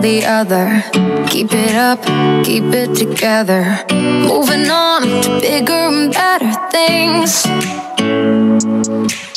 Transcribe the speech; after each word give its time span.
The 0.00 0.24
other. 0.24 0.82
Keep 1.28 1.52
it 1.52 1.74
up, 1.74 2.02
keep 2.44 2.64
it 2.64 2.94
together. 2.96 3.84
Moving 3.90 4.68
on 4.70 5.02
to 5.02 5.40
bigger 5.40 5.72
and 5.72 6.12
better 6.12 6.52
things. 6.70 7.46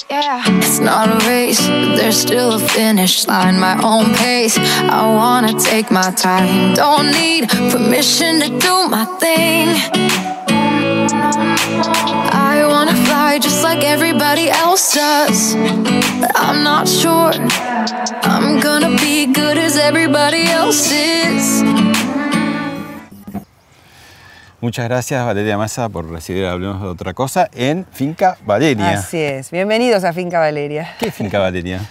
Yeah, 0.09 0.43
it's 0.59 0.79
not 0.79 1.09
a 1.09 1.27
race, 1.27 1.61
but 1.67 1.95
there's 1.95 2.17
still 2.17 2.53
a 2.53 2.59
finish 2.59 3.27
line. 3.27 3.59
My 3.59 3.79
own 3.83 4.13
pace. 4.15 4.57
I 4.57 5.01
wanna 5.13 5.53
take 5.59 5.91
my 5.91 6.11
time. 6.11 6.73
Don't 6.73 7.11
need 7.11 7.49
permission 7.49 8.39
to 8.41 8.49
do 8.49 8.87
my 8.87 9.05
thing. 9.19 9.67
I 12.31 12.65
wanna 12.67 12.95
fly 13.05 13.37
just 13.39 13.63
like 13.63 13.83
everybody 13.83 14.49
else 14.49 14.93
does. 14.93 15.55
But 16.19 16.31
I'm 16.35 16.63
not 16.63 16.87
sure 16.87 17.31
I'm 18.23 18.59
gonna 18.61 18.89
be 18.97 19.25
good 19.27 19.57
as 19.57 19.77
everybody 19.77 20.43
else 20.47 20.91
is. 20.91 21.63
Muchas 24.59 24.87
gracias 24.87 25.23
Valeria 25.25 25.57
Massa 25.57 25.87
por 25.89 26.09
recibir 26.09 26.45
Hablemos 26.45 26.81
de 26.81 26.87
otra 26.87 27.13
cosa 27.13 27.49
en 27.53 27.85
Finca 27.91 28.37
Valeria. 28.45 28.91
Así 28.91 29.19
es. 29.19 29.51
Bienvenidos 29.51 30.03
a 30.03 30.13
Finca 30.13 30.39
Valeria. 30.39 30.95
¿Qué 30.99 31.09
es 31.09 31.13
Finca 31.13 31.39
Valeria? 31.39 31.81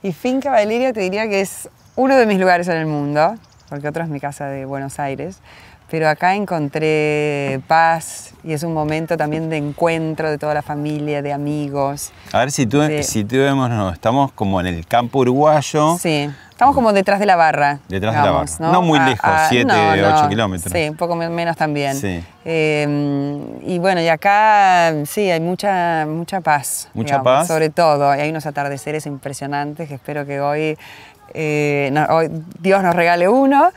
Y 0.00 0.12
Finca 0.12 0.52
Valeria 0.52 0.92
te 0.92 1.00
diría 1.00 1.28
que 1.28 1.40
es 1.40 1.68
uno 1.96 2.16
de 2.16 2.24
mis 2.24 2.38
lugares 2.38 2.68
en 2.68 2.76
el 2.76 2.86
mundo, 2.86 3.34
porque 3.68 3.88
otro 3.88 4.04
es 4.04 4.08
mi 4.08 4.20
casa 4.20 4.46
de 4.46 4.64
Buenos 4.64 5.00
Aires. 5.00 5.38
Pero 5.90 6.06
acá 6.08 6.34
encontré 6.34 7.60
paz 7.66 8.32
y 8.44 8.52
es 8.52 8.62
un 8.62 8.74
momento 8.74 9.16
también 9.16 9.48
de 9.48 9.56
encuentro 9.56 10.30
de 10.30 10.36
toda 10.36 10.52
la 10.54 10.62
familia, 10.62 11.22
de 11.22 11.32
amigos. 11.32 12.12
A 12.32 12.40
ver 12.40 12.50
si 12.50 12.66
tú, 12.66 12.82
Sí. 12.86 13.02
si 13.02 13.24
tú 13.24 13.36
vemos, 13.36 13.70
no, 13.70 13.90
estamos 13.90 14.30
como 14.32 14.60
en 14.60 14.66
el 14.66 14.86
campo 14.86 15.20
uruguayo. 15.20 15.96
Sí, 15.98 16.28
estamos 16.50 16.74
como 16.74 16.92
detrás 16.92 17.18
de 17.20 17.26
la 17.26 17.36
barra. 17.36 17.78
Detrás 17.88 18.14
de 18.14 18.20
la 18.22 18.30
barra. 18.30 18.52
No 18.58 18.82
muy 18.82 18.98
lejos, 19.00 19.20
a- 19.24 19.48
siete, 19.48 19.64
no, 19.72 19.90
ocho 20.10 20.22
no. 20.24 20.28
kilómetros. 20.28 20.72
Sí, 20.72 20.88
un 20.90 20.96
poco 20.96 21.16
me- 21.16 21.30
menos 21.30 21.56
también. 21.56 21.96
Sí. 21.96 22.22
Eh, 22.44 23.56
y 23.66 23.78
bueno, 23.78 24.00
y 24.02 24.08
acá 24.08 24.92
sí, 25.06 25.30
hay 25.30 25.40
mucha, 25.40 26.04
mucha 26.06 26.42
paz. 26.42 26.88
Mucha 26.92 27.22
paz. 27.22 27.48
Sobre 27.48 27.70
todo, 27.70 28.14
y 28.14 28.20
hay 28.20 28.28
unos 28.30 28.44
atardeceres 28.44 29.06
impresionantes 29.06 29.88
que 29.88 29.94
espero 29.94 30.26
que 30.26 30.38
hoy, 30.40 30.76
eh, 31.34 31.90
no- 31.92 32.06
hoy 32.10 32.28
Dios 32.60 32.82
nos 32.82 32.94
regale 32.94 33.28
uno. 33.28 33.70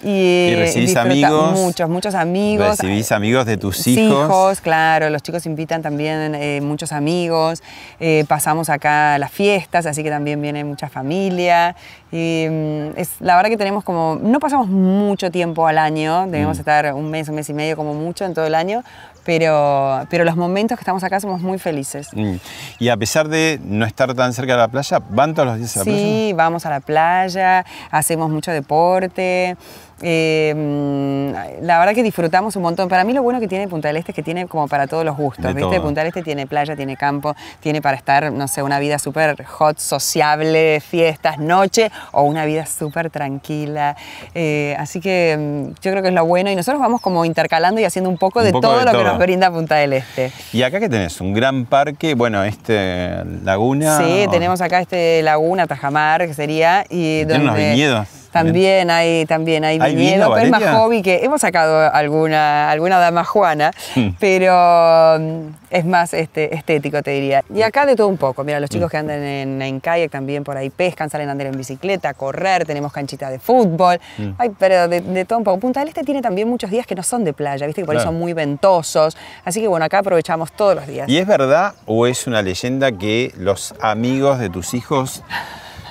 Y, 0.00 0.50
Y 0.52 0.54
recibís 0.54 0.94
amigos. 0.94 1.58
Muchos, 1.58 1.88
muchos 1.90 2.14
amigos. 2.14 2.68
Recibís 2.78 3.10
amigos 3.10 3.46
de 3.46 3.56
tus 3.56 3.78
Sí, 3.78 3.98
hijos. 3.98 4.60
claro, 4.60 5.10
los 5.10 5.24
chicos 5.24 5.44
invitan 5.44 5.82
también 5.82 6.36
eh, 6.36 6.60
muchos 6.62 6.92
amigos, 6.92 7.64
eh, 7.98 8.24
pasamos 8.28 8.68
acá 8.70 9.18
las 9.18 9.32
fiestas, 9.32 9.86
así 9.86 10.04
que 10.04 10.10
también 10.10 10.40
viene 10.40 10.62
mucha 10.62 10.88
familia. 10.88 11.74
Y 12.12 12.46
mm, 12.48 12.90
es, 12.96 13.10
la 13.18 13.34
verdad 13.34 13.50
que 13.50 13.56
tenemos 13.56 13.82
como, 13.82 14.16
no 14.22 14.38
pasamos 14.38 14.68
mucho 14.68 15.32
tiempo 15.32 15.66
al 15.66 15.78
año, 15.78 16.28
debemos 16.28 16.58
Mm. 16.58 16.60
estar 16.60 16.94
un 16.94 17.10
mes, 17.10 17.28
un 17.28 17.34
mes 17.34 17.48
y 17.48 17.54
medio 17.54 17.76
como 17.76 17.92
mucho 17.94 18.24
en 18.24 18.34
todo 18.34 18.46
el 18.46 18.54
año, 18.54 18.84
pero, 19.28 20.06
pero 20.08 20.24
los 20.24 20.36
momentos 20.36 20.78
que 20.78 20.80
estamos 20.80 21.04
acá 21.04 21.20
somos 21.20 21.42
muy 21.42 21.58
felices. 21.58 22.08
Mm. 22.14 22.36
Y 22.78 22.88
a 22.88 22.96
pesar 22.96 23.28
de 23.28 23.60
no 23.62 23.84
estar 23.84 24.14
tan 24.14 24.32
cerca 24.32 24.52
de 24.52 24.58
la 24.58 24.68
playa, 24.68 25.02
¿van 25.10 25.34
todos 25.34 25.48
los 25.48 25.58
días 25.58 25.76
a 25.76 25.80
la 25.80 25.84
playa? 25.84 25.98
Sí, 25.98 26.32
vamos 26.34 26.64
a 26.64 26.70
la 26.70 26.80
playa, 26.80 27.66
hacemos 27.90 28.30
mucho 28.30 28.52
deporte. 28.52 29.54
Eh, 30.00 30.54
mm, 30.56 31.64
la 31.64 31.78
verdad 31.78 31.94
que 31.94 32.02
disfrutamos 32.02 32.54
un 32.56 32.62
montón. 32.62 32.88
Para 32.88 33.04
mí 33.04 33.12
lo 33.12 33.22
bueno 33.22 33.40
que 33.40 33.48
tiene 33.48 33.68
Punta 33.68 33.88
del 33.88 33.96
Este 33.96 34.12
es 34.12 34.16
que 34.16 34.22
tiene 34.22 34.46
como 34.46 34.68
para 34.68 34.86
todos 34.86 35.04
los 35.04 35.16
gustos. 35.16 35.44
De 35.44 35.54
¿viste? 35.54 35.76
todo. 35.76 35.82
Punta 35.82 36.00
del 36.00 36.08
Este 36.08 36.22
tiene 36.22 36.46
playa, 36.46 36.76
tiene 36.76 36.96
campo, 36.96 37.34
tiene 37.60 37.82
para 37.82 37.96
estar, 37.96 38.32
no 38.32 38.48
sé, 38.48 38.62
una 38.62 38.78
vida 38.78 38.98
súper 38.98 39.42
hot, 39.44 39.78
sociable, 39.78 40.80
fiestas, 40.80 41.38
noche, 41.38 41.90
o 42.12 42.22
una 42.22 42.44
vida 42.44 42.66
súper 42.66 43.10
tranquila. 43.10 43.96
Eh, 44.34 44.76
así 44.78 45.00
que 45.00 45.36
mm, 45.38 45.80
yo 45.82 45.90
creo 45.90 46.02
que 46.02 46.08
es 46.08 46.14
lo 46.14 46.24
bueno. 46.24 46.50
Y 46.50 46.56
nosotros 46.56 46.80
vamos 46.80 47.00
como 47.00 47.24
intercalando 47.24 47.80
y 47.80 47.84
haciendo 47.84 48.10
un 48.10 48.18
poco 48.18 48.40
Un 48.40 48.46
de 48.46 48.52
poco 48.52 48.68
todo 48.68 48.78
de 48.78 48.84
lo 48.84 48.92
que 48.92 49.04
nos 49.04 49.18
brinda 49.18 49.50
Punta 49.50 49.76
del 49.76 49.94
Este. 49.94 50.32
Y 50.52 50.62
acá 50.62 50.80
que 50.80 50.88
tenés 50.88 51.20
un 51.20 51.32
gran 51.32 51.66
parque, 51.66 52.14
bueno, 52.14 52.44
este 52.44 53.24
laguna. 53.42 53.98
Sí, 53.98 54.26
tenemos 54.30 54.60
acá 54.60 54.80
este 54.80 55.22
laguna 55.22 55.66
Tajamar, 55.66 56.26
que 56.26 56.34
sería. 56.34 56.84
Y 56.88 57.24
¿Tiene 57.24 57.34
unos 57.42 57.54
donde 57.54 57.70
viñedos? 57.70 58.08
También 58.44 58.90
hay, 58.90 59.26
también 59.26 59.64
hay, 59.64 59.78
¿Hay 59.80 59.94
viñedo, 59.94 60.36
es 60.36 60.50
más 60.50 60.62
hobby 60.74 61.02
que. 61.02 61.24
Hemos 61.24 61.40
sacado 61.40 61.92
alguna, 61.92 62.70
alguna 62.70 62.98
dama 62.98 63.24
juana, 63.24 63.70
Hmm. 63.94 64.08
pero 64.18 65.18
mm, 65.18 65.48
es 65.70 65.84
más 65.84 66.14
este, 66.14 66.54
estético, 66.54 67.02
te 67.02 67.10
diría. 67.12 67.42
Y 67.54 67.62
acá 67.62 67.86
de 67.86 67.96
todo 67.96 68.08
un 68.08 68.16
poco. 68.16 68.44
Mira, 68.44 68.60
los 68.60 68.68
Hmm. 68.70 68.72
chicos 68.74 68.90
que 68.90 68.96
andan 68.96 69.22
en, 69.22 69.62
en 69.62 69.80
kayak 69.80 70.10
también 70.10 70.44
por 70.44 70.56
ahí 70.56 70.70
pescan, 70.70 71.10
salen 71.10 71.28
a 71.28 71.32
andar 71.32 71.46
en 71.48 71.56
bicicleta, 71.56 72.14
correr, 72.14 72.64
tenemos 72.64 72.92
canchita 72.92 73.30
de 73.30 73.38
fútbol. 73.38 74.00
Hmm. 74.18 74.30
Ay, 74.38 74.50
pero 74.58 74.88
de, 74.88 75.00
de 75.00 75.24
todo 75.24 75.38
un 75.38 75.44
poco. 75.44 75.58
Punta 75.58 75.80
del 75.80 75.88
Este 75.88 76.02
tiene 76.04 76.22
también 76.22 76.48
muchos 76.48 76.70
días 76.70 76.86
que 76.86 76.94
no 76.94 77.02
son 77.02 77.24
de 77.24 77.32
playa, 77.32 77.66
viste 77.66 77.82
que 77.82 77.86
por 77.86 77.94
ahí 77.94 77.98
Claro. 77.98 78.10
son 78.12 78.18
muy 78.20 78.32
ventosos. 78.32 79.16
Así 79.44 79.60
que 79.60 79.68
bueno, 79.68 79.84
acá 79.84 79.98
aprovechamos 79.98 80.52
todos 80.52 80.74
los 80.76 80.86
días. 80.86 81.08
¿Y 81.08 81.18
es 81.18 81.26
verdad 81.26 81.74
o 81.86 82.06
es 82.06 82.26
una 82.26 82.42
leyenda 82.42 82.92
que 82.92 83.32
los 83.36 83.74
amigos 83.80 84.38
de 84.38 84.50
tus 84.50 84.74
hijos 84.74 85.22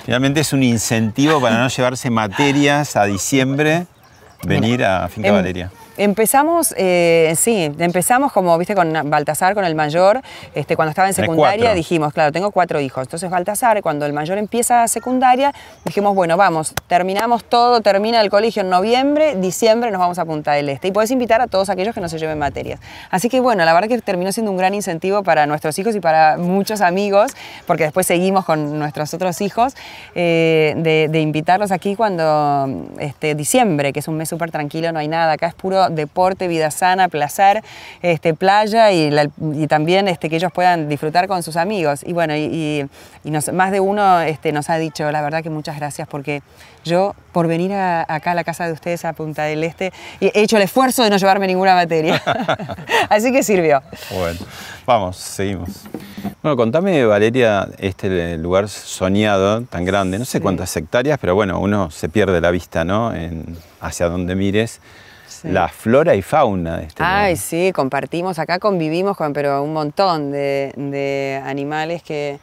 finalmente 0.08 0.40
es 0.40 0.54
un 0.54 0.64
incentivo 0.64 1.42
para 1.42 1.58
no 1.60 1.68
llevarse 1.68 2.10
materias 2.10 2.96
a 2.96 3.04
diciembre, 3.04 3.88
venir 4.44 4.86
a 4.86 5.10
Finca 5.10 5.28
Em- 5.28 5.36
Valeria? 5.36 5.70
Empezamos, 5.98 6.76
eh, 6.78 7.34
sí, 7.36 7.72
empezamos 7.80 8.32
como, 8.32 8.56
viste, 8.60 8.76
con 8.76 8.94
Baltasar, 9.10 9.56
con 9.56 9.66
el 9.66 9.74
mayor, 9.74 10.22
este, 10.54 10.76
cuando 10.76 10.92
estaba 10.92 11.08
en 11.08 11.16
secundaria, 11.16 11.74
dijimos, 11.74 12.14
claro, 12.14 12.32
tengo 12.32 12.52
cuatro 12.52 12.80
hijos. 12.80 13.04
Entonces 13.04 13.30
Baltasar, 13.32 13.82
cuando 13.82 14.06
el 14.06 14.14
mayor 14.14 14.38
empieza 14.38 14.88
secundaria, 14.88 15.54
dijimos, 15.86 16.14
bueno, 16.14 16.38
vamos, 16.38 16.74
terminamos 16.86 17.44
todo, 17.44 17.82
termina 17.82 18.22
el 18.22 18.30
colegio 18.30 18.62
en 18.62 18.70
noviembre, 18.70 19.36
diciembre 19.36 19.90
nos 19.90 20.00
vamos 20.00 20.20
a 20.20 20.26
Punta 20.26 20.52
del 20.52 20.70
Este. 20.70 20.90
Y 20.90 20.92
podés 20.92 21.10
invitar 21.10 21.42
a 21.42 21.48
todos 21.48 21.70
aquellos 21.70 21.96
que 21.96 22.02
no 22.02 22.10
se 22.10 22.20
lleven 22.20 22.38
materias. 22.38 22.80
Así 23.10 23.28
que 23.28 23.40
bueno, 23.40 23.66
la 23.66 23.74
verdad 23.74 23.88
que 23.88 24.00
terminó 24.02 24.32
siendo 24.32 24.52
un 24.52 24.58
gran 24.58 24.76
incentivo 24.76 25.24
para 25.24 25.48
nuestros 25.48 25.80
hijos 25.80 25.96
y 25.96 26.00
para 26.00 26.38
muchos 26.38 26.82
amigos, 26.82 27.32
porque 27.66 27.86
después 27.86 28.06
seguimos 28.06 28.46
con 28.46 28.78
nuestros 28.78 29.14
otros 29.16 29.42
hijos, 29.42 29.74
eh, 30.14 30.76
de, 30.78 31.08
de 31.10 31.20
invitarlos 31.22 31.72
aquí 31.72 31.96
cuando 31.96 32.86
este, 33.00 33.34
diciembre, 33.34 33.94
que 33.94 34.00
es 34.00 34.08
un 34.08 34.18
mes 34.18 34.30
súper 34.30 34.52
tranquilo, 34.52 34.92
no 34.92 35.00
hay 35.00 35.08
nada, 35.08 35.34
acá 35.34 35.48
es 35.48 35.56
puro 35.56 35.87
deporte, 35.90 36.48
vida 36.48 36.72
sana, 36.72 37.08
placer, 37.10 37.64
este, 38.02 38.34
playa 38.34 38.92
y, 38.92 39.10
la- 39.12 39.30
y 39.54 39.68
también 39.68 40.08
este, 40.08 40.30
que 40.30 40.36
ellos 40.38 40.52
puedan 40.52 40.90
disfrutar 40.90 41.28
con 41.28 41.44
sus 41.44 41.56
amigos. 41.58 42.02
Y 42.06 42.14
bueno, 42.14 42.36
y, 42.36 42.40
y- 42.44 42.86
y 43.24 43.32
nos- 43.32 43.52
más 43.54 43.72
de 43.72 43.80
uno 43.80 44.22
este, 44.22 44.52
nos 44.52 44.70
ha 44.70 44.78
dicho, 44.78 45.10
la 45.12 45.22
verdad 45.22 45.44
que 45.44 45.50
muchas 45.50 45.78
gracias 45.78 46.08
porque 46.08 46.42
yo 46.84 47.16
por 47.34 47.48
venir 47.48 47.74
a- 47.74 48.06
acá 48.08 48.32
a 48.32 48.36
la 48.36 48.44
casa 48.44 48.66
de 48.68 48.74
ustedes 48.74 49.04
a 49.06 49.14
Punta 49.14 49.44
del 49.44 49.64
Este 49.64 49.92
he 50.22 50.32
hecho 50.42 50.58
el 50.58 50.64
esfuerzo 50.64 51.04
de 51.04 51.10
no 51.10 51.18
llevarme 51.18 51.48
ninguna 51.48 51.76
materia. 51.76 52.22
Así 53.10 53.32
que 53.32 53.44
sirvió. 53.44 53.82
Bueno, 54.12 54.40
vamos, 54.86 55.18
seguimos. 55.18 55.70
Bueno, 56.42 56.56
contame, 56.56 57.04
Valeria, 57.06 57.68
este 57.80 58.38
lugar 58.38 58.70
soñado 58.70 59.62
tan 59.64 59.84
grande, 59.86 60.18
no 60.20 60.26
sé 60.26 60.40
cuántas 60.40 60.76
hectáreas, 60.78 61.18
pero 61.20 61.36
bueno, 61.36 61.60
uno 61.60 61.90
se 61.92 62.10
pierde 62.10 62.40
la 62.42 62.52
vista, 62.52 62.86
¿no? 62.86 63.14
En- 63.14 63.58
hacia 63.82 64.08
donde 64.08 64.36
mires. 64.36 64.80
Sí. 65.42 65.50
La 65.50 65.68
flora 65.68 66.16
y 66.16 66.22
fauna 66.22 66.78
de 66.78 66.86
este 66.86 67.04
Ay, 67.04 67.34
lugar. 67.34 67.38
sí, 67.46 67.72
compartimos, 67.74 68.40
acá 68.40 68.60
convivimos 68.60 69.16
con 69.18 69.34
pero 69.34 69.62
un 69.64 69.74
montón 69.74 70.32
de, 70.32 70.74
de 70.76 71.42
animales 71.46 72.02
que 72.04 72.40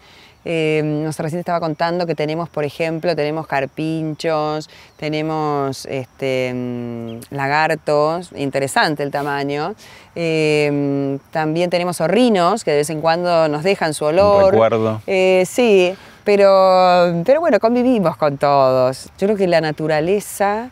eh, 0.46 0.82
nos 0.84 1.18
recién 1.18 1.40
estaba 1.40 1.58
contando 1.58 2.06
que 2.06 2.14
tenemos, 2.14 2.50
por 2.50 2.64
ejemplo, 2.64 3.16
tenemos 3.16 3.46
carpinchos, 3.46 4.68
tenemos 4.98 5.86
este, 5.86 6.52
mm, 6.54 7.34
lagartos, 7.34 8.30
interesante 8.36 9.02
el 9.02 9.10
tamaño. 9.10 9.74
Eh, 10.14 11.18
también 11.30 11.70
tenemos 11.70 11.96
zorrinos 11.96 12.62
que 12.62 12.72
de 12.72 12.76
vez 12.78 12.90
en 12.90 13.00
cuando 13.00 13.48
nos 13.48 13.62
dejan 13.62 13.94
su 13.94 14.04
olor. 14.04 14.52
recuerdo. 14.52 15.00
Eh, 15.06 15.44
sí, 15.46 15.94
Pero, 16.24 17.22
pero 17.24 17.40
bueno, 17.40 17.58
convivimos 17.60 18.16
con 18.16 18.36
todos. 18.38 19.06
Yo 19.18 19.26
creo 19.26 19.36
que 19.36 19.46
la 19.46 19.60
naturaleza 19.60 20.70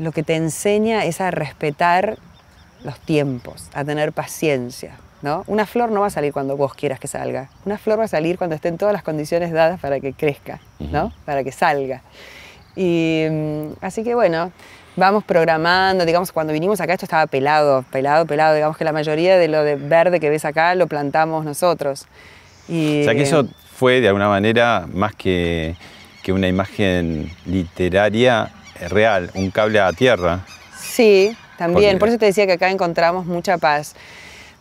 lo 0.00 0.12
que 0.12 0.22
te 0.22 0.34
enseña 0.34 1.04
es 1.04 1.20
a 1.20 1.30
respetar 1.30 2.16
los 2.82 2.98
tiempos, 3.00 3.68
a 3.74 3.84
tener 3.84 4.12
paciencia. 4.12 4.96
¿no? 5.20 5.44
Una 5.46 5.66
flor 5.66 5.90
no 5.90 6.00
va 6.00 6.06
a 6.06 6.10
salir 6.10 6.32
cuando 6.32 6.56
vos 6.56 6.72
quieras 6.72 6.98
que 6.98 7.06
salga. 7.06 7.50
Una 7.66 7.76
flor 7.76 8.00
va 8.00 8.04
a 8.04 8.08
salir 8.08 8.38
cuando 8.38 8.56
estén 8.56 8.78
todas 8.78 8.94
las 8.94 9.02
condiciones 9.02 9.52
dadas 9.52 9.78
para 9.78 10.00
que 10.00 10.14
crezca, 10.14 10.58
¿no? 10.78 11.12
para 11.26 11.44
que 11.44 11.52
salga. 11.52 12.00
Y 12.74 13.26
mm, 13.30 13.72
así 13.82 14.02
que 14.02 14.14
bueno, 14.14 14.52
vamos 14.96 15.22
programando, 15.22 16.06
digamos, 16.06 16.32
cuando 16.32 16.54
vinimos 16.54 16.80
acá 16.80 16.94
esto 16.94 17.04
estaba 17.04 17.26
pelado, 17.26 17.84
pelado, 17.92 18.24
pelado, 18.24 18.54
digamos 18.54 18.78
que 18.78 18.84
la 18.84 18.92
mayoría 18.92 19.36
de 19.36 19.48
lo 19.48 19.62
de 19.62 19.76
verde 19.76 20.18
que 20.18 20.30
ves 20.30 20.46
acá 20.46 20.74
lo 20.76 20.86
plantamos 20.86 21.44
nosotros. 21.44 22.06
Y, 22.70 23.02
o 23.02 23.04
sea 23.04 23.14
que 23.14 23.22
eso 23.22 23.46
fue 23.74 24.00
de 24.00 24.08
alguna 24.08 24.28
manera 24.28 24.86
más 24.90 25.14
que, 25.14 25.76
que 26.22 26.32
una 26.32 26.48
imagen 26.48 27.30
literaria 27.44 28.50
real, 28.88 29.30
un 29.34 29.50
cable 29.50 29.80
a 29.80 29.92
tierra. 29.92 30.40
Sí, 30.78 31.36
también, 31.58 31.98
por 31.98 32.08
eso 32.08 32.18
te 32.18 32.26
decía 32.26 32.46
que 32.46 32.52
acá 32.52 32.70
encontramos 32.70 33.26
mucha 33.26 33.58
paz, 33.58 33.94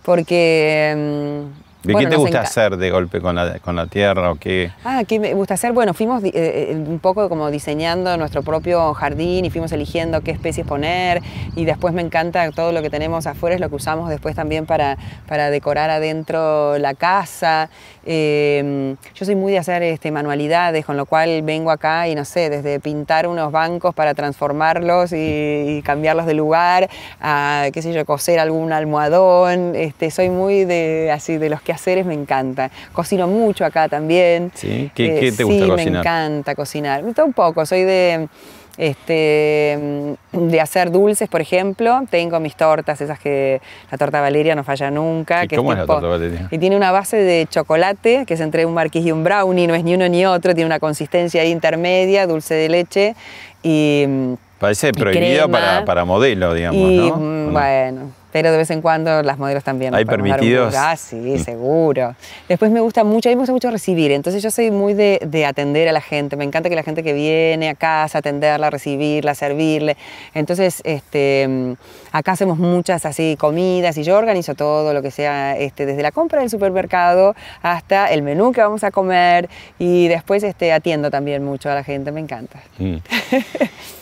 porque 0.03 0.93
mm, 0.97 1.69
¿De 1.83 1.95
qué 1.95 2.07
te 2.07 2.17
gusta 2.17 2.41
hacer 2.41 2.75
de 2.75 2.91
golpe 2.91 3.21
con 3.21 3.35
la, 3.35 3.59
con 3.59 3.75
la 3.77 3.87
tierra 3.87 4.31
o 4.31 4.35
qué? 4.35 4.71
Ah, 4.83 5.03
¿qué 5.07 5.17
me 5.17 5.33
gusta 5.33 5.53
hacer? 5.53 5.71
Bueno, 5.71 5.93
fuimos 5.93 6.21
eh, 6.25 6.31
eh, 6.33 6.75
un 6.75 6.99
poco 6.99 7.29
como 7.29 7.49
diseñando 7.49 8.17
nuestro 8.17 8.43
propio 8.43 8.93
jardín 8.93 9.45
y 9.45 9.49
fuimos 9.49 9.71
eligiendo 9.71 10.19
qué 10.19 10.31
especies 10.31 10.67
poner 10.67 11.21
y 11.55 11.63
después 11.63 11.93
me 11.93 12.01
encanta 12.01 12.51
todo 12.51 12.73
lo 12.73 12.81
que 12.81 12.89
tenemos 12.89 13.27
afuera, 13.27 13.55
es 13.55 13.61
lo 13.61 13.69
que 13.69 13.75
usamos 13.75 14.09
después 14.09 14.35
también 14.35 14.65
para, 14.65 14.97
para 15.25 15.49
decorar 15.49 15.89
adentro 15.89 16.77
la 16.79 16.95
casa. 16.95 17.69
Em, 18.11 18.95
yo 19.13 19.23
soy 19.23 19.35
muy 19.35 19.51
de 19.51 19.59
hacer 19.59 19.83
este, 19.83 20.09
manualidades, 20.09 20.83
con 20.83 20.97
lo 20.97 21.05
cual 21.05 21.43
vengo 21.43 21.69
acá 21.69 22.07
y 22.07 22.15
no 22.15 22.25
sé, 22.25 22.49
desde 22.49 22.79
pintar 22.79 23.27
unos 23.27 23.51
bancos 23.51 23.93
para 23.93 24.15
transformarlos 24.15 25.11
y, 25.13 25.83
cambiarlos 25.85 26.25
de 26.25 26.33
lugar, 26.33 26.89
a, 27.21 27.67
qué 27.71 27.83
sé 27.83 27.93
yo, 27.93 28.03
coser 28.05 28.39
algún 28.39 28.73
almohadón. 28.73 29.75
Este, 29.75 30.09
soy 30.09 30.31
muy 30.31 30.65
de, 30.65 31.11
así, 31.13 31.37
de 31.37 31.49
los 31.49 31.61
que 31.61 31.71
haceres 31.71 32.07
me 32.07 32.15
encanta. 32.15 32.71
Cocino 32.93 33.27
mucho 33.27 33.63
acá 33.63 33.87
también. 33.87 34.51
¿Sí? 34.55 34.89
¿Qué, 34.95 35.27
eh, 35.27 35.31
te 35.31 35.43
gusta 35.43 35.65
sí, 35.65 35.69
cocinar? 35.69 35.93
me 35.93 35.99
encanta 35.99 36.55
cocinar. 36.55 37.03
Todo 37.13 37.27
un 37.27 37.33
poco, 37.33 37.63
soy 37.67 37.83
de, 37.83 38.27
este, 38.79 39.77
de 40.31 40.61
hacer 40.61 40.89
dulces, 40.89 41.27
por 41.27 41.41
ejemplo. 41.41 41.99
Tengo 42.09 42.39
mis 42.39 42.55
tortas, 42.55 43.01
esas 43.01 43.19
que 43.19 43.61
la 43.91 43.97
torta 43.97 44.21
Valeria 44.21 44.55
no 44.55 44.63
falla 44.63 44.89
nunca. 44.89 45.45
que 45.47 45.57
¿Cómo 45.57 45.73
es, 45.73 45.79
la 45.79 45.85
torta 45.85 46.07
Valeria? 46.07 46.47
Y 46.49 46.57
tiene 46.57 46.77
una 46.77 46.91
base 46.91 47.17
de 47.17 47.45
chocolate, 47.49 48.23
que 48.25 48.35
es 48.35 48.39
entre 48.39 48.65
un 48.65 48.73
marquís 48.73 49.05
y 49.05 49.11
un 49.11 49.23
brownie, 49.23 49.67
no 49.67 49.75
es 49.75 49.83
ni 49.83 49.95
uno 49.95 50.07
ni 50.07 50.25
otro, 50.25 50.55
tiene 50.55 50.65
una 50.65 50.79
consistencia 50.79 51.43
intermedia, 51.43 52.25
dulce 52.25 52.55
de 52.55 52.69
leche 52.69 53.15
y... 53.61 54.07
Parece 54.59 54.91
prohibido 54.91 55.49
para, 55.49 55.85
para, 55.85 56.03
modelo, 56.03 56.53
digamos, 56.53 56.81
y, 56.81 57.11
mm, 57.11 57.53
Bueno, 57.53 58.11
pero 58.31 58.51
de 58.51 58.57
vez 58.57 58.69
en 58.71 58.81
cuando 58.81 59.21
las 59.23 59.37
modelos 59.37 59.63
también. 59.63 59.95
¿Hay 59.95 60.05
permitidos? 60.05 60.75
Ah, 60.77 60.95
sí, 60.95 61.39
seguro. 61.39 62.15
Después 62.47 62.71
me 62.71 62.79
gusta 62.79 63.03
mucho, 63.03 63.29
a 63.29 63.31
mí 63.31 63.35
me 63.35 63.41
gusta 63.41 63.53
mucho 63.53 63.71
recibir, 63.71 64.11
entonces 64.11 64.43
yo 64.43 64.51
soy 64.51 64.71
muy 64.71 64.93
de, 64.93 65.19
de, 65.25 65.45
atender 65.45 65.87
a 65.87 65.91
la 65.91 66.01
gente, 66.01 66.35
me 66.35 66.43
encanta 66.43 66.69
que 66.69 66.75
la 66.75 66.83
gente 66.83 67.03
que 67.03 67.13
viene 67.13 67.69
a 67.69 67.75
casa, 67.75 68.19
atenderla, 68.19 68.69
recibirla, 68.69 69.35
servirle. 69.35 69.97
Entonces, 70.33 70.81
este, 70.83 71.75
acá 72.11 72.33
hacemos 72.33 72.57
muchas 72.57 73.05
así 73.05 73.35
comidas 73.39 73.97
y 73.97 74.03
yo 74.03 74.17
organizo 74.17 74.55
todo 74.55 74.93
lo 74.93 75.01
que 75.01 75.11
sea, 75.11 75.57
este, 75.57 75.85
desde 75.85 76.03
la 76.03 76.11
compra 76.11 76.41
del 76.41 76.49
supermercado 76.49 77.35
hasta 77.61 78.11
el 78.11 78.21
menú 78.21 78.51
que 78.51 78.61
vamos 78.61 78.83
a 78.83 78.91
comer 78.91 79.49
y 79.77 80.07
después 80.07 80.43
este, 80.43 80.71
atiendo 80.71 81.09
también 81.09 81.43
mucho 81.43 81.69
a 81.69 81.75
la 81.75 81.83
gente, 81.83 82.11
me 82.11 82.19
encanta. 82.19 82.59
Mm. 82.77 82.97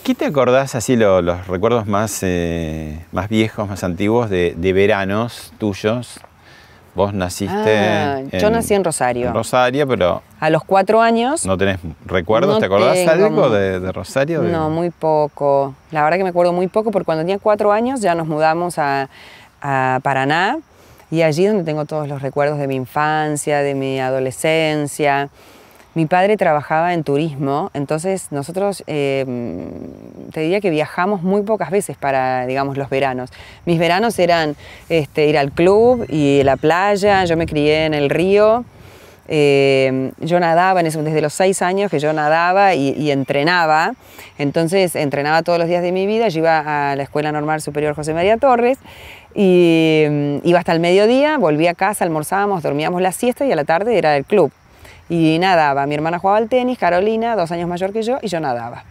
¿Qué 0.02 0.14
te 0.14 0.24
acordás 0.24 0.74
así 0.74 0.96
los 0.96 1.46
recuerdos 1.46 1.86
más, 1.86 2.20
eh, 2.22 2.98
más 3.12 3.28
viejos, 3.28 3.68
más 3.68 3.84
antiguos? 3.84 4.17
De, 4.26 4.72
veranos 4.72 5.52
tuyos. 5.58 6.20
Vos 6.94 7.14
naciste. 7.14 7.78
Ah, 7.78 8.22
yo 8.32 8.50
nací 8.50 8.74
en 8.74 8.82
Rosario. 8.82 9.28
En 9.28 9.34
Rosario, 9.34 9.86
pero. 9.86 10.22
A 10.40 10.50
los 10.50 10.64
cuatro 10.64 11.00
años. 11.00 11.46
¿No 11.46 11.56
tenés 11.56 11.78
recuerdos? 12.04 12.58
¿Te 12.58 12.66
acordás 12.66 12.98
algo 13.06 13.50
de, 13.50 13.92
Rosario? 13.92 14.42
No, 14.42 14.68
muy 14.68 14.90
poco. 14.90 15.74
La 15.92 16.02
verdad 16.02 16.16
que 16.16 16.24
me 16.24 16.30
acuerdo 16.30 16.52
muy 16.52 16.66
poco 16.66 16.90
porque 16.90 17.04
cuando 17.04 17.22
tenía 17.22 17.38
cuatro 17.38 17.70
años 17.70 18.00
ya 18.00 18.16
nos 18.16 18.26
mudamos 18.26 18.78
a, 18.78 19.08
a 19.62 20.00
Paraná 20.02 20.58
y 21.10 21.22
allí 21.22 21.44
es 21.44 21.52
donde 21.52 21.64
tengo 21.64 21.84
todos 21.84 22.08
los 22.08 22.20
recuerdos 22.20 22.58
de 22.58 22.66
mi 22.66 22.74
infancia, 22.74 23.58
de 23.60 23.74
mi 23.74 24.00
adolescencia. 24.00 25.30
Mi 25.98 26.06
padre 26.06 26.36
trabajaba 26.36 26.94
en 26.94 27.02
turismo, 27.02 27.72
entonces 27.74 28.28
nosotros 28.30 28.84
em, 28.86 29.68
te 30.32 30.42
diría 30.42 30.60
que 30.60 30.70
viajamos 30.70 31.24
muy 31.24 31.42
pocas 31.42 31.72
veces 31.72 31.96
para, 31.96 32.46
digamos, 32.46 32.76
los 32.76 32.88
veranos. 32.88 33.30
Mis 33.64 33.80
veranos 33.80 34.16
eran 34.20 34.54
este, 34.88 35.26
ir 35.26 35.36
al 35.36 35.50
club 35.50 36.06
y 36.08 36.44
la 36.44 36.56
playa, 36.56 37.24
yo 37.24 37.36
me 37.36 37.46
crié 37.46 37.86
en 37.86 37.94
el 37.94 38.10
río, 38.10 38.64
em, 39.26 40.12
yo 40.20 40.38
nadaba 40.38 40.84
desde 40.84 41.20
los 41.20 41.34
seis 41.34 41.62
años 41.62 41.90
que 41.90 41.98
yo 41.98 42.12
nadaba 42.12 42.76
y, 42.76 43.10
entrenaba, 43.10 43.94
entonces 44.38 44.94
entrenaba 44.94 45.42
todos 45.42 45.58
los 45.58 45.66
días 45.66 45.82
de 45.82 45.90
mi 45.90 46.06
vida, 46.06 46.28
yo 46.28 46.38
iba 46.38 46.92
a 46.92 46.94
la 46.94 47.02
Escuela 47.02 47.32
Normal 47.32 47.60
Superior 47.60 47.96
José 47.96 48.14
María 48.14 48.36
Torres 48.36 48.78
y 49.34 50.02
em, 50.04 50.40
iba 50.44 50.60
hasta 50.60 50.70
el 50.70 50.78
mediodía, 50.78 51.38
volvía 51.38 51.72
a 51.72 51.74
casa, 51.74 52.04
almorzábamos, 52.04 52.62
dormíamos 52.62 53.02
la 53.02 53.10
siesta 53.10 53.46
y 53.46 53.50
a 53.50 53.56
la 53.56 53.64
tarde 53.64 53.98
era 53.98 54.16
el 54.16 54.24
club 54.24 54.52
y 55.08 55.38
nadaba. 55.38 55.86
Mi 55.86 55.94
hermana 55.94 56.18
jugaba 56.18 56.38
al 56.38 56.48
tenis, 56.48 56.78
Carolina, 56.78 57.36
dos 57.36 57.50
años 57.50 57.68
mayor 57.68 57.92
que 57.92 58.02
yo, 58.02 58.18
y 58.22 58.28
yo 58.28 58.40
nadaba. 58.40 58.84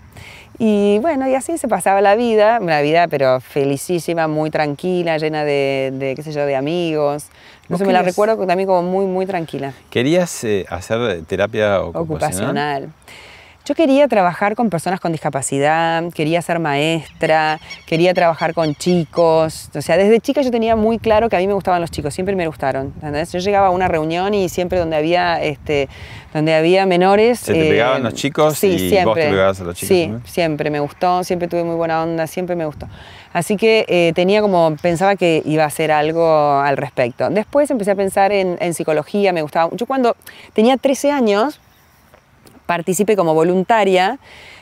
Y 0.59 0.97
bueno, 0.99 1.27
y 1.27 1.35
así 1.35 1.57
se 1.57 1.67
pasaba 1.67 2.01
la 2.01 2.15
vida, 2.15 2.57
una 2.59 2.81
vida 2.81 3.07
pero 3.07 3.39
felicísima, 3.39 4.27
muy 4.27 4.49
tranquila, 4.49 5.17
llena 5.17 5.43
de, 5.43 6.13
qué 6.15 6.23
sé 6.23 6.31
yo, 6.31 6.45
de 6.45 6.55
amigos. 6.55 7.27
No 7.69 7.77
sé, 7.77 7.85
me 7.85 7.93
la 7.93 8.01
recuerdo 8.01 8.37
también 8.47 8.67
como 8.67 8.81
muy, 8.81 9.05
muy 9.05 9.25
tranquila. 9.25 9.73
¿Querías 9.89 10.43
eh, 10.43 10.65
hacer 10.69 11.23
terapia 11.25 11.81
ocupacional? 11.81 12.03
ocupacional? 12.03 12.89
Yo 13.67 13.75
quería 13.75 14.07
trabajar 14.07 14.55
con 14.55 14.69
personas 14.69 15.01
con 15.01 15.11
discapacidad, 15.11 16.01
quería 16.13 16.41
ser 16.41 16.57
maestra, 16.57 17.59
quería 17.85 18.13
trabajar 18.13 18.53
con 18.53 18.73
chicos. 18.75 19.69
O 19.75 19.81
sea, 19.81 19.97
desde 19.97 20.21
chica 20.21 20.41
yo 20.41 20.51
tenía 20.51 20.77
muy 20.77 20.99
claro 20.99 21.27
que 21.27 21.35
a 21.35 21.39
mí 21.39 21.47
me 21.47 21.53
gustaban 21.53 21.81
los 21.81 21.91
chicos, 21.91 22.13
siempre 22.13 22.33
me 22.37 22.47
gustaron. 22.47 22.93
Yo 23.29 23.39
llegaba 23.39 23.67
a 23.67 23.69
una 23.71 23.89
reunión 23.89 24.33
y 24.33 24.47
siempre 24.47 24.79
donde 24.79 24.95
había, 24.95 25.43
este, 25.43 25.89
donde 26.33 26.53
había 26.55 26.85
menores... 26.85 27.41
¿Se 27.41 27.51
te 27.51 27.67
pegaban 27.67 28.03
los 28.03 28.13
chicos 28.13 28.57
sí, 28.57 28.67
y 28.67 28.79
siempre, 28.79 29.03
vos 29.03 29.15
te 29.15 29.29
pegabas 29.31 29.59
a 29.59 29.63
los 29.65 29.75
chicos? 29.75 29.89
Sí, 29.89 30.13
siempre 30.23 30.69
me 30.69 30.79
gustó, 30.79 31.25
siempre 31.25 31.49
tuve 31.49 31.65
muy 31.65 31.75
buena 31.75 32.01
onda, 32.03 32.25
siempre 32.25 32.55
me 32.55 32.65
gustó. 32.65 32.87
Así 33.33 33.57
que 33.57 33.83
eh, 33.89 34.13
tenía 34.15 34.39
como, 34.39 34.77
pensaba 34.81 35.17
que 35.17 35.41
iba 35.43 35.65
a 35.65 35.67
hacer 35.67 35.91
algo 35.91 36.61
al 36.61 36.77
respecto. 36.77 37.29
Después 37.29 37.69
empecé 37.69 37.91
a 37.91 37.95
pensar 37.95 38.31
en, 38.31 38.57
en 38.61 38.73
psicología, 38.73 39.33
me 39.33 39.41
gustaba. 39.41 39.75
Yo 39.75 39.85
cuando 39.85 40.15
tenía 40.53 40.77
13 40.77 41.11
años, 41.11 41.59
participé 42.67 43.15
como 43.15 43.33
voluntaria 43.33 44.19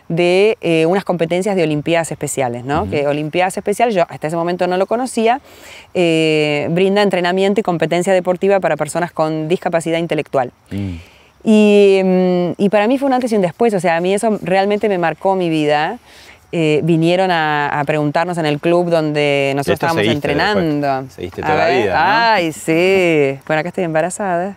de 0.08 0.58
eh, 0.62 0.86
unas 0.86 1.04
competencias 1.04 1.56
de 1.56 1.64
Olimpiadas 1.64 2.12
Especiales, 2.12 2.64
¿no? 2.64 2.90
Que 2.90 3.08
Olimpiadas 3.08 3.58
Especiales, 3.58 3.96
yo 3.96 4.06
hasta 4.08 4.28
ese 4.28 4.36
momento 4.36 4.68
no 4.68 4.78
lo 4.78 4.86
conocía, 4.86 5.42
eh, 5.94 6.68
brinda 6.72 7.02
entrenamiento 7.02 7.60
y 7.60 7.64
competencia 7.64 8.14
deportiva 8.14 8.60
para 8.60 8.78
personas 8.78 9.12
con 9.12 9.48
discapacidad 9.48 9.98
intelectual. 9.98 10.52
Mm. 10.72 10.96
Mm, 11.48 12.54
y, 12.58 12.70
para 12.70 12.88
mí 12.88 12.98
fue 12.98 13.08
un 13.08 13.14
antes 13.14 13.32
y 13.32 13.36
un 13.36 13.42
después, 13.42 13.74
o 13.74 13.80
sea, 13.80 13.98
a 13.98 14.02
mí 14.02 14.14
eso 14.14 14.40
realmente 14.42 14.90
me 14.90 14.98
marcó 14.98 15.36
mi 15.36 15.50
vida. 15.50 16.00
Eh, 16.52 16.80
vinieron 16.84 17.32
a, 17.32 17.84
preguntarnos 17.86 18.38
en 18.38 18.46
el 18.46 18.60
club 18.60 18.90
donde 18.90 19.54
nosotros 19.56 19.76
estábamos 19.76 20.06
entrenando. 20.06 21.10
Seguiste 21.10 21.42
toda 21.42 21.56
la 21.56 21.70
vida. 21.70 22.34
Ay, 22.34 22.52
sí. 22.52 23.40
Bueno, 23.46 23.60
acá 23.60 23.70
estoy 23.70 23.84
embarazada. 23.84 24.56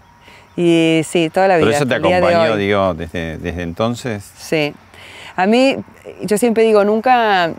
Y 0.60 1.02
sí, 1.04 1.30
toda 1.30 1.46
la 1.46 1.56
vida. 1.56 1.66
¿Pero 1.66 1.76
eso 1.76 1.86
te 1.86 1.94
acompañó, 1.94 2.56
digo, 2.56 2.92
desde, 2.92 3.38
desde 3.38 3.62
entonces? 3.62 4.28
Sí. 4.36 4.74
A 5.36 5.46
mí, 5.46 5.76
yo 6.22 6.36
siempre 6.36 6.64
digo, 6.64 6.82
nunca... 6.82 7.52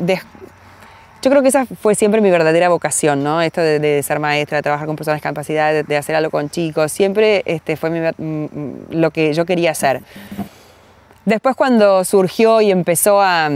Yo 1.21 1.29
creo 1.29 1.41
que 1.41 1.47
esa 1.47 1.65
fue 1.65 1.95
siempre 1.95 2.19
mi 2.19 2.29
verdadera 2.29 2.67
vocación, 2.67 3.23
¿no? 3.23 3.41
Esto 3.41 3.61
de, 3.61 4.03
ser 4.03 4.19
maestra, 4.19 4.57
de 4.57 4.63
trabajar 4.63 4.85
con 4.85 4.97
personas 4.97 5.21
con 5.21 5.29
discapacidad, 5.29 5.85
de, 5.85 5.97
hacer 5.97 6.13
algo 6.13 6.29
con 6.29 6.49
chicos, 6.49 6.91
siempre 6.91 7.41
este, 7.45 7.77
fue 7.77 7.89
mm, 7.89 8.45
lo 8.91 9.11
que 9.11 9.33
yo 9.33 9.45
quería 9.45 9.71
hacer. 9.71 10.01
Después 11.23 11.55
cuando 11.55 12.03
surgió 12.03 12.59
y 12.59 12.69
empezó 12.69 13.21
a, 13.21 13.49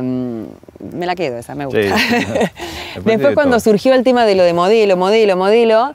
me 0.00 1.06
la 1.06 1.16
quedo 1.16 1.38
esa, 1.38 1.56
me 1.56 1.66
gusta. 1.66 1.80
Después 3.04 3.34
cuando 3.34 3.58
surgió 3.58 3.94
el 3.94 4.04
tema 4.04 4.26
de 4.26 4.36
lo 4.36 4.44
de 4.44 4.52
modelo, 4.52 4.96
modelo, 4.96 5.36
modelo, 5.36 5.94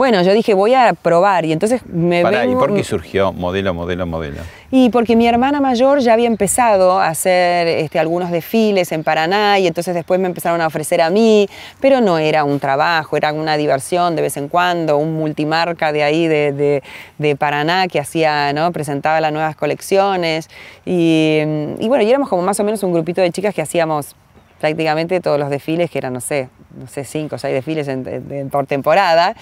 Bueno, 0.00 0.22
yo 0.22 0.32
dije, 0.32 0.54
voy 0.54 0.72
a 0.72 0.94
probar 0.94 1.44
y 1.44 1.52
entonces 1.52 1.82
me 1.84 2.22
Pará, 2.22 2.44
¿y 2.46 2.48
vengo- 2.48 2.60
por 2.60 2.74
qué 2.74 2.82
surgió 2.84 3.34
modelo, 3.34 3.74
modelo, 3.74 4.06
modelo? 4.06 4.38
y 4.70 4.88
porque 4.88 5.14
mi 5.14 5.26
hermana 5.26 5.60
mayor 5.60 5.98
ya 5.98 6.14
había 6.14 6.26
empezado 6.26 6.98
a 6.98 7.08
hacer 7.08 7.68
este, 7.68 7.98
algunos 7.98 8.30
desfiles 8.30 8.92
en 8.92 9.04
Paraná 9.04 9.58
y 9.58 9.66
entonces 9.66 9.94
después 9.94 10.18
me 10.18 10.26
empezaron 10.26 10.62
a 10.62 10.68
ofrecer 10.68 11.02
a 11.02 11.10
mí, 11.10 11.46
pero 11.80 12.00
no 12.00 12.16
era 12.16 12.44
un 12.44 12.58
trabajo, 12.60 13.14
era 13.18 13.30
una 13.34 13.58
diversión 13.58 14.16
de 14.16 14.22
vez 14.22 14.38
en 14.38 14.48
cuando, 14.48 14.96
un 14.96 15.12
multimarca 15.18 15.92
de 15.92 16.02
ahí 16.02 16.26
de, 16.26 16.52
de- 16.52 16.82
de 17.18 17.36
Paraná 17.36 17.86
que 17.86 18.00
hacía, 18.00 18.54
¿no? 18.54 18.72
presentaba 18.72 19.20
las 19.20 19.32
nuevas 19.34 19.54
colecciones 19.54 20.48
y, 20.86 21.40
y 21.78 21.88
bueno, 21.88 22.04
y 22.04 22.08
éramos 22.08 22.30
como 22.30 22.40
más 22.40 22.58
o 22.58 22.64
menos 22.64 22.82
un 22.82 22.94
grupito 22.94 23.20
de 23.20 23.30
chicas 23.32 23.54
que 23.54 23.60
hacíamos 23.60 24.16
prácticamente 24.60 25.20
todos 25.20 25.38
los 25.38 25.50
desfiles, 25.50 25.90
que 25.90 25.98
eran, 25.98 26.14
no 26.14 26.20
sé, 26.22 26.48
no 26.78 26.86
sé, 26.86 27.04
cinco 27.04 27.36
o 27.36 27.38
seis 27.38 27.54
desfiles 27.54 27.88
en- 27.88 28.06
en- 28.30 28.50
por 28.50 28.66
temporada. 28.66 29.34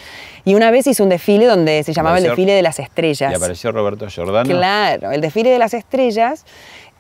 Y 0.44 0.54
una 0.54 0.70
vez 0.70 0.86
hice 0.86 1.02
un 1.02 1.08
desfile 1.08 1.46
donde 1.46 1.82
se 1.82 1.92
llamaba 1.92 2.18
el 2.18 2.24
desfile 2.24 2.52
de 2.52 2.62
las 2.62 2.78
estrellas. 2.78 3.32
Y 3.32 3.34
apareció 3.34 3.72
Roberto 3.72 4.06
Giordano. 4.08 4.48
Claro, 4.48 5.12
el 5.12 5.20
desfile 5.20 5.50
de 5.50 5.58
las 5.58 5.74
estrellas 5.74 6.44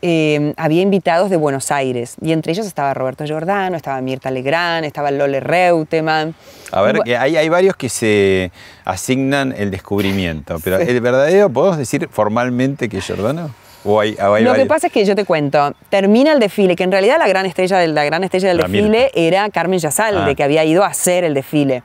eh, 0.00 0.54
había 0.56 0.82
invitados 0.82 1.28
de 1.28 1.36
Buenos 1.36 1.72
Aires 1.72 2.14
y 2.22 2.30
entre 2.30 2.52
ellos 2.52 2.66
estaba 2.66 2.94
Roberto 2.94 3.24
Giordano, 3.24 3.76
estaba 3.76 4.00
Mirta 4.00 4.30
Legrand, 4.30 4.84
estaba 4.84 5.10
Lole 5.10 5.40
Reutemann. 5.40 6.36
A 6.70 6.82
ver, 6.82 7.00
que 7.00 7.16
hay, 7.16 7.36
hay 7.36 7.48
varios 7.48 7.74
que 7.74 7.88
se 7.88 8.52
asignan 8.84 9.52
el 9.58 9.72
descubrimiento, 9.72 10.58
pero 10.62 10.78
¿el 10.78 11.00
verdadero 11.00 11.50
podemos 11.50 11.78
decir 11.78 12.08
formalmente 12.12 12.88
que 12.88 12.98
es 12.98 13.04
Giordano? 13.06 13.50
¿O 13.90 14.00
hay, 14.00 14.14
o 14.20 14.34
hay 14.34 14.44
Lo 14.44 14.52
que 14.54 14.66
pasa 14.66 14.88
es 14.88 14.92
que 14.92 15.04
yo 15.04 15.16
te 15.16 15.24
cuento, 15.24 15.72
termina 15.88 16.32
el 16.32 16.40
desfile, 16.40 16.76
que 16.76 16.84
en 16.84 16.92
realidad 16.92 17.16
la 17.18 17.26
gran 17.26 17.46
estrella 17.46 17.78
del, 17.78 17.94
la 17.94 18.04
gran 18.04 18.22
estrella 18.22 18.48
del 18.48 18.58
La 18.58 18.64
desfile 18.64 18.88
Mirta. 18.88 19.10
era 19.14 19.48
Carmen 19.50 19.78
Yasalde, 19.78 20.30
Ah. 20.32 20.34
que 20.34 20.42
había 20.42 20.62
ido 20.64 20.84
a 20.84 20.88
hacer 20.88 21.24
el 21.24 21.32
desfile. 21.32 21.82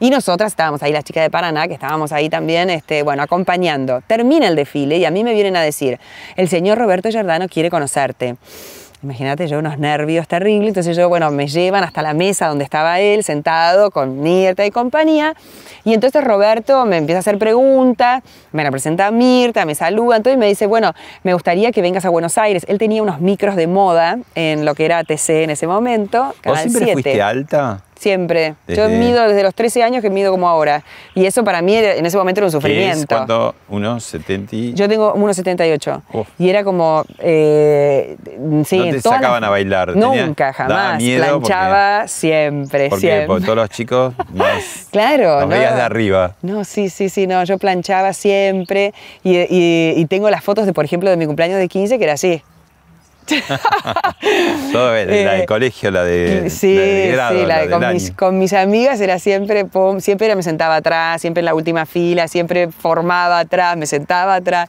Y 0.00 0.10
nosotras 0.10 0.50
estábamos 0.52 0.82
ahí, 0.82 0.92
las 0.92 1.04
chicas 1.04 1.22
de 1.22 1.30
Paraná, 1.30 1.68
que 1.68 1.74
estábamos 1.74 2.10
ahí 2.10 2.28
también, 2.28 2.70
este, 2.70 3.02
bueno, 3.04 3.22
acompañando. 3.22 4.00
Termina 4.06 4.48
el 4.48 4.56
desfile 4.56 4.96
y 4.96 5.04
a 5.04 5.10
mí 5.12 5.22
me 5.22 5.32
vienen 5.34 5.54
a 5.56 5.62
decir, 5.62 6.00
el 6.34 6.48
señor 6.48 6.78
Roberto 6.78 7.08
Giordano 7.10 7.46
quiere 7.48 7.70
conocerte. 7.70 8.34
Imagínate, 9.02 9.48
yo 9.48 9.58
unos 9.58 9.78
nervios 9.78 10.28
terribles, 10.28 10.68
entonces 10.68 10.96
yo, 10.96 11.08
bueno, 11.08 11.30
me 11.32 11.48
llevan 11.48 11.82
hasta 11.82 12.02
la 12.02 12.14
mesa 12.14 12.46
donde 12.46 12.62
estaba 12.62 13.00
él, 13.00 13.24
sentado 13.24 13.90
con 13.90 14.20
Mirta 14.20 14.64
y 14.64 14.70
compañía, 14.70 15.34
y 15.84 15.92
entonces 15.92 16.22
Roberto 16.22 16.84
me 16.84 16.98
empieza 16.98 17.18
a 17.18 17.20
hacer 17.20 17.36
preguntas, 17.36 18.22
me 18.52 18.62
la 18.62 18.70
presenta 18.70 19.08
a 19.08 19.10
Mirta, 19.10 19.64
me 19.64 19.74
saluda, 19.74 20.18
entonces 20.18 20.38
me 20.38 20.46
dice, 20.46 20.66
bueno, 20.66 20.92
me 21.24 21.34
gustaría 21.34 21.72
que 21.72 21.82
vengas 21.82 22.04
a 22.04 22.10
Buenos 22.10 22.38
Aires. 22.38 22.64
Él 22.68 22.78
tenía 22.78 23.02
unos 23.02 23.20
micros 23.20 23.56
de 23.56 23.66
moda 23.66 24.18
en 24.36 24.64
lo 24.64 24.76
que 24.76 24.84
era 24.84 25.02
TC 25.02 25.42
en 25.42 25.50
ese 25.50 25.66
momento, 25.66 26.26
¿Vos 26.26 26.36
Canal 26.40 26.60
siempre 26.60 26.84
7. 26.84 26.92
fuiste 26.92 27.22
alta? 27.22 27.82
Siempre. 28.02 28.56
Yo 28.66 28.88
mido 28.88 29.22
desde 29.28 29.44
los 29.44 29.54
13 29.54 29.84
años 29.84 30.02
que 30.02 30.10
mido 30.10 30.32
como 30.32 30.48
ahora. 30.48 30.82
Y 31.14 31.24
eso 31.24 31.44
para 31.44 31.62
mí 31.62 31.76
era- 31.76 31.94
en 31.94 32.04
ese 32.04 32.16
momento 32.16 32.40
era 32.40 32.46
un 32.46 32.50
Que 32.50 32.56
es 32.56 32.62
sufrimiento. 32.62 33.14
cuando 33.14 33.54
unos 33.68 34.02
70 34.02 34.56
y... 34.56 34.74
Yo 34.74 34.88
tengo 34.88 35.14
1,78. 35.14 36.02
Uf. 36.12 36.26
Y 36.36 36.48
era 36.50 36.64
como. 36.64 37.04
eh, 37.20 38.16
sí, 38.64 38.78
No 38.78 38.84
te 38.90 39.00
sacaban 39.00 39.42
las- 39.42 39.48
a 39.48 39.50
bailar, 39.50 39.94
Nunca, 39.96 40.52
jamás. 40.52 40.98
miedo 41.00 41.24
porque- 41.34 41.46
Planchaba 41.46 42.08
siempre, 42.08 42.88
Porque, 42.88 43.00
siempre. 43.06 43.26
porque 43.28 43.44
todos 43.44 43.56
los 43.58 43.70
chicos 43.70 44.14
más... 44.34 44.88
Claro, 44.90 45.34
Los 45.40 45.42
¿no? 45.42 45.54
veías 45.54 45.76
de 45.76 45.82
arriba. 45.82 46.34
No, 46.42 46.64
sí, 46.64 46.88
sí, 46.90 47.08
sí, 47.08 47.28
no, 47.28 47.44
yo 47.44 47.56
planchaba 47.58 48.12
siempre 48.14 48.92
y, 49.22 49.36
y- 49.38 49.94
y 49.96 50.06
tengo 50.06 50.28
las 50.28 50.42
fotos 50.42 50.66
de, 50.66 50.72
por 50.72 50.84
ejemplo, 50.84 51.08
de 51.08 51.16
mi 51.16 51.26
cumpleaños 51.26 51.58
de 51.58 51.68
15 51.68 51.98
que 51.98 52.04
era 52.04 52.14
así. 52.14 52.42
Todo, 54.72 54.92
la 54.92 55.00
Eh, 55.02 55.06
del 55.38 55.46
colegio, 55.46 55.90
la 55.90 56.04
de, 56.04 56.50
sí, 56.50 56.74
la 56.74 56.82
de 56.82 57.08
grado, 57.12 57.38
sí, 57.40 57.46
la 57.46 57.58
de- 57.60 57.70
con, 57.70 57.92
mis, 57.92 58.06
año. 58.08 58.16
con 58.16 58.38
mis 58.38 58.52
amigas 58.52 59.00
era 59.00 59.18
siempre, 59.18 59.66
siempre 59.98 60.26
era- 60.26 60.36
me 60.36 60.42
sentaba 60.42 60.76
atrás, 60.76 61.20
siempre 61.20 61.40
en 61.40 61.46
la 61.46 61.54
última 61.54 61.86
fila, 61.86 62.28
siempre 62.28 62.68
formaba 62.70 63.38
atrás, 63.40 63.76
me 63.76 63.86
sentaba 63.86 64.36
atrás. 64.36 64.68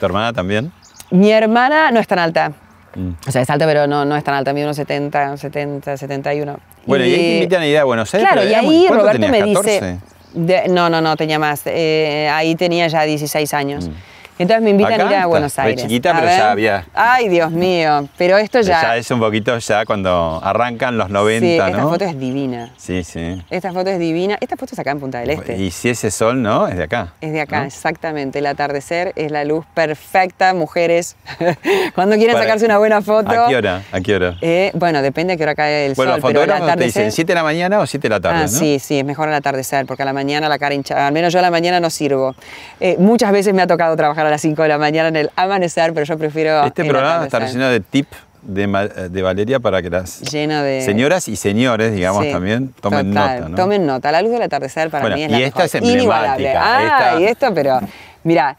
¿Tu 0.00 0.06
hermana 0.06 0.32
también? 0.32 0.72
Mi 1.10 1.30
hermana 1.30 1.90
no 1.90 2.00
es 2.00 2.06
tan 2.06 2.18
alta. 2.18 2.52
Mm. 2.94 3.10
O 3.26 3.32
sea, 3.32 3.42
es 3.42 3.50
alta, 3.50 3.66
pero 3.66 3.86
no, 3.86 4.04
no 4.04 4.16
es 4.16 4.24
tan 4.24 4.34
alta, 4.34 4.52
mide 4.52 4.64
unos 4.64 4.76
70, 4.76 5.36
70, 5.36 5.96
71. 5.96 6.58
Bueno, 6.86 7.04
y, 7.04 7.08
ahí 7.12 7.16
te 7.16 7.34
invitan 7.36 7.62
a 7.62 7.66
ir 7.66 7.78
a 7.78 7.84
Buenos 7.84 8.12
Aires. 8.14 8.28
Claro, 8.30 8.46
y 8.48 8.52
ahí 8.54 8.84
¿cuánto 8.86 9.04
Roberto 9.04 9.20
tenías, 9.26 9.46
me 9.46 9.54
14? 9.54 9.72
dice... 9.72 9.98
de- 10.34 10.68
no, 10.68 10.90
no, 10.90 11.00
no, 11.00 11.16
tenía 11.16 11.38
más. 11.38 11.62
Eh, 11.66 12.28
ahí 12.32 12.54
tenía 12.54 12.86
ya 12.88 13.02
16 13.02 13.54
años. 13.54 13.88
Entonces 14.42 14.62
me 14.62 14.70
invitan. 14.70 14.92
Acá 14.94 15.08
a 15.08 15.10
ir 15.12 15.16
a 15.18 15.26
Buenos 15.26 15.56
re 15.56 15.62
Aires. 15.62 15.82
chiquita, 15.82 16.10
A 16.10 16.14
pero 16.14 16.26
ver. 16.26 16.38
ya 16.38 16.50
había- 16.50 16.84
Ay, 16.94 17.28
Dios 17.28 17.50
mío. 17.50 18.08
Pero 18.18 18.36
esto 18.38 18.60
ya... 18.60 18.82
Ya 18.82 18.96
es 18.96 19.10
un 19.10 19.20
poquito 19.20 19.56
ya 19.58 19.84
cuando 19.84 20.40
arrancan 20.42 20.96
los 20.98 21.08
90, 21.10 21.46
sí, 21.46 21.58
¿no? 21.58 21.66
esta 21.66 21.82
foto 21.82 22.04
es 22.04 22.18
divina. 22.18 22.70
Sí, 22.76 23.04
sí. 23.04 23.42
Esta 23.50 23.72
foto 23.72 23.90
es 23.90 23.98
divina. 23.98 24.36
Esta 24.40 24.56
foto 24.56 24.74
es 24.74 24.78
acá 24.78 24.90
en 24.90 25.00
Punta 25.00 25.20
del 25.20 25.30
Este. 25.30 25.56
Y 25.56 25.70
si 25.70 25.88
ese 25.90 26.10
sol, 26.10 26.42
¿no? 26.42 26.68
Es 26.68 26.76
de 26.76 26.84
acá. 26.84 27.14
Es 27.20 27.32
de 27.32 27.40
acá, 27.40 27.60
¿no? 27.60 27.66
exactamente. 27.66 28.40
El 28.40 28.46
atardecer 28.46 29.12
es 29.16 29.30
la 29.30 29.44
luz 29.44 29.64
perfecta, 29.74 30.52
mujeres. 30.54 31.16
Cuando 31.94 32.16
quieren 32.16 32.34
Para- 32.34 32.44
sacarse 32.44 32.64
una 32.66 32.78
buena 32.78 33.02
foto. 33.02 33.30
¿A 33.30 33.48
qué 33.48 33.56
hora? 33.56 33.82
¿A 33.92 34.00
qué 34.00 34.14
hora? 34.14 34.36
eh, 34.40 34.70
bueno, 34.74 35.02
depende 35.02 35.34
a 35.34 35.36
qué 35.36 35.42
hora 35.44 35.54
cae 35.54 35.86
el 35.86 35.94
bueno, 35.94 36.12
sol, 36.12 36.16
el 36.18 36.22
fotógrafos 36.22 36.66
te 36.66 36.70
atardecer. 36.72 37.02
dicen 37.04 37.12
7 37.12 37.30
de 37.32 37.34
la 37.34 37.42
mañana 37.42 37.80
o 37.80 37.86
7 37.86 38.02
de 38.08 38.08
la 38.14 38.20
tarde, 38.20 38.38
Ah, 38.38 38.42
¿no? 38.42 38.48
sí, 38.48 38.78
sí, 38.78 38.98
es 38.98 39.04
mejor 39.04 39.28
al 39.28 39.34
atardecer, 39.34 39.86
porque 39.86 40.02
a 40.02 40.06
la 40.06 40.12
mañana 40.12 40.48
la 40.48 40.58
cara 40.58 40.74
hinchada. 40.74 41.06
Al 41.06 41.12
menos 41.12 41.32
yo 41.32 41.38
a 41.38 41.42
la 41.42 41.50
mañana 41.50 41.80
no 41.80 41.90
sirvo. 41.90 42.34
Eh, 42.80 42.96
muchas 42.98 43.30
veces 43.32 43.54
me 43.54 43.62
ha 43.62 43.66
tocado 43.66 43.94
trabajar 43.96 44.26
a 44.26 44.30
las 44.32 44.40
5 44.42 44.62
de 44.62 44.68
la 44.68 44.78
mañana 44.78 45.08
en 45.08 45.16
el 45.16 45.30
amanecer, 45.36 45.92
pero 45.94 46.04
yo 46.04 46.18
prefiero. 46.18 46.64
Este 46.64 46.84
programa 46.84 47.24
está 47.24 47.36
atardecer. 47.38 47.56
lleno 47.60 47.70
de 47.70 47.80
tip 47.80 48.06
de, 48.42 48.66
Ma- 48.66 48.86
de 48.86 49.22
Valeria 49.22 49.60
para 49.60 49.80
que 49.82 49.88
las 49.90 50.20
Lleno 50.22 50.62
de. 50.62 50.80
señoras 50.82 51.28
y 51.28 51.36
señores, 51.36 51.92
digamos, 51.94 52.24
Sí, 52.24 52.32
también 52.32 52.74
tomen 52.80 53.10
total, 53.14 53.36
nota, 53.38 53.48
¿no? 53.50 53.56
Tomen 53.56 53.86
nota. 53.86 54.10
La 54.10 54.20
luz 54.22 54.32
del 54.32 54.42
atardecer 54.42 54.90
para 54.90 55.02
Bueno, 55.02 55.16
mí 55.16 55.22
es 55.22 55.28
y 55.28 55.32
la 55.32 55.38
esta 55.38 55.46
mejor. 55.60 55.64
es 55.66 55.74
emblemática, 55.76 56.02
Inigualable. 56.02 56.48
Ah, 56.56 56.82
esta- 56.82 57.20
y 57.20 57.24
esto, 57.26 57.54
pero 57.54 57.80
mira, 58.24 58.56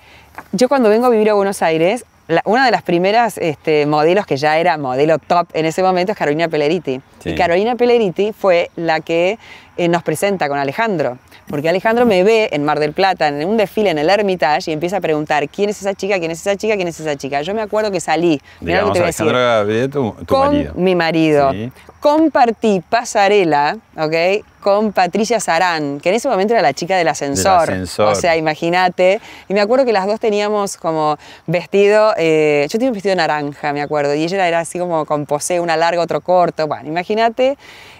yo 0.53 0.69
cuando 0.69 0.87
vengo 0.89 1.05
a 1.07 1.09
vivir 1.09 1.29
a 1.29 1.33
Buenos 1.33 1.61
Aires, 1.61 2.05
la- 2.29 2.41
una 2.45 2.63
de 2.65 2.71
las 2.71 2.81
primeras 2.83 3.37
este, 3.37 3.85
modelos 3.85 4.25
que 4.25 4.37
ya 4.37 4.57
era 4.57 4.77
modelo 4.77 5.17
top 5.19 5.47
en 5.53 5.65
ese 5.65 5.83
momento 5.83 6.13
es 6.13 6.17
Carolina 6.17 6.47
Pelleriti. 6.47 7.01
Sí. 7.21 7.31
Y 7.31 7.35
Carolina 7.35 7.75
Pelleriti 7.75 8.31
fue 8.31 8.71
la 8.77 9.01
que 9.01 9.37
eh, 9.77 9.87
nos 9.87 10.03
presenta 10.03 10.47
con 10.47 10.57
Alejandro. 10.57 11.17
Porque 11.47 11.67
Alejandro 11.67 12.05
me 12.05 12.23
ve 12.23 12.49
en 12.53 12.63
Mar 12.63 12.79
del 12.79 12.93
Plata 12.93 13.27
en 13.27 13.45
un 13.45 13.57
desfile 13.57 13.89
en 13.89 13.97
el 13.97 14.09
Hermitage 14.09 14.71
y 14.71 14.73
empieza 14.73 14.97
a 14.97 15.01
preguntar 15.01 15.47
quién 15.49 15.69
es 15.69 15.81
esa 15.81 15.93
chica, 15.93 16.17
quién 16.17 16.31
es 16.31 16.39
esa 16.39 16.55
chica, 16.55 16.75
quién 16.75 16.87
es 16.87 16.97
esa 16.99 17.17
chica. 17.17 17.41
Yo 17.41 17.53
me 17.53 17.61
acuerdo 17.61 17.91
que 17.91 17.99
salí. 17.99 18.41
mirá 18.61 18.81
lo 18.81 18.87
Digamos, 18.87 18.89
que 18.91 18.93
te 18.93 18.99
voy 18.99 19.03
a 19.03 19.07
decir 19.07 19.23
Alejandro 19.23 19.39
Gabriel, 19.57 19.89
tu, 19.89 20.11
tu 20.25 20.25
con 20.33 20.47
marido. 20.47 20.73
mi 20.75 20.95
marido. 20.95 21.51
Sí. 21.51 21.71
Compartí 21.99 22.81
pasarela, 22.89 23.77
¿ok? 23.97 24.43
Con 24.61 24.93
Patricia 24.93 25.39
Sarán, 25.39 25.99
que 25.99 26.09
en 26.09 26.15
ese 26.15 26.29
momento 26.29 26.53
era 26.53 26.61
la 26.61 26.73
chica 26.73 26.95
del 26.97 27.07
ascensor. 27.09 27.63
ascensor. 27.63 28.07
O 28.07 28.15
sea, 28.15 28.35
imagínate. 28.37 29.19
Y 29.49 29.53
me 29.53 29.59
acuerdo 29.61 29.85
que 29.85 29.93
las 29.93 30.05
dos 30.05 30.19
teníamos 30.19 30.77
como 30.77 31.17
vestido, 31.47 32.13
eh, 32.17 32.65
yo 32.69 32.79
tenía 32.79 32.89
un 32.89 32.93
vestido 32.93 33.15
naranja, 33.15 33.73
me 33.73 33.81
acuerdo, 33.81 34.13
y 34.15 34.23
ella 34.23 34.47
era 34.47 34.59
así 34.59 34.79
como 34.79 35.05
con 35.05 35.25
posee, 35.25 35.59
una 35.59 35.75
larga, 35.77 36.01
otro 36.01 36.21
corto. 36.21 36.67
Bueno, 36.67 36.87
imagínate. 36.89 37.57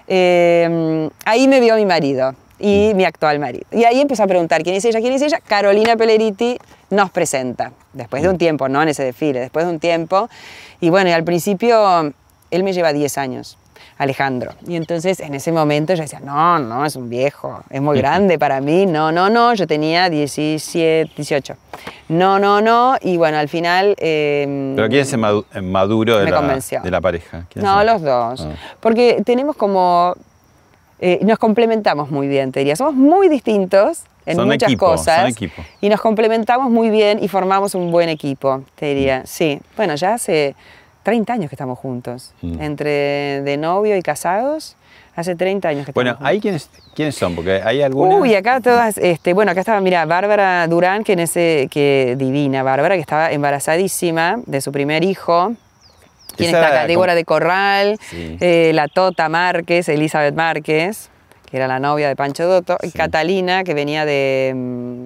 Eh, 0.08 1.08
ahí 1.24 1.48
me 1.48 1.60
vio 1.60 1.76
mi 1.76 1.84
marido 1.86 2.34
y 2.58 2.90
Mm. 2.92 2.96
mi 2.96 3.04
actual 3.04 3.38
marido. 3.38 3.64
Y 3.72 3.84
ahí 3.84 4.00
empezó 4.00 4.22
a 4.22 4.26
preguntar 4.26 4.62
quién 4.62 4.76
es 4.76 4.84
ella, 4.84 5.00
quién 5.00 5.12
es 5.12 5.22
ella. 5.22 5.40
Carolina 5.46 5.96
Pelleriti 5.96 6.56
nos 6.90 7.10
presenta, 7.10 7.72
después 7.92 8.22
Mm. 8.22 8.26
de 8.26 8.30
un 8.30 8.38
tiempo, 8.38 8.68
no 8.68 8.82
en 8.82 8.88
ese 8.88 9.02
desfile, 9.04 9.40
después 9.40 9.66
de 9.66 9.72
un 9.72 9.80
tiempo. 9.80 10.28
Y 10.80 10.90
bueno, 10.90 11.10
y 11.10 11.12
al 11.12 11.24
principio 11.24 12.14
él 12.50 12.62
me 12.62 12.72
lleva 12.72 12.92
10 12.92 13.18
años, 13.18 13.58
Alejandro. 13.96 14.52
Y 14.66 14.74
entonces 14.76 15.20
en 15.20 15.34
ese 15.34 15.52
momento 15.52 15.94
yo 15.94 16.02
decía, 16.02 16.20
no, 16.20 16.58
no, 16.58 16.84
es 16.84 16.96
un 16.96 17.08
viejo, 17.08 17.62
es 17.70 17.80
muy 17.80 17.96
grande 17.98 18.38
para 18.38 18.60
mí. 18.60 18.86
No, 18.86 19.12
no, 19.12 19.30
no, 19.30 19.54
yo 19.54 19.66
tenía 19.66 20.10
17, 20.10 21.12
18. 21.16 21.54
No, 22.08 22.38
no, 22.38 22.60
no. 22.60 22.96
Y 23.00 23.16
bueno, 23.16 23.38
al 23.38 23.48
final... 23.48 23.94
eh, 23.98 24.72
¿Pero 24.74 24.88
quién 24.88 25.02
es 25.02 25.12
el 25.12 25.20
madu- 25.20 25.44
el 25.54 25.62
maduro 25.62 26.18
de 26.18 26.30
la, 26.30 26.58
de 26.82 26.90
la 26.90 27.00
pareja? 27.00 27.46
¿Quién 27.48 27.64
no, 27.64 27.84
los 27.84 28.02
dos. 28.02 28.40
Ah. 28.40 28.52
Porque 28.80 29.22
tenemos 29.24 29.54
como... 29.56 30.14
eh, 30.98 31.20
nos 31.22 31.38
complementamos 31.38 32.10
muy 32.10 32.26
bien, 32.28 32.50
te 32.52 32.60
diría. 32.60 32.76
Somos 32.76 32.94
muy 32.94 33.28
distintos 33.28 34.02
en 34.26 34.36
Son 34.36 34.48
muchas 34.48 34.68
equipo, 34.70 34.86
cosas. 34.86 35.34
Y 35.80 35.88
nos 35.88 36.00
complementamos 36.00 36.70
muy 36.70 36.90
bien 36.90 37.22
y 37.22 37.28
formamos 37.28 37.74
un 37.74 37.90
buen 37.92 38.08
equipo, 38.08 38.62
te 38.74 38.86
diría. 38.86 39.22
Sí. 39.24 39.60
Bueno, 39.76 39.94
ya 39.94 40.14
hace 40.14 40.56
30 41.04 41.32
años 41.32 41.48
que 41.50 41.54
estamos 41.54 41.78
juntos. 41.78 42.32
Mm. 42.42 42.60
Entre 42.60 43.42
de 43.42 43.56
novio 43.56 43.96
y 43.96 44.02
casados, 44.02 44.76
hace 45.14 45.36
30 45.36 45.68
años 45.68 45.86
que 45.86 45.92
Bueno, 45.92 46.10
estamos 46.12 46.28
¿ahí 46.28 46.40
quiénes, 46.40 46.68
quiénes 46.96 47.14
son? 47.14 47.36
Porque 47.36 47.62
hay 47.64 47.82
algunas... 47.82 48.18
Uy, 48.18 48.34
acá 48.34 48.60
todas, 48.60 48.98
este, 48.98 49.32
bueno, 49.32 49.52
acá 49.52 49.60
estaba, 49.60 49.80
mira, 49.80 50.04
Bárbara 50.06 50.66
Durán, 50.66 51.04
que 51.04 51.12
en 51.12 51.20
ese, 51.20 51.68
que 51.70 52.16
divina, 52.18 52.64
Bárbara, 52.64 52.96
que 52.96 53.00
estaba 53.02 53.30
embarazadísima 53.30 54.38
de 54.46 54.60
su 54.60 54.72
primer 54.72 55.04
hijo. 55.04 55.54
¿Quién 56.36 56.52
está 56.52 56.66
acá? 56.66 56.86
Débora 56.88 57.12
como- 57.12 57.16
de 57.16 57.24
Corral, 57.24 57.98
Sí. 58.10 58.36
eh, 58.40 58.72
la 58.74 58.88
Tota 58.88 59.28
Márquez, 59.28 59.88
Elizabeth 59.88 60.34
Márquez, 60.34 61.10
que 61.48 61.58
era 61.58 61.68
la 61.68 61.78
novia 61.78 62.08
de 62.08 62.16
Pancho 62.16 62.48
Dotto, 62.48 62.76
y 62.82 62.88
Sí. 62.90 62.98
Catalina, 62.98 63.62
que 63.62 63.72
venía 63.74 64.04
de, 64.04 64.52
mm, 64.56 65.04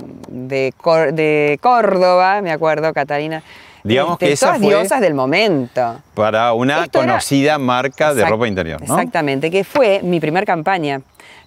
de, 0.49 0.73
Cor- 0.81 1.13
de 1.13 1.59
Córdoba, 1.61 2.41
me 2.41 2.51
acuerdo, 2.51 2.95
Catalina. 2.95 3.43
Digamos 3.89 4.13
Este, 4.15 4.27
que 4.27 4.33
esa 4.33 4.47
todas 4.47 4.61
fue- 4.61 4.69
diosas 4.69 5.01
del 5.01 5.15
momento. 5.15 6.01
Para 6.15 6.53
una 6.53 6.85
Esto 6.85 6.99
era- 7.03 7.13
conocida 7.13 7.59
marca 7.59 8.15
de 8.15 8.25
ropa 8.25 8.47
interior, 8.47 8.81
¿no? 8.87 8.95
Exactamente, 8.95 9.51
que 9.51 9.65
fue 9.65 10.01
mi 10.03 10.21
primer 10.21 10.45
campaña. 10.45 11.01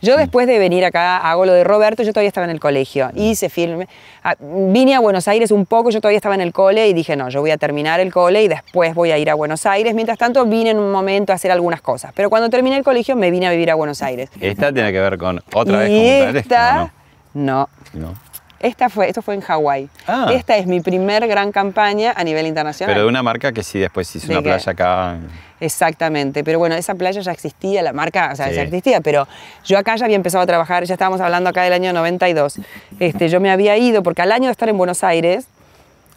Yo 0.03 0.17
después 0.17 0.47
de 0.47 0.57
venir 0.57 0.83
acá, 0.83 1.17
hago 1.17 1.45
lo 1.45 1.53
de 1.53 1.63
Roberto, 1.63 2.01
yo 2.01 2.11
todavía 2.11 2.27
estaba 2.29 2.45
en 2.45 2.49
el 2.51 2.59
colegio, 2.59 3.11
hice 3.13 3.49
filme, 3.49 3.87
ah, 4.23 4.35
vine 4.39 4.95
a 4.95 4.99
Buenos 4.99 5.27
Aires 5.27 5.51
un 5.51 5.67
poco, 5.67 5.91
yo 5.91 6.01
todavía 6.01 6.17
estaba 6.17 6.33
en 6.33 6.41
el 6.41 6.53
cole 6.53 6.87
y 6.87 6.93
dije, 6.93 7.15
no, 7.15 7.29
yo 7.29 7.39
voy 7.41 7.51
a 7.51 7.57
terminar 7.57 7.99
el 7.99 8.11
cole 8.11 8.41
y 8.41 8.47
después 8.47 8.95
voy 8.95 9.11
a 9.11 9.19
ir 9.19 9.29
a 9.29 9.35
Buenos 9.35 9.67
Aires. 9.67 9.93
Mientras 9.93 10.17
tanto, 10.17 10.43
vine 10.47 10.71
en 10.71 10.79
un 10.79 10.91
momento 10.91 11.31
a 11.33 11.35
hacer 11.35 11.51
algunas 11.51 11.81
cosas, 11.81 12.11
pero 12.15 12.31
cuando 12.31 12.49
terminé 12.49 12.77
el 12.77 12.83
colegio 12.83 13.15
me 13.15 13.29
vine 13.29 13.45
a 13.45 13.51
vivir 13.51 13.69
a 13.69 13.75
Buenos 13.75 14.01
Aires. 14.01 14.31
Esta 14.39 14.73
tiene 14.73 14.91
que 14.91 14.99
ver 14.99 15.19
con 15.19 15.39
otra 15.53 15.87
y 15.87 15.93
vez 15.93 16.35
esta, 16.35 16.91
no? 17.35 17.69
no. 17.93 18.13
Esta 18.61 18.89
fue, 18.89 19.07
esto 19.07 19.21
fue 19.21 19.33
en 19.35 19.41
Hawái. 19.41 19.89
Ah. 20.07 20.29
Esta 20.33 20.55
es 20.57 20.67
mi 20.67 20.81
primer 20.81 21.27
gran 21.27 21.51
campaña 21.51 22.13
a 22.15 22.23
nivel 22.23 22.45
internacional. 22.45 22.93
Pero 22.93 23.03
de 23.03 23.09
una 23.09 23.23
marca 23.23 23.51
que 23.51 23.63
sí 23.63 23.79
después 23.79 24.15
hizo 24.15 24.27
¿De 24.27 24.33
una 24.33 24.41
playa 24.41 24.71
acá. 24.71 25.17
Exactamente, 25.59 26.43
pero 26.43 26.57
bueno, 26.59 26.75
esa 26.75 26.95
playa 26.95 27.21
ya 27.21 27.31
existía, 27.31 27.81
la 27.81 27.93
marca, 27.93 28.29
o 28.33 28.35
sea, 28.35 28.49
Sí. 28.49 28.55
ya 28.55 28.63
existía, 28.63 29.01
pero 29.01 29.27
yo 29.63 29.77
acá 29.77 29.95
ya 29.95 30.05
había 30.05 30.15
empezado 30.15 30.43
a 30.43 30.47
trabajar, 30.47 30.83
ya 30.85 30.93
estábamos 30.95 31.21
hablando 31.21 31.49
acá 31.49 31.63
del 31.63 31.73
año 31.73 31.93
92. 31.93 32.59
Este, 32.99 33.29
yo 33.29 33.39
me 33.39 33.51
había 33.51 33.77
ido, 33.77 34.01
porque 34.01 34.21
al 34.23 34.31
año 34.31 34.45
de 34.45 34.51
estar 34.51 34.69
en 34.69 34.77
Buenos 34.77 35.03
Aires, 35.03 35.45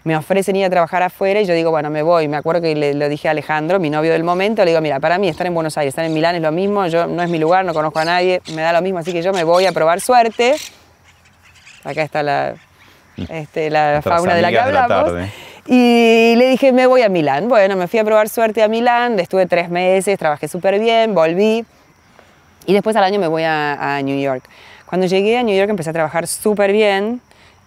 me 0.05 0.15
ofrecen 0.17 0.55
ir 0.57 0.67
a 0.67 0.71
trabajar 0.71 1.03
afuera 1.03 1.41
y 1.41 1.47
yo 1.47 1.55
digo, 1.55 1.71
bueno, 1.71 1.89
me 1.89 2.03
voy. 2.03 2.29
Me 2.29 2.37
acuerdo 2.37 2.61
que 2.61 2.75
le, 2.75 2.93
lo 2.93 3.09
dije 3.09 3.29
a 3.29 3.31
Alejandro, 3.31 3.81
mi 3.81 3.89
novio 3.89 4.13
del 4.13 4.23
momento, 4.23 4.63
le 4.63 4.71
digo, 4.71 4.83
mira, 4.83 5.01
para 5.01 5.17
mí 5.17 5.29
estar 5.29 5.47
en 5.47 5.55
Buenos 5.55 5.79
Aires, 5.79 5.93
estar 5.93 6.05
en 6.05 6.13
Milán 6.13 6.35
es 6.35 6.43
lo 6.43 6.53
mismo, 6.53 6.87
yo, 6.89 7.07
no 7.07 7.23
es 7.23 7.31
mi 7.31 7.39
lugar, 7.39 7.65
no 7.65 7.73
conozco 7.73 8.01
a 8.01 8.05
nadie, 8.05 8.43
me 8.55 8.61
da 8.61 8.73
lo 8.75 8.83
mismo, 8.83 8.99
así 8.99 9.13
que 9.15 9.23
yo 9.23 9.33
me 9.33 9.45
voy 9.45 9.65
a 9.65 9.73
probar 9.73 10.03
suerte. 10.03 10.57
Acá 11.85 12.03
está 12.03 12.23
la, 12.23 12.55
este, 13.29 13.71
la 13.71 14.01
fauna 14.03 14.35
de 14.35 14.43
la 14.43 14.51
que 14.51 14.59
amigas 14.59 14.67
de 14.67 14.73
la 14.73 14.85
hablamos. 14.85 15.29
Y 15.67 16.35
le 16.37 16.49
dije, 16.49 16.73
me 16.73 16.87
voy 16.87 17.03
a 17.03 17.09
Milán. 17.09 17.49
Bueno, 17.49 17.77
me 17.77 17.89
fui 17.89 17.99
a 17.99 18.05
probar 18.05 18.29
suerte 18.29 18.63
a 18.63 18.69
Milán, 18.69 19.19
estuve 19.21 19.47
tres 19.47 19.71
meses, 19.71 20.19
trabajé 20.19 20.49
súper 20.49 20.79
bien, 20.79 21.15
volví. 21.15 21.65
Y 22.67 22.73
después 22.73 22.97
al 22.97 23.05
año 23.05 23.19
me 23.21 23.29
voy 23.29 23.43
a, 23.45 23.97
a 23.97 24.03
New 24.03 24.19
York. 24.19 24.45
Cuando 24.87 25.07
llegué 25.07 25.39
a 25.39 25.43
New 25.43 25.57
York 25.57 25.71
empecé 25.71 25.91
a 25.91 25.93
trabajar 25.93 26.27
súper 26.27 26.73
bien. 26.73 27.21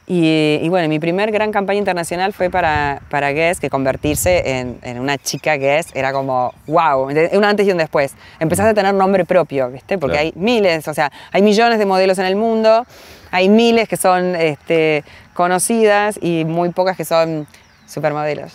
Y, 0.10 0.60
y 0.62 0.70
bueno, 0.70 0.88
mi 0.88 1.00
primer 1.00 1.32
gran 1.32 1.52
campaña 1.52 1.80
internacional 1.80 2.32
fue 2.32 2.50
para, 2.50 3.02
para 3.10 3.32
Guess, 3.34 3.60
que 3.60 3.70
convertirse 3.70 4.58
en, 4.58 4.80
en 4.84 5.00
una 5.02 5.18
chica 5.18 5.58
Guess 5.58 5.88
era 5.94 6.14
como, 6.14 6.54
wow, 6.66 7.10
un 7.10 7.44
antes 7.44 7.68
y 7.68 7.72
un 7.72 7.78
después. 7.78 8.14
Empezaste 8.40 8.72
a 8.72 8.74
tener 8.74 8.94
nombre 8.94 9.26
propio, 9.26 9.70
¿viste? 9.70 9.98
Porque 9.98 10.14
Claro. 10.16 10.28
hay 10.28 10.34
miles, 10.42 10.88
o 10.88 10.94
sea, 10.94 11.12
hay 11.34 11.42
millones 11.42 11.78
de 11.78 11.86
modelos 11.86 12.20
en 12.20 12.26
el 12.26 12.38
mundo, 12.38 12.86
hay 13.32 13.50
miles 13.50 13.88
que 13.88 13.98
son 13.98 14.36
este, 14.36 15.04
conocidas 15.34 16.18
y 16.22 16.46
muy 16.46 16.70
pocas 16.70 16.96
que 16.98 17.06
son 17.06 17.48
supermodelos. 17.88 18.54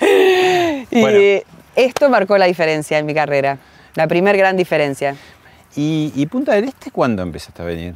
y 0.90 1.00
Bueno. 1.00 1.18
esto 1.76 2.08
marcó 2.08 2.38
la 2.38 2.46
diferencia 2.46 2.98
en 2.98 3.06
mi 3.06 3.14
carrera, 3.14 3.58
la 3.94 4.06
primer 4.06 4.36
gran 4.36 4.56
diferencia. 4.56 5.16
¿Y, 5.76 6.12
y 6.14 6.26
Punta 6.26 6.54
del 6.54 6.64
Este 6.64 6.90
cuándo 6.90 7.22
empezaste 7.22 7.62
a 7.62 7.64
venir? 7.64 7.94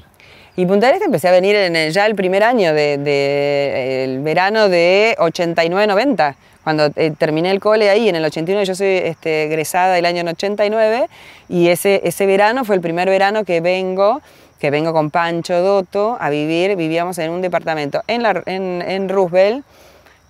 Y 0.56 0.66
Punta 0.66 0.86
del 0.86 0.94
Este 0.96 1.06
empecé 1.06 1.28
a 1.28 1.32
venir 1.32 1.56
en 1.56 1.74
el- 1.76 1.92
ya 1.92 2.06
el 2.06 2.14
primer 2.14 2.44
año 2.44 2.74
de, 2.74 2.98
de- 2.98 4.04
el 4.04 4.20
verano 4.20 4.68
de 4.68 5.16
89-90. 5.18 6.34
Cuando 6.62 6.90
eh, 6.94 7.12
terminé 7.18 7.50
el 7.50 7.58
cole 7.58 7.90
ahí, 7.90 8.08
en 8.08 8.14
el 8.14 8.24
89, 8.24 8.64
yo 8.66 8.74
soy 8.76 8.86
este, 8.98 9.44
egresada 9.44 9.94
del 9.94 10.06
año 10.06 10.20
en 10.20 10.28
89, 10.28 11.08
y 11.48 11.68
ese, 11.68 12.02
ese 12.04 12.24
verano 12.26 12.64
fue 12.64 12.76
el 12.76 12.80
primer 12.80 13.08
verano 13.08 13.44
que 13.44 13.60
vengo, 13.60 14.22
que 14.62 14.70
vengo 14.70 14.92
con 14.92 15.10
Pancho 15.10 15.60
Dotto 15.60 16.16
a 16.20 16.30
vivir. 16.30 16.76
Vivíamos 16.76 17.18
en 17.18 17.32
un 17.32 17.42
departamento 17.42 18.00
en, 18.06 18.22
la, 18.22 18.44
en, 18.46 18.80
en 18.86 19.08
Roosevelt 19.08 19.64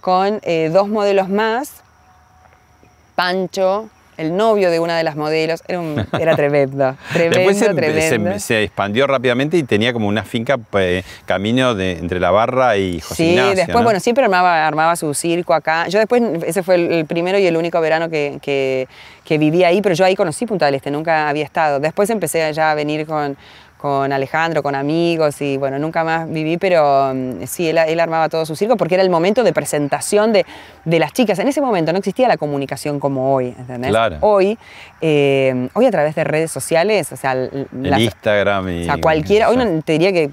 con 0.00 0.40
eh, 0.42 0.70
dos 0.72 0.88
modelos 0.88 1.28
más. 1.28 1.82
Pancho, 3.14 3.90
el 4.16 4.34
novio 4.34 4.70
de 4.70 4.80
una 4.80 4.96
de 4.96 5.04
las 5.04 5.16
modelos, 5.16 5.62
era, 5.68 5.80
un- 5.80 6.06
era 6.18 6.34
tremendo, 6.34 6.96
tremendo, 7.12 7.36
Después 7.36 7.58
se, 7.58 7.74
tremendo. 7.74 8.32
se- 8.32 8.40
se 8.40 8.62
expandió 8.62 9.06
rápidamente 9.06 9.58
y 9.58 9.64
tenía 9.64 9.92
como 9.92 10.08
una 10.08 10.22
finca 10.22 10.56
pues, 10.56 11.04
camino 11.26 11.74
de, 11.74 11.92
entre 11.98 12.18
la 12.20 12.30
barra 12.30 12.76
y 12.78 13.00
José 13.00 13.14
Sí, 13.16 13.30
Ignacio, 13.32 13.54
después, 13.56 13.76
¿no? 13.76 13.82
bueno, 13.84 14.00
siempre 14.00 14.24
armaba, 14.24 14.66
armaba 14.66 14.96
su 14.96 15.12
circo 15.12 15.52
acá. 15.52 15.88
Yo 15.88 15.98
después, 15.98 16.22
ese 16.46 16.62
fue 16.62 16.76
el, 16.76 16.90
el 16.92 17.04
primero 17.06 17.38
y 17.38 17.46
el 17.46 17.56
único 17.56 17.80
verano 17.82 18.08
que, 18.08 18.38
que, 18.40 18.88
que 19.24 19.36
viví 19.38 19.62
ahí, 19.64 19.82
pero 19.82 19.94
yo 19.94 20.04
ahí 20.06 20.16
conocí 20.16 20.46
Punta 20.46 20.66
del 20.66 20.76
Este, 20.76 20.90
nunca 20.90 21.28
había 21.28 21.44
estado. 21.44 21.80
Después 21.80 22.08
empecé 22.10 22.50
ya 22.54 22.70
a 22.70 22.74
venir 22.74 23.06
con, 23.06 23.36
con 23.82 24.12
Alejandro, 24.12 24.62
con 24.62 24.76
amigos 24.76 25.42
y 25.42 25.56
bueno, 25.56 25.76
nunca 25.76 26.04
más 26.04 26.30
viví, 26.30 26.56
pero 26.56 27.12
mm, 27.12 27.42
sí, 27.46 27.68
él, 27.68 27.78
él 27.78 27.98
armaba 27.98 28.28
todo 28.28 28.46
su 28.46 28.54
circo 28.54 28.76
porque 28.76 28.94
era 28.94 29.02
el 29.02 29.10
momento 29.10 29.42
de 29.42 29.52
presentación 29.52 30.32
de, 30.32 30.46
de 30.84 30.98
las 31.00 31.12
chicas. 31.12 31.36
En 31.40 31.48
ese 31.48 31.60
momento 31.60 31.90
no 31.92 31.98
existía 31.98 32.28
la 32.28 32.36
comunicación 32.36 33.00
como 33.00 33.34
hoy, 33.34 33.48
¿entendés? 33.58 33.90
Claro. 33.90 34.18
Hoy, 34.20 34.56
eh, 35.00 35.68
hoy 35.74 35.86
a 35.86 35.90
través 35.90 36.14
de 36.14 36.22
redes 36.22 36.52
sociales, 36.52 37.10
o 37.10 37.16
sea, 37.16 37.32
l- 37.32 37.50
El 37.52 37.90
las- 37.90 38.00
Instagram 38.00 38.68
y... 38.68 38.82
o 38.82 38.84
sea, 38.84 38.98
cualquiera, 38.98 39.50
hoy 39.50 39.56
no, 39.56 39.82
te 39.82 39.92
diría 39.98 40.12
que 40.12 40.30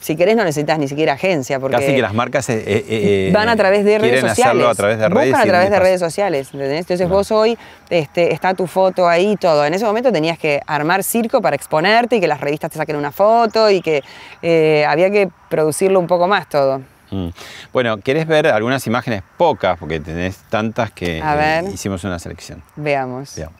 si 0.00 0.14
querés 0.14 0.36
no 0.36 0.44
necesitas 0.44 0.78
ni 0.78 0.86
siquiera 0.86 1.14
agencia, 1.14 1.58
porque 1.58 1.76
Casi 1.78 1.92
que 1.94 2.02
las 2.02 2.14
marcas 2.14 2.48
eh, 2.50 2.62
eh, 2.66 3.30
van 3.34 3.48
a 3.48 3.56
través 3.56 3.84
de 3.84 3.98
redes 3.98 4.20
sociales. 4.20 4.44
hacerlo 4.46 4.68
a 4.68 4.74
través 4.76 4.98
de 4.98 5.08
redes. 5.08 5.28
Buscan 5.30 5.40
a 5.48 5.50
través 5.50 5.70
de 5.70 5.78
redes 5.80 6.00
sociales. 6.00 6.48
¿entendés? 6.52 6.80
Entonces 6.80 7.08
vos 7.08 7.32
hoy 7.32 7.58
este, 7.90 8.32
está 8.32 8.54
tu 8.54 8.68
foto 8.68 9.08
ahí 9.08 9.32
y 9.32 9.36
todo. 9.36 9.64
En 9.64 9.74
ese 9.74 9.84
momento 9.84 10.12
tenías 10.12 10.38
que 10.38 10.60
armar 10.66 11.02
circo 11.02 11.40
para 11.42 11.56
exponerte 11.56 12.16
y 12.16 12.20
que 12.20 12.28
las 12.28 12.40
revistas 12.40 12.70
te 12.70 12.75
saquen 12.76 12.96
una 12.96 13.12
foto 13.12 13.70
y 13.70 13.80
que 13.80 14.02
eh, 14.42 14.84
había 14.88 15.10
que 15.10 15.28
producirlo 15.48 15.98
un 15.98 16.06
poco 16.06 16.28
más 16.28 16.48
todo. 16.48 16.80
Mm. 17.10 17.28
Bueno, 17.72 17.98
¿querés 17.98 18.26
ver 18.26 18.48
algunas 18.48 18.86
imágenes 18.86 19.22
pocas? 19.36 19.78
Porque 19.78 20.00
tenés 20.00 20.38
tantas 20.48 20.90
que 20.90 21.22
A 21.22 21.60
eh, 21.60 21.70
hicimos 21.72 22.02
una 22.04 22.18
selección. 22.18 22.62
Veamos. 22.76 23.34
Veamos. 23.36 23.56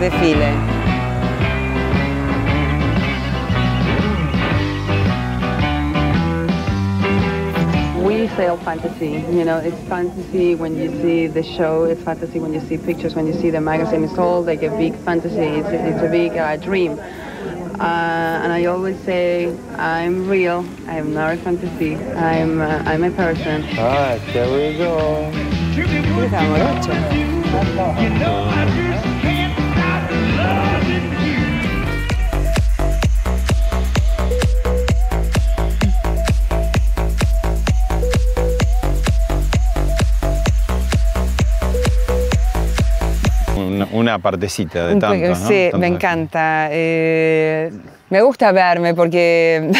Desfile. 0.00 0.81
We 8.22 8.28
sell 8.28 8.56
fantasy. 8.58 9.10
You 9.36 9.44
know, 9.44 9.58
it's 9.58 9.76
fantasy 9.88 10.54
when 10.54 10.76
you 10.76 10.90
see 11.02 11.26
the 11.26 11.42
show. 11.42 11.82
It's 11.82 12.00
fantasy 12.04 12.38
when 12.38 12.54
you 12.54 12.60
see 12.60 12.78
pictures. 12.78 13.16
When 13.16 13.26
you 13.26 13.32
see 13.32 13.50
the 13.50 13.60
magazine, 13.60 14.04
it's 14.04 14.16
all 14.16 14.42
like 14.44 14.62
a 14.62 14.70
big 14.78 14.94
fantasy. 14.98 15.58
It's, 15.58 15.68
it's 15.68 16.00
a 16.00 16.08
big 16.08 16.36
uh, 16.36 16.56
dream. 16.58 17.00
Uh, 17.00 18.42
and 18.42 18.52
I 18.52 18.66
always 18.66 18.96
say, 19.00 19.52
I'm 19.76 20.28
real. 20.28 20.64
I'm 20.86 21.12
not 21.12 21.34
a 21.34 21.36
fantasy. 21.38 21.96
I'm 21.96 22.60
uh, 22.60 22.84
I'm 22.86 23.02
a 23.02 23.10
person. 23.10 23.64
Ah, 23.72 24.14
here 24.30 24.46
we 24.46 24.78
go. 24.78 25.32
Una, 43.92 44.18
partecita 44.18 44.86
de 44.86 44.96
tanto, 44.96 45.28
¿no? 45.28 45.48
Sí, 45.48 45.68
Tanto 45.70 45.78
me 45.78 45.86
encanta. 45.88 46.68
Eh, 46.70 47.70
me 48.10 48.20
gusta 48.20 48.52
verme 48.52 48.94
porque 48.94 49.70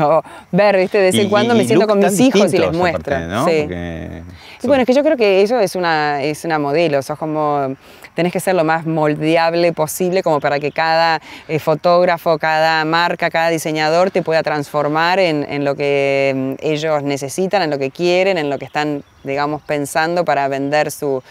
ver, 0.52 0.76
¿viste? 0.76 0.98
De 0.98 1.04
vez 1.04 1.14
en 1.16 1.28
cuando 1.28 1.54
y- 1.54 1.58
me 1.58 1.64
siento 1.64 1.86
con 1.86 1.98
mis 1.98 2.20
hijos 2.20 2.52
y 2.54 2.58
les 2.58 2.72
muestro. 2.72 3.18
¿no? 3.18 3.44
Sí. 3.46 3.62
Porque 3.62 4.22
Y 4.62 4.66
bueno, 4.68 4.82
es 4.82 4.86
que 4.86 4.94
yo 4.94 5.02
creo 5.02 5.16
que 5.16 5.42
eso 5.42 5.58
es 5.58 5.74
una, 5.74 6.22
es 6.22 6.44
una 6.44 6.60
modelo, 6.60 7.02
sos 7.02 7.18
como, 7.18 7.74
tenés 8.14 8.32
que 8.32 8.38
ser 8.38 8.54
lo 8.54 8.62
más 8.62 8.86
moldeable 8.86 9.72
posible 9.72 10.22
como 10.22 10.38
para 10.38 10.60
que 10.60 10.70
cada 10.70 11.20
eh, 11.48 11.58
fotógrafo, 11.58 12.38
cada 12.38 12.84
marca, 12.84 13.28
cada 13.28 13.48
diseñador 13.48 14.12
te 14.12 14.22
pueda 14.22 14.42
transformar 14.44 15.18
en, 15.18 15.44
en 15.48 15.64
lo 15.64 15.74
que 15.74 16.32
mm, 16.60 16.64
ellos 16.64 17.02
necesitan, 17.02 17.62
en 17.62 17.70
lo 17.70 17.78
que 17.78 17.90
quieren, 17.90 18.38
en 18.38 18.50
lo 18.50 18.58
que 18.58 18.66
están, 18.66 19.02
digamos, 19.24 19.62
pensando 19.62 20.24
para 20.24 20.46
vender 20.46 20.92
su, 20.92 21.22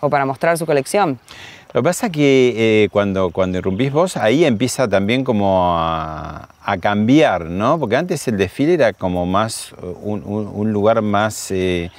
o 0.00 0.10
para 0.10 0.24
mostrar 0.26 0.58
su 0.58 0.66
colección. 0.66 1.20
Lo 1.72 1.82
que 1.82 1.84
pasa 1.84 2.06
es 2.06 2.12
que 2.12 2.54
eh, 2.56 2.88
cuando, 2.90 3.30
cuando 3.30 3.58
irrumpís 3.58 3.92
vos, 3.92 4.16
ahí 4.16 4.44
empieza 4.44 4.88
también 4.88 5.22
como 5.22 5.76
a, 5.78 6.48
a 6.64 6.78
cambiar, 6.78 7.44
¿no? 7.44 7.78
Porque 7.78 7.94
antes 7.94 8.26
el 8.26 8.36
desfile 8.36 8.74
era 8.74 8.92
como 8.92 9.24
más, 9.24 9.72
uh, 9.80 9.86
un, 10.02 10.22
un- 10.24 10.50
un 10.52 10.72
lugar 10.72 11.00
más, 11.00 11.50
eh, 11.52 11.90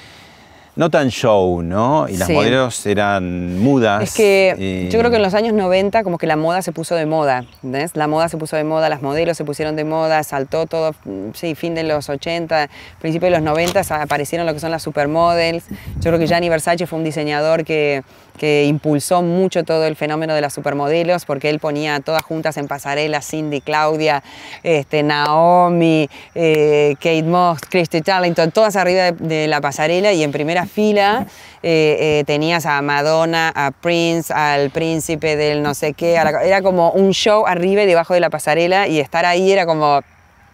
no 0.76 0.88
tan 0.90 1.08
show, 1.10 1.62
¿no? 1.62 2.06
Y 2.08 2.16
las 2.18 2.28
Sí. 2.28 2.34
modelos 2.34 2.84
eran 2.86 3.58
mudas. 3.60 4.02
Es 4.02 4.14
que 4.14 4.54
eh, 4.58 4.88
yo 4.90 4.98
creo 4.98 5.10
que 5.10 5.16
en 5.16 5.22
los 5.22 5.32
años 5.34 5.54
90 5.54 6.02
como 6.02 6.18
que 6.18 6.26
la 6.26 6.36
moda 6.36 6.60
se 6.60 6.72
puso 6.72 6.94
de 6.94 7.06
moda, 7.06 7.44
¿entendés? 7.62 7.94
La 7.96 8.08
moda 8.08 8.28
se 8.28 8.36
puso 8.36 8.56
de 8.56 8.64
moda, 8.64 8.90
las 8.90 9.00
modelos 9.02 9.36
se 9.38 9.44
pusieron 9.44 9.74
de 9.76 9.84
moda, 9.84 10.22
saltó 10.22 10.66
todo, 10.66 10.92
mm, 11.06 11.30
sí, 11.34 11.54
fin 11.54 11.74
de 11.74 11.82
los 11.82 12.10
80, 12.10 12.68
principio 13.00 13.26
de 13.26 13.32
los 13.32 13.42
90 13.42 13.80
aparecieron 14.02 14.46
lo 14.46 14.52
que 14.52 14.60
son 14.60 14.70
las 14.70 14.82
supermodels. 14.82 15.64
Yo 15.96 16.10
creo 16.10 16.18
que 16.18 16.26
Gianni 16.26 16.48
Versace 16.50 16.86
fue 16.86 16.98
un 16.98 17.04
diseñador 17.04 17.64
que 17.64 18.02
que 18.36 18.64
impulsó 18.64 19.22
mucho 19.22 19.64
todo 19.64 19.86
el 19.86 19.96
fenómeno 19.96 20.34
de 20.34 20.40
las 20.40 20.52
supermodelos, 20.52 21.24
porque 21.24 21.50
él 21.50 21.58
ponía 21.58 22.00
todas 22.00 22.22
juntas 22.22 22.56
en 22.56 22.68
pasarela, 22.68 23.22
Cindy, 23.22 23.60
Claudia, 23.60 24.22
este, 24.62 25.02
Naomi, 25.02 26.08
eh, 26.34 26.94
Kate 26.96 27.22
Moss, 27.22 27.60
Christy 27.68 28.00
Tarlington, 28.00 28.50
todas 28.50 28.76
arriba 28.76 29.12
de, 29.12 29.46
la 29.46 29.60
pasarela 29.60 30.12
y 30.12 30.22
en 30.22 30.32
primera 30.32 30.66
fila 30.66 31.26
eh, 31.62 31.96
eh, 32.20 32.24
tenías 32.26 32.66
a 32.66 32.80
Madonna, 32.82 33.52
a 33.54 33.70
Prince, 33.70 34.32
al 34.32 34.70
príncipe 34.70 35.36
del 35.36 35.62
no 35.62 35.74
sé 35.74 35.92
qué, 35.94 36.14
era 36.14 36.62
como 36.62 36.90
un 36.92 37.12
show 37.12 37.46
arriba 37.46 37.82
y 37.82 37.86
debajo 37.86 38.14
de 38.14 38.20
la 38.20 38.30
pasarela 38.30 38.88
y 38.88 39.00
estar 39.00 39.24
ahí 39.24 39.52
era 39.52 39.66
como 39.66 40.00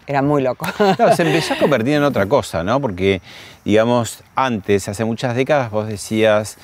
era 0.08 0.22
muy 0.22 0.42
loco. 0.42 0.66
se 1.14 1.22
empezó 1.22 1.54
a 1.54 1.58
convertir 1.58 1.94
en 1.94 2.02
otra 2.02 2.26
cosa, 2.26 2.64
¿no? 2.64 2.80
Porque, 2.80 3.20
digamos, 3.64 4.24
antes, 4.34 4.88
hace 4.88 5.04
muchas 5.04 5.36
décadas, 5.36 5.70
vos 5.70 5.86
decías, 5.86 6.56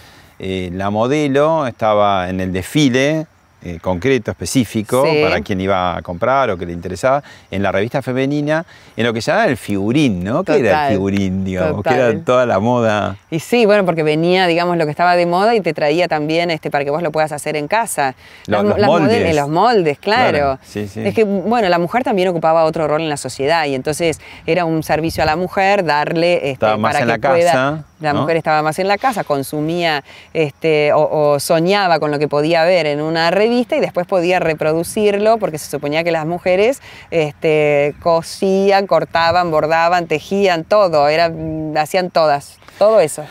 eh, 0.47 0.69
la 0.75 0.91
modelo 0.91 1.67
estaba 1.67 2.29
en 2.29 2.39
el 2.39 2.53
desfile 2.53 3.27
eh, 3.65 3.79
concreto, 3.81 4.31
específico, 4.31 5.07
para 5.23 5.41
quien 5.41 5.59
iba 5.61 5.97
a 5.97 6.03
comprar 6.03 6.51
o 6.51 6.59
que 6.59 6.67
le 6.67 6.73
interesaba, 6.75 7.23
en 7.51 7.63
la 7.63 7.73
revista 7.73 8.03
femenina, 8.03 8.67
en 8.95 9.07
lo 9.07 9.15
que 9.15 9.23
se 9.23 9.31
llama 9.31 9.47
el 9.47 9.57
figurín, 9.57 10.23
¿no? 10.23 10.45
¿Qué 10.45 10.59
era 10.59 10.89
el 10.89 10.95
figurín, 10.95 11.45
digamos? 11.47 11.83
Que 11.83 11.95
era 11.95 12.15
toda 12.21 12.45
la 12.45 12.59
moda. 12.59 13.17
Y 13.31 13.41
sí, 13.41 13.65
bueno, 13.65 13.87
porque 13.87 14.03
venía, 14.03 14.47
digamos, 14.47 14.77
lo 14.77 14.85
que 14.85 14.91
estaba 14.91 15.17
de 15.17 15.25
moda 15.25 15.55
y 15.55 15.63
te 15.63 15.73
traía 15.73 16.09
también 16.09 16.51
este, 16.51 16.71
para 16.71 16.85
que 16.85 16.91
vos 16.91 17.03
lo 17.03 17.11
puedas 17.11 17.33
hacer 17.33 17.57
en 17.57 17.67
casa. 17.67 18.15
Los, 18.47 18.65
moldes. 18.65 19.35
los 19.35 19.49
moldes, 19.49 19.99
claro. 19.99 20.59
Es 20.75 21.15
que, 21.15 21.25
bueno, 21.25 21.69
la 21.71 21.79
mujer 21.79 22.05
también 22.05 22.29
ocupaba 22.29 22.65
otro 22.65 22.87
rol 22.87 23.01
en 23.01 23.09
la 23.09 23.17
sociedad 23.17 23.65
y 23.65 23.75
entonces 23.75 24.21
era 24.47 24.67
un 24.67 24.83
servicio 24.83 25.23
a 25.23 25.27
la 25.27 25.37
mujer 25.37 25.85
darle 25.85 26.51
este, 26.51 26.67
más 26.77 26.93
para 26.93 27.01
en 27.01 27.09
la 27.09 27.19
casa. 27.19 27.85
La 28.01 28.13
mujer 28.13 28.37
estaba 28.37 28.63
más 28.63 28.79
en 28.79 28.87
la 28.87 28.99
casa, 28.99 29.25
consumía 29.25 30.05
este, 30.35 30.93
o, 30.93 31.41
soñaba 31.41 31.99
con 31.99 32.11
lo 32.11 32.19
que 32.19 32.29
podía 32.29 32.63
ver 32.65 32.85
en 32.85 33.01
una 33.01 33.31
revista 33.31 33.54
y 33.61 33.81
después 33.81 34.07
podía 34.07 34.41
reproducirlo 34.41 35.39
porque 35.39 35.59
se 35.59 35.71
suponía 35.71 36.03
que 36.05 36.11
las 36.11 36.27
mujeres 36.27 36.81
este, 37.11 37.95
cosían, 38.03 38.87
cortaban, 38.87 39.51
bordaban, 39.51 40.07
tejían, 40.07 40.65
todo, 40.65 41.09
era, 41.09 41.33
hacían 41.77 42.11
todas, 42.11 42.59
todo 42.79 43.01
eso. 43.01 43.25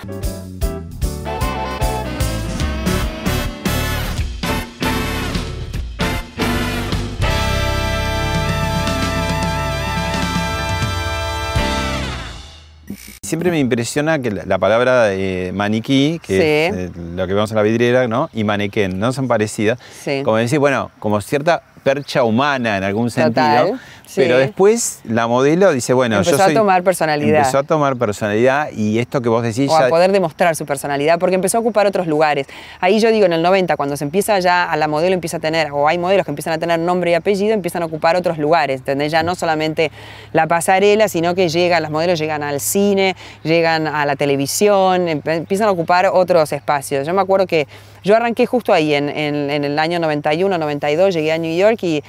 Siempre 13.33 13.49
me 13.49 13.57
impresiona 13.57 14.19
que 14.19 14.29
la, 14.29 14.59
palabra 14.59 15.09
maniquí, 15.53 16.19
que 16.21 16.67
es 16.67 16.75
eh, 16.75 16.91
lo 17.15 17.25
que 17.25 17.33
vemos 17.33 17.49
en 17.49 17.57
la 17.57 17.63
vidriera, 17.63 18.07
¿no? 18.07 18.29
Y 18.31 18.43
manequén, 18.43 18.99
no 18.99 19.11
son 19.11 19.27
parecidas. 19.27 19.79
Como 20.23 20.37
decir, 20.37 20.59
bueno, 20.59 20.91
como 20.99 21.19
cierta 21.19 21.63
percha 21.83 22.23
humana 22.23 22.77
en 22.77 22.83
algún 22.83 23.11
sentido. 23.11 23.77
Pero 24.15 24.37
después 24.37 24.99
la 25.05 25.27
modelo 25.27 25.71
dice, 25.71 25.93
bueno, 25.93 26.17
empezó 26.17 26.37
yo 26.37 26.43
a 26.43 26.53
tomar 26.53 26.83
personalidad. 26.83 27.39
Empezó 27.39 27.57
a 27.57 27.63
tomar 27.63 27.95
personalidad 27.95 28.69
y 28.71 28.99
esto 28.99 29.21
que 29.21 29.29
vos 29.29 29.41
decís... 29.41 29.71
O 29.71 29.75
a 29.75 29.87
poder 29.87 30.11
demostrar 30.11 30.55
su 30.55 30.67
personalidad, 30.67 31.17
porque 31.17 31.35
empezó 31.35 31.57
a 31.57 31.61
ocupar 31.61 31.87
otros 31.87 32.05
lugares. 32.05 32.45
Ahí 32.79 32.99
yo 32.99 33.11
digo, 33.11 33.25
en 33.25 33.33
el 33.33 33.41
90, 33.41 33.75
cuando 33.75 33.97
se 33.97 34.03
empieza 34.03 34.37
ya, 34.39 34.71
a 34.71 34.77
la 34.77 34.87
modelo 34.87 35.15
empieza 35.15 35.37
a 35.37 35.39
tener, 35.39 35.71
o 35.71 35.87
hay 35.87 35.97
modelos 35.97 36.25
que 36.25 36.31
empiezan 36.31 36.53
a 36.53 36.59
tener 36.59 36.79
nombre 36.79 37.11
y 37.11 37.13
apellido, 37.15 37.53
empiezan 37.53 37.81
a 37.81 37.85
ocupar 37.85 38.15
otros 38.15 38.37
lugares, 38.37 38.81
¿entendés? 38.81 39.11
Ya 39.11 39.23
no 39.23 39.33
solamente 39.33 39.91
la 40.31 40.45
pasarela, 40.45 41.07
sino 41.07 41.33
que 41.33 41.49
llegan, 41.49 41.81
las 41.81 41.91
modelos 41.91 42.19
llegan 42.19 42.43
al 42.43 42.59
cine, 42.59 43.15
llegan 43.43 43.87
a 43.87 44.05
la 44.05 44.15
televisión, 44.15 45.07
empiezan 45.07 45.69
a 45.69 45.71
ocupar 45.71 46.05
otros 46.05 46.51
espacios. 46.53 47.07
Yo 47.07 47.13
me 47.15 47.21
acuerdo 47.21 47.47
que 47.47 47.67
yo 48.03 48.15
arranqué 48.15 48.45
justo 48.45 48.73
ahí, 48.73 48.93
en, 48.93 49.09
en 49.09 49.63
el 49.63 49.79
año 49.79 49.99
91, 49.99 50.57
92, 50.57 51.13
llegué 51.13 51.31
a 51.31 51.37
New 51.37 51.55
York 51.55 51.81
y 51.83 52.03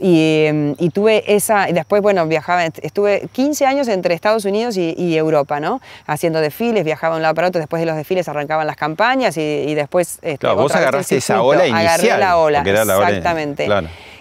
y, 0.00 0.90
tuve 0.94 1.24
esa, 1.26 1.68
y 1.68 1.72
después, 1.72 2.00
bueno, 2.00 2.26
viajaba, 2.26 2.64
estuve 2.64 3.28
15 3.32 3.66
años 3.66 3.88
entre 3.88 4.14
Estados 4.14 4.44
Unidos 4.44 4.76
y, 4.76 5.16
Europa, 5.16 5.60
¿no? 5.60 5.80
Haciendo 6.06 6.40
desfiles, 6.40 6.84
viajaba 6.84 7.14
de 7.14 7.18
un 7.18 7.22
lado 7.22 7.34
para 7.34 7.48
otro, 7.48 7.58
después 7.58 7.80
de 7.80 7.86
los 7.86 7.96
desfiles 7.96 8.28
arrancaban 8.28 8.66
las 8.66 8.76
campañas 8.76 9.36
y, 9.36 9.74
después... 9.74 10.18
Este, 10.22 10.38
claro, 10.38 10.56
vos 10.56 10.74
agarraste 10.74 11.18
esa 11.18 11.42
ola 11.42 11.66
inicial. 11.66 11.86
Agarré 11.86 12.18
la 12.18 12.36
ola, 12.38 12.60
exactamente. 12.60 13.68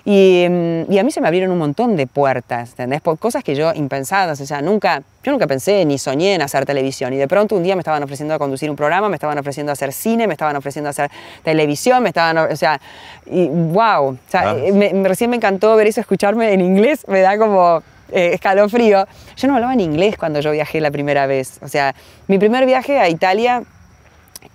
Y, 0.06 0.46
y, 0.90 0.98
a 0.98 1.04
mí 1.04 1.12
se 1.12 1.22
me 1.22 1.28
abrieron 1.28 1.52
un 1.52 1.58
montón 1.58 1.96
de 1.96 2.08
puertas, 2.08 2.72
¿entendés? 2.72 3.02
Por 3.02 3.18
cosas 3.18 3.44
que 3.44 3.56
yo 3.56 3.74
impensadas, 3.74 4.42
o 4.42 4.46
sea, 4.46 4.62
nunca, 4.62 5.04
yo 5.24 5.32
nunca 5.32 5.48
pensé 5.48 5.84
ni 5.86 5.98
soñé 5.98 6.36
en 6.36 6.42
hacer 6.42 6.66
televisión. 6.66 7.14
Y 7.14 7.18
de 7.18 7.28
pronto 7.28 7.56
un 7.56 7.64
día 7.64 7.76
me 7.76 7.82
estaban 7.82 8.02
ofreciendo 8.04 8.34
a 8.34 8.40
conducir 8.40 8.70
un 8.70 8.76
programa, 8.76 9.10
me 9.10 9.16
estaban 9.16 9.38
ofreciendo 9.38 9.72
a 9.72 9.74
hacer 9.74 9.92
cine, 9.92 10.28
me 10.28 10.34
estaban 10.34 10.56
ofreciendo 10.56 10.88
a 10.88 10.92
hacer 10.92 11.12
televisión, 11.44 12.02
me 12.04 12.10
estaban, 12.10 12.38
o 12.38 12.56
sea, 12.56 12.80
y 13.26 13.48
wow. 13.48 14.10
O 14.10 14.18
sea, 14.28 14.52
ah. 14.52 14.56
recién 15.04 15.30
me 15.30 15.36
encantó 15.36 15.76
ver 15.76 15.88
eso, 15.88 16.00
escucharme 16.00 16.54
en 16.54 16.62
inglés, 16.62 17.06
me 17.08 17.20
da 17.22 17.38
como 17.38 17.84
eh, 18.12 18.32
escalofrío. 18.34 19.08
Yo 19.36 19.48
no 19.48 19.56
hablaba 19.56 19.74
en 19.74 19.82
inglés 19.82 20.16
cuando 20.18 20.40
yo 20.40 20.52
viajé 20.52 20.80
la 20.80 20.92
primera 20.92 21.28
vez. 21.28 21.60
O 21.62 21.68
sea, 21.68 21.94
mi 22.28 22.38
primer 22.38 22.66
viaje 22.66 23.00
a 23.00 23.10
Italia 23.10 23.64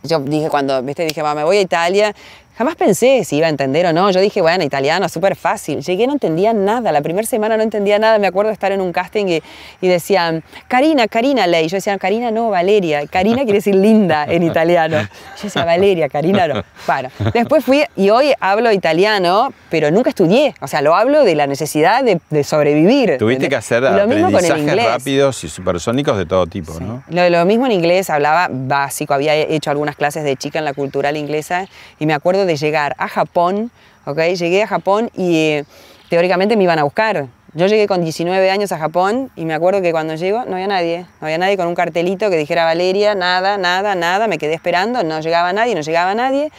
yo 0.02 0.20
dije 0.20 0.48
cuando, 0.50 0.82
viste, 0.82 1.04
dije, 1.04 1.22
me 1.22 1.44
voy 1.44 1.56
a 1.58 1.60
Italia 1.60 2.14
Jamás 2.56 2.76
pensé 2.76 3.24
si 3.24 3.36
iba 3.36 3.48
a 3.48 3.50
entender 3.50 3.84
o 3.86 3.92
no. 3.92 4.12
Yo 4.12 4.20
dije, 4.20 4.40
bueno, 4.40 4.62
italiano, 4.62 5.08
súper 5.08 5.34
fácil. 5.34 5.80
Llegué, 5.82 6.06
no 6.06 6.12
entendía 6.12 6.52
nada. 6.52 6.92
La 6.92 7.02
primera 7.02 7.26
semana 7.26 7.56
no 7.56 7.64
entendía 7.64 7.98
nada. 7.98 8.20
Me 8.20 8.28
acuerdo 8.28 8.50
de 8.50 8.52
estar 8.52 8.70
en 8.70 8.80
un 8.80 8.92
casting 8.92 9.26
y, 9.26 9.42
y 9.80 9.88
decían, 9.88 10.44
Karina, 10.68 11.08
Karina 11.08 11.48
ley. 11.48 11.66
Yo 11.66 11.78
decía, 11.78 11.98
Karina 11.98 12.30
no, 12.30 12.50
Valeria. 12.50 13.08
Karina 13.08 13.38
quiere 13.38 13.54
decir 13.54 13.74
linda 13.74 14.24
en 14.28 14.42
italiano. 14.50 14.98
Yo 15.00 15.42
decía, 15.42 15.64
Valeria, 15.64 16.08
Karina 16.08 16.46
no. 16.46 16.62
Bueno, 16.86 17.08
después 17.32 17.64
fui 17.64 17.82
y 17.96 18.10
hoy 18.10 18.32
hablo 18.38 18.70
italiano, 18.70 19.52
pero 19.68 19.90
nunca 19.90 20.10
estudié. 20.10 20.54
O 20.60 20.68
sea, 20.68 20.80
lo 20.80 20.94
hablo 20.94 21.24
de 21.24 21.34
la 21.34 21.48
necesidad 21.48 22.04
de, 22.04 22.44
sobrevivir. 22.44 23.18
Tuviste 23.18 23.48
que 23.48 23.56
hacer 23.56 23.84
aprendizajes 23.84 24.84
rápidos 24.84 25.42
y 25.42 25.48
supersónicos 25.48 26.16
de 26.16 26.26
todo 26.26 26.46
tipo, 26.46 26.78
¿no? 26.78 27.02
Lo, 27.08 27.28
lo 27.30 27.44
mismo 27.46 27.66
en 27.66 27.72
inglés, 27.72 28.10
hablaba 28.10 28.48
básico. 28.48 29.12
Había 29.12 29.34
hecho 29.34 29.72
algunas 29.72 29.96
clases 29.96 30.22
de 30.22 30.36
chica 30.36 30.60
en 30.60 30.64
la 30.64 30.74
cultural 30.74 31.16
inglesa 31.16 31.66
y 31.98 32.06
me 32.06 32.14
acuerdo 32.14 32.43
de 32.46 32.56
llegar 32.56 32.94
a 32.98 33.08
Japón, 33.08 33.70
¿ok? 34.04 34.18
Llegué 34.36 34.62
a 34.62 34.66
Japón 34.66 35.10
y 35.14 35.36
eh, 35.36 35.64
teóricamente 36.08 36.56
me 36.56 36.64
iban 36.64 36.78
a 36.78 36.84
buscar. 36.84 37.26
Yo 37.56 37.66
llegué 37.66 37.86
con 37.86 38.02
19 38.02 38.50
años 38.50 38.72
a 38.72 38.78
Japón 38.78 39.30
y 39.36 39.44
me 39.44 39.54
acuerdo 39.54 39.80
que 39.80 39.92
cuando 39.92 40.16
llego 40.16 40.44
no 40.44 40.54
había 40.54 40.66
nadie, 40.66 41.06
no 41.20 41.26
había 41.26 41.38
nadie 41.38 41.56
con 41.56 41.68
un 41.68 41.76
cartelito 41.76 42.28
que 42.28 42.36
dijera 42.36 42.64
Valeria, 42.64 43.14
nada, 43.14 43.56
nada, 43.58 43.94
nada, 43.94 44.26
me 44.26 44.38
quedé 44.38 44.54
esperando, 44.54 45.04
no 45.04 45.20
llegaba 45.20 45.52
nadie, 45.52 45.76
no 45.76 45.80
llegaba 45.80 46.14
nadie. 46.16 46.50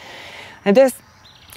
Entonces 0.64 0.98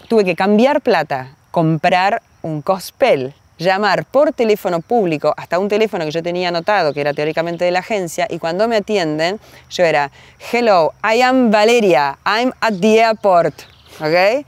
tuve 0.09 0.25
que 0.25 0.35
cambiar 0.35 0.81
plata, 0.81 1.35
comprar 1.51 2.21
un 2.41 2.61
cospel, 2.61 3.33
llamar 3.57 4.05
por 4.05 4.33
teléfono 4.33 4.81
público 4.81 5.33
hasta 5.37 5.59
un 5.59 5.69
teléfono 5.69 6.03
que 6.05 6.11
yo 6.11 6.23
tenía 6.23 6.49
anotado, 6.49 6.93
que 6.93 7.01
era 7.01 7.13
teóricamente 7.13 7.63
de 7.63 7.71
la 7.71 7.79
agencia, 7.79 8.27
y 8.29 8.39
cuando 8.39 8.67
me 8.67 8.77
atienden, 8.77 9.39
yo 9.69 9.83
era, 9.83 10.11
hello, 10.51 10.93
I 11.03 11.21
am 11.21 11.51
Valeria, 11.51 12.17
I'm 12.25 12.51
at 12.59 12.73
the 12.81 12.99
airport. 12.99 13.68
¿Ok? 13.99 14.45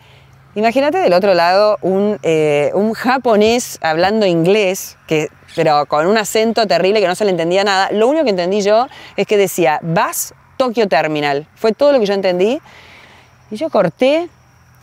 Imagínate 0.54 0.98
del 0.98 1.14
otro 1.14 1.34
lado 1.34 1.78
un, 1.82 2.20
eh, 2.24 2.72
un, 2.74 2.94
japonés 2.94 3.80
hablando 3.82 4.26
inglés, 4.26 4.98
que, 5.08 5.30
pero 5.56 5.86
con 5.86 6.08
un 6.08 6.18
acento 6.18 6.68
terrible 6.68 7.00
que 7.00 7.08
no 7.08 7.16
se 7.16 7.24
le 7.24 7.32
entendía 7.32 7.64
nada. 7.64 7.90
Lo 7.92 8.08
único 8.08 8.26
que 8.26 8.32
entendí 8.32 8.62
yo 8.62 8.88
es 9.16 9.26
que 9.28 9.38
decía, 9.38 9.80
vas 9.82 10.34
Tokyo 10.58 10.90
Terminal. 10.90 11.48
Fue 11.56 11.72
todo 11.72 11.94
lo 11.94 12.00
que 12.00 12.06
yo 12.06 12.14
entendí. 12.14 12.60
Y 13.50 13.56
yo 13.56 13.70
corté 13.70 14.28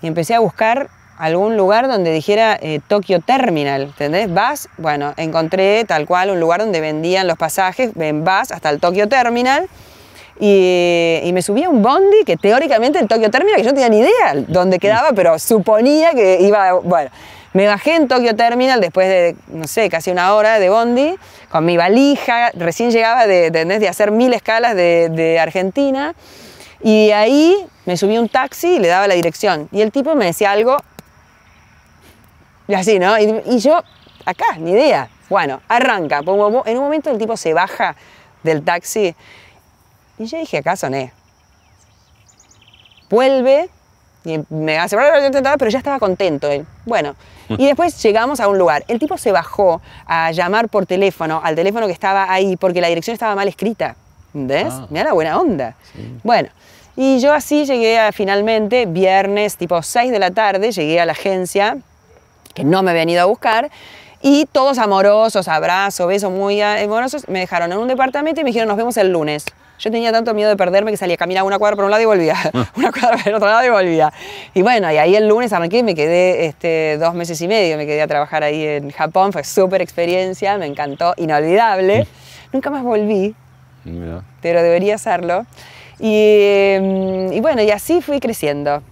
y 0.00 0.07
empecé 0.07 0.35
a 0.35 0.40
buscar 0.40 0.88
algún 1.18 1.57
lugar 1.57 1.88
donde 1.88 2.12
dijera 2.12 2.59
eh, 2.62 2.81
Tokyo 2.87 3.20
Terminal, 3.20 3.83
¿entendés? 3.83 4.33
Vas, 4.33 4.68
bueno, 4.78 5.12
encontré 5.16 5.85
tal 5.85 6.07
cual 6.07 6.31
un 6.31 6.40
lugar 6.40 6.61
donde 6.61 6.81
vendían 6.81 7.26
los 7.26 7.37
pasajes, 7.37 7.92
ven, 7.94 8.24
vas 8.24 8.52
hasta 8.52 8.70
el 8.70 8.81
Tokyo 8.81 9.09
Terminal 9.09 9.68
y, 10.40 11.31
me 11.33 11.42
subí 11.42 11.64
a 11.64 11.68
un 11.68 11.83
bondi 11.83 12.24
que 12.24 12.37
teóricamente 12.37 12.98
el 12.98 13.09
Tokyo 13.09 13.31
Terminal, 13.31 13.57
que 13.57 13.64
yo 13.64 13.70
no 13.70 13.74
tenía 13.74 13.88
ni 13.88 13.98
idea 13.98 14.35
dónde 14.46 14.79
quedaba, 14.79 15.12
pero 15.12 15.38
suponía 15.38 16.12
que 16.12 16.38
iba, 16.40 16.74
bueno, 16.74 17.11
me 17.53 17.66
bajé 17.66 17.96
en 17.96 18.09
Tokyo 18.09 18.37
Terminal 18.37 18.81
después 18.81 19.09
de, 19.09 19.37
no 19.48 19.66
sé, 19.66 19.88
casi 19.88 20.11
una 20.11 20.35
hora 20.35 20.59
de 20.59 20.68
bondi, 20.68 21.14
con 21.51 21.64
mi 21.64 21.77
valija, 21.77 22.51
recién 22.55 22.90
llegaba 22.90 23.27
de, 23.27 23.51
de, 23.51 23.88
hacer 23.88 24.11
mil 24.11 24.33
escalas 24.33 24.74
de, 24.77 25.38
Argentina, 25.40 26.14
y 26.83 27.11
ahí 27.11 27.57
me 27.85 27.96
subí 27.96 28.16
un 28.18 28.29
taxi 28.29 28.77
y 28.77 28.79
le 28.79 28.88
daba 28.88 29.09
la 29.09 29.14
dirección, 29.14 29.68
y 29.72 29.81
el 29.81 29.90
tipo 29.90 30.14
me 30.14 30.27
decía 30.27 30.53
algo, 30.53 30.77
y 32.68 32.74
así, 32.74 32.98
¿no? 32.98 33.18
Y, 33.18 33.42
y 33.46 33.59
yo, 33.59 33.83
acá, 34.24 34.57
ni 34.59 34.72
idea. 34.72 35.09
Bueno, 35.29 35.61
arranca, 35.68 36.20
en 36.20 36.79
un 36.79 36.85
momento 36.85 37.11
el 37.11 37.18
tipo 37.18 37.37
se 37.37 37.53
baja 37.53 37.96
del 38.42 38.62
taxi 38.62 39.14
y 40.18 40.26
yo 40.26 40.38
dije, 40.38 40.59
acá 40.59 40.76
soné. 40.76 41.12
Vuelve 43.09 43.68
y 44.24 44.40
me 44.50 44.78
hace, 44.78 44.96
pero 45.59 45.70
ya 45.70 45.78
estaba 45.78 45.98
contento 45.98 46.50
él. 46.50 46.66
Bueno, 46.85 47.14
y 47.48 47.66
después 47.66 48.02
llegamos 48.02 48.40
a 48.40 48.48
un 48.48 48.59
lugar. 48.59 48.85
El 48.88 48.98
tipo 48.98 49.16
se 49.16 49.33
bajó 49.33 49.81
a 50.07 50.31
llamar 50.33 50.68
por 50.68 50.87
teléfono 50.87 51.40
al 51.42 51.54
teléfono 51.54 51.87
que 51.87 51.92
estaba 51.92 52.31
ahí 52.31 52.57
porque 52.57 52.81
la 52.81 52.88
dirección 52.88 53.14
estaba 53.14 53.35
mal 53.35 53.48
escrita. 53.48 53.96
¿Ves? 54.35 54.68
Ah. 54.70 54.87
Mira 54.90 55.04
la 55.04 55.12
buena 55.14 55.38
onda. 55.40 55.74
Bueno, 56.22 56.48
Y 56.96 57.20
yo 57.20 57.33
así 57.33 57.64
llegué 57.64 57.98
a, 57.98 58.11
finalmente, 58.11 58.85
viernes 58.85 59.57
tipo 59.57 59.81
6 59.81 60.11
de 60.11 60.18
la 60.18 60.33
tarde, 60.33 60.72
llegué 60.72 61.00
a 61.00 61.07
la 61.07 61.12
agencia, 61.12 61.78
que 62.54 62.64
no 62.64 62.83
me 62.83 62.90
habían 62.90 63.09
ido 63.09 63.22
a 63.22 63.24
buscar, 63.24 63.70
y 64.20 64.46
todos 64.50 64.78
amorosos, 64.78 65.46
abrazos, 65.46 66.09
besos 66.09 66.33
muy 66.33 66.61
amorosos, 66.61 67.28
me 67.28 67.38
dejaron 67.38 67.70
en 67.70 67.78
un 67.78 67.87
departamento 67.87 68.40
y 68.40 68.44
me 68.44 68.48
dijeron 68.48 68.68
nos 68.68 68.76
vemos 68.76 68.96
el 68.96 69.12
lunes. 69.12 69.46
Yo 69.79 69.91
tenía 69.91 70.11
tanto 70.11 70.35
miedo 70.35 70.51
de 70.51 70.57
perderme 70.57 70.91
que 70.91 70.97
salía 70.97 71.14
a 71.14 71.19
caminar 71.19 71.45
una 71.45 71.59
cuadra 71.59 71.77
por 71.77 71.85
un 71.85 71.91
lado 71.91 72.03
y 72.03 72.07
volvía, 72.07 72.37
una 72.77 72.91
cuadra 72.91 73.17
por 73.17 73.29
el 73.29 73.35
otro 73.35 73.49
lado 73.49 73.64
y 73.64 73.71
volvía. 73.71 74.12
Y 74.55 74.62
bueno, 74.62 74.91
y 74.93 74.97
ahí 74.97 75.14
el 75.14 75.29
lunes 75.29 75.53
arranqué 75.53 75.79
y 75.79 75.83
me 75.83 75.95
quedé 75.95 76.47
este, 76.47 76.99
dos 76.99 77.14
meses 77.14 77.41
y 77.41 77.49
medio, 77.49 77.77
me 77.77 77.87
quedé 77.87 78.03
a 78.03 78.07
trabajar 78.07 78.43
ahí 78.43 78.64
en 78.64 78.91
Japón, 78.91 79.33
fue 79.33 79.45
súper 79.45 79.81
experiencia, 79.81 80.59
me 80.59 80.67
encantó, 80.67 81.14
inolvidable. 81.17 82.07
Nunca 82.53 82.71
más 82.71 82.83
volví, 82.83 83.35
pero 84.43 84.62
debería 84.62 84.97
hacerlo. 84.97 85.47
Y, 86.01 86.75
mm, 86.81 87.33
y 87.33 87.41
bueno, 87.41 87.62
y 87.62 87.71
así 87.71 88.01
fui 88.01 88.21
creciendo, 88.21 88.83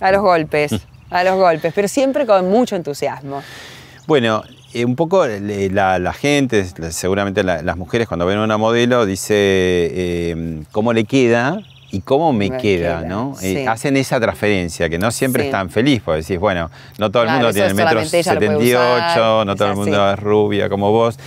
a 0.00 0.12
los 0.12 0.22
golpes, 0.22 0.72
a 1.10 1.24
los 1.24 1.36
golpes, 1.36 1.72
pero 1.74 1.88
siempre 1.88 2.26
con 2.26 2.48
mucho 2.48 2.76
entusiasmo. 2.76 3.42
Bueno, 4.06 4.42
eh, 4.72 4.84
un 4.84 4.94
poco 4.94 5.26
la, 5.26 6.12
gente, 6.12 6.64
seguramente 6.90 7.42
las 7.42 7.76
mujeres 7.76 8.06
cuando 8.06 8.26
ven 8.26 8.38
a 8.38 8.44
una 8.44 8.56
modelo, 8.56 9.04
dice 9.06 9.34
eh, 9.36 10.62
cómo 10.70 10.92
le 10.92 11.04
queda 11.04 11.60
y 11.90 12.02
cómo 12.02 12.32
me, 12.32 12.56
queda, 12.56 13.02
¿no? 13.02 13.34
Eh, 13.42 13.66
hacen 13.66 13.96
esa 13.96 14.20
transferencia, 14.20 14.88
que 14.88 14.98
no 14.98 15.10
siempre 15.10 15.46
están 15.46 15.70
felices, 15.70 16.02
porque 16.04 16.20
decís, 16.20 16.38
bueno, 16.38 16.70
no 16.98 17.10
todo 17.10 17.24
el 17.24 17.30
mundo 17.30 17.52
tiene 17.52 17.68
el 17.68 17.74
metro 17.74 18.04
78, 18.04 19.44
no 19.44 19.56
todo 19.56 19.70
el 19.70 19.76
mundo 19.76 20.12
es 20.12 20.18
rubia 20.18 20.68
como 20.68 20.92
vos. 20.92 21.18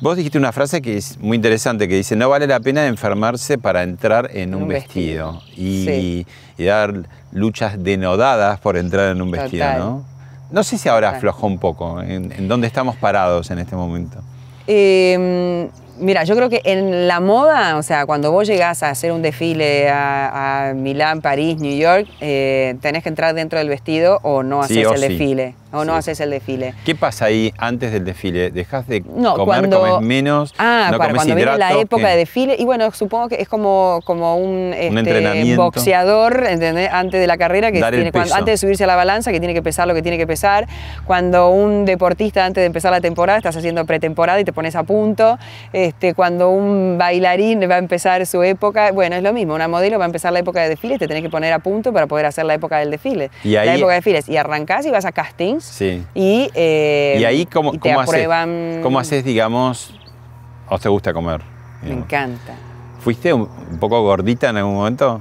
Vos 0.00 0.16
dijiste 0.16 0.38
una 0.38 0.52
frase 0.52 0.80
que 0.82 0.96
es 0.96 1.18
muy 1.18 1.36
interesante, 1.36 1.88
que 1.88 1.96
dice, 1.96 2.16
no 2.16 2.28
vale 2.28 2.46
la 2.46 2.60
pena 2.60 2.86
enfermarse 2.86 3.58
para 3.58 3.82
entrar 3.82 4.30
en 4.32 4.54
un, 4.54 4.68
vestido, 4.68 5.42
Y, 5.54 6.26
dar 6.58 6.94
luchas 7.32 7.82
denodadas 7.82 8.58
por 8.60 8.78
entrar 8.78 9.10
en 9.14 9.20
un 9.20 9.30
vestido, 9.30 9.66
¿no? 9.78 10.15
No 10.50 10.62
sé 10.62 10.78
si 10.78 10.88
ahora 10.88 11.10
aflojó 11.10 11.46
un 11.46 11.58
poco, 11.58 12.00
en, 12.00 12.48
dónde 12.48 12.66
estamos 12.66 12.96
parados 12.96 13.50
en 13.50 13.58
este 13.58 13.74
momento. 13.74 14.18
Em, 14.66 15.68
mira, 15.98 16.24
yo 16.24 16.36
creo 16.36 16.48
que 16.48 16.60
en 16.64 17.08
la 17.08 17.20
moda, 17.20 17.76
o 17.76 17.82
sea, 17.82 18.06
cuando 18.06 18.32
vos 18.32 18.46
llegás 18.46 18.82
a 18.82 18.90
hacer 18.90 19.12
un 19.12 19.22
desfile 19.22 19.88
a, 19.90 20.72
Milán, 20.74 21.20
París, 21.20 21.58
New 21.58 21.76
York, 21.76 22.08
eh, 22.20 22.76
tenés 22.80 23.02
que 23.02 23.08
entrar 23.08 23.34
dentro 23.34 23.58
del 23.58 23.68
vestido 23.68 24.20
o 24.22 24.42
no 24.42 24.62
haces 24.62 24.86
el 24.90 25.00
desfile 25.00 25.54
o 25.72 25.84
no 25.84 25.94
haces 25.94 26.20
el 26.20 26.30
desfile. 26.30 26.74
¿Qué 26.84 26.94
pasa 26.94 27.26
ahí 27.26 27.52
antes 27.58 27.92
del 27.92 28.04
desfile? 28.04 28.50
¿Dejas 28.50 28.86
de 28.86 29.02
comer, 29.02 29.68
comes 29.68 30.00
menos? 30.00 30.54
Ah, 30.58 30.88
no 30.92 30.98
cuando 30.98 31.34
viene 31.34 31.56
la 31.56 31.72
época 31.78 32.08
de 32.08 32.16
desfile, 32.16 32.56
y 32.58 32.64
bueno, 32.64 32.90
supongo 32.92 33.28
que 33.28 33.36
es 33.40 33.48
como, 33.48 34.00
como 34.04 34.36
un, 34.36 34.72
este, 34.74 35.56
boxeador 35.56 36.46
antes 36.46 37.20
de 37.20 37.26
la 37.26 37.36
carrera, 37.36 37.72
que 37.72 37.80
tiene, 37.80 38.10
antes 38.14 38.44
de 38.44 38.56
subirse 38.56 38.84
a 38.84 38.86
la 38.86 38.96
balanza, 38.96 39.32
que 39.32 39.40
tiene 39.40 39.54
que 39.54 39.62
pesar 39.62 39.88
lo 39.88 39.94
que 39.94 40.02
tiene 40.02 40.18
que 40.18 40.26
pesar. 40.26 40.66
Cuando 41.04 41.50
un 41.50 41.84
deportista 41.84 42.44
antes 42.44 42.62
de 42.62 42.66
empezar 42.66 42.92
la 42.92 43.00
temporada, 43.00 43.38
estás 43.38 43.56
haciendo 43.56 43.84
pretemporada 43.84 44.40
y 44.40 44.44
te 44.44 44.52
pones 44.52 44.76
a 44.76 44.84
punto. 44.84 45.38
Este, 45.72 46.14
cuando 46.14 46.50
un 46.50 46.96
bailarín 46.98 47.60
va 47.70 47.76
a 47.76 47.78
empezar 47.78 48.24
su 48.26 48.42
época, 48.42 48.92
bueno, 48.92 49.16
es 49.16 49.22
lo 49.22 49.32
mismo, 49.32 49.54
una 49.54 49.68
modelo 49.68 49.98
va 49.98 50.04
a 50.04 50.06
empezar 50.06 50.32
la 50.32 50.40
época 50.40 50.62
de 50.62 50.68
desfile, 50.70 50.98
te 50.98 51.08
tenés 51.08 51.22
que 51.22 51.30
poner 51.30 51.52
a 51.52 51.58
punto 51.58 51.92
para 51.92 52.06
poder 52.06 52.26
hacer 52.26 52.44
la 52.44 52.54
época 52.54 52.78
del 52.78 52.90
desfile. 52.90 53.30
Y 53.44 53.52
la 53.52 53.74
época 53.74 53.92
de 53.92 53.96
desfiles. 53.96 54.28
Y 54.28 54.36
arrancás 54.36 54.86
y 54.86 54.90
vas 54.90 55.04
a 55.04 55.12
Sí. 55.60 56.04
Y, 56.14 56.50
eh, 56.54 57.18
y 57.20 57.24
ahí, 57.24 57.46
¿cómo, 57.46 57.78
cómo 57.78 58.00
haces, 58.00 58.28
¿cómo 58.82 58.98
haces, 58.98 59.24
digamos, 59.24 59.94
o 60.68 60.78
te 60.78 60.88
gusta 60.88 61.12
comer? 61.12 61.42
Me 61.82 61.92
encanta. 61.92 62.54
¿Fuiste 63.00 63.32
un 63.32 63.48
poco 63.78 64.02
gordita 64.02 64.50
en 64.50 64.56
algún 64.56 64.74
momento? 64.74 65.20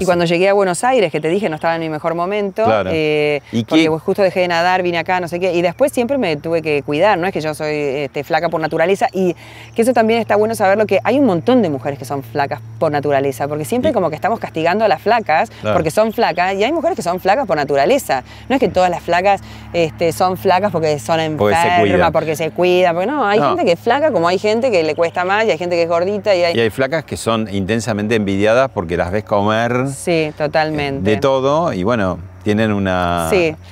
Y 0.00 0.04
cuando 0.04 0.24
llegué 0.24 0.48
a 0.48 0.52
Buenos 0.52 0.84
Aires, 0.84 1.12
que 1.12 1.20
te 1.20 1.28
dije 1.28 1.48
no 1.48 1.56
estaba 1.56 1.74
en 1.74 1.80
mi 1.80 1.88
mejor 1.88 2.14
momento, 2.14 2.64
eh, 2.86 3.40
¿Y 3.52 3.64
porque 3.64 3.88
justo 3.88 4.22
dejé 4.22 4.40
de 4.40 4.48
nadar, 4.48 4.82
vine 4.82 4.98
acá, 4.98 5.20
no 5.20 5.28
sé 5.28 5.40
qué, 5.40 5.52
y 5.52 5.62
después 5.62 5.92
siempre 5.92 6.18
me 6.18 6.36
tuve 6.36 6.62
que 6.62 6.82
cuidar, 6.82 7.18
no 7.18 7.26
es 7.26 7.32
que 7.32 7.40
yo 7.40 7.54
soy 7.54 7.74
este, 7.74 8.24
flaca 8.24 8.48
por 8.48 8.60
naturaleza, 8.60 9.08
y 9.12 9.34
que 9.74 9.82
eso 9.82 9.92
también 9.92 10.20
está 10.20 10.36
bueno 10.36 10.54
saberlo, 10.54 10.86
que 10.86 11.00
hay 11.04 11.18
un 11.18 11.26
montón 11.26 11.62
de 11.62 11.70
mujeres 11.70 11.98
que 11.98 12.04
son 12.04 12.22
flacas 12.22 12.60
por 12.78 12.92
naturaleza, 12.92 13.48
porque 13.48 13.64
siempre 13.64 13.92
como 13.92 14.10
que 14.10 14.16
estamos 14.16 14.38
castigando 14.38 14.84
a 14.84 14.88
las 14.88 15.02
flacas 15.02 15.50
porque 15.72 15.90
son 15.90 16.12
flacas, 16.12 16.54
y 16.54 16.64
hay 16.64 16.72
mujeres 16.72 16.96
que 16.96 17.02
son 17.02 17.20
flacas 17.20 17.46
por 17.46 17.56
naturaleza, 17.56 18.24
no 18.48 18.56
es 18.56 18.60
que 18.60 18.68
todas 18.68 18.90
las 18.90 19.02
flacas 19.02 19.40
este, 19.72 20.12
son 20.12 20.36
flacas 20.36 20.72
porque 20.72 20.98
son 20.98 21.20
enfermas, 21.20 22.10
porque 22.12 22.36
se 22.36 22.50
cuidan, 22.50 22.94
porque 22.94 23.06
no, 23.06 23.26
hay 23.26 23.40
gente 23.40 23.64
que 23.64 23.72
es 23.72 23.80
flaca 23.80 24.10
como 24.10 24.28
hay 24.28 24.38
gente 24.38 24.70
que 24.70 24.82
le 24.82 24.94
cuesta 24.94 25.24
más, 25.24 25.44
y 25.44 25.50
hay 25.50 25.58
gente 25.58 25.76
que 25.76 25.82
es 25.82 25.88
gordita, 25.88 26.34
y 26.34 26.44
hay... 26.44 26.56
Y 26.56 26.60
hay 26.60 26.70
flacas 26.70 27.04
que 27.04 27.16
son 27.16 27.48
intensamente 27.52 28.14
envidiadas 28.14 28.70
porque 28.70 28.96
las 28.96 29.10
ves 29.10 29.24
comer 29.24 29.81
Sí, 29.88 30.32
totalmente. 30.36 31.10
De 31.10 31.16
todo 31.16 31.72
y 31.72 31.82
bueno, 31.82 32.18
tienen 32.42 32.72
un 32.72 32.88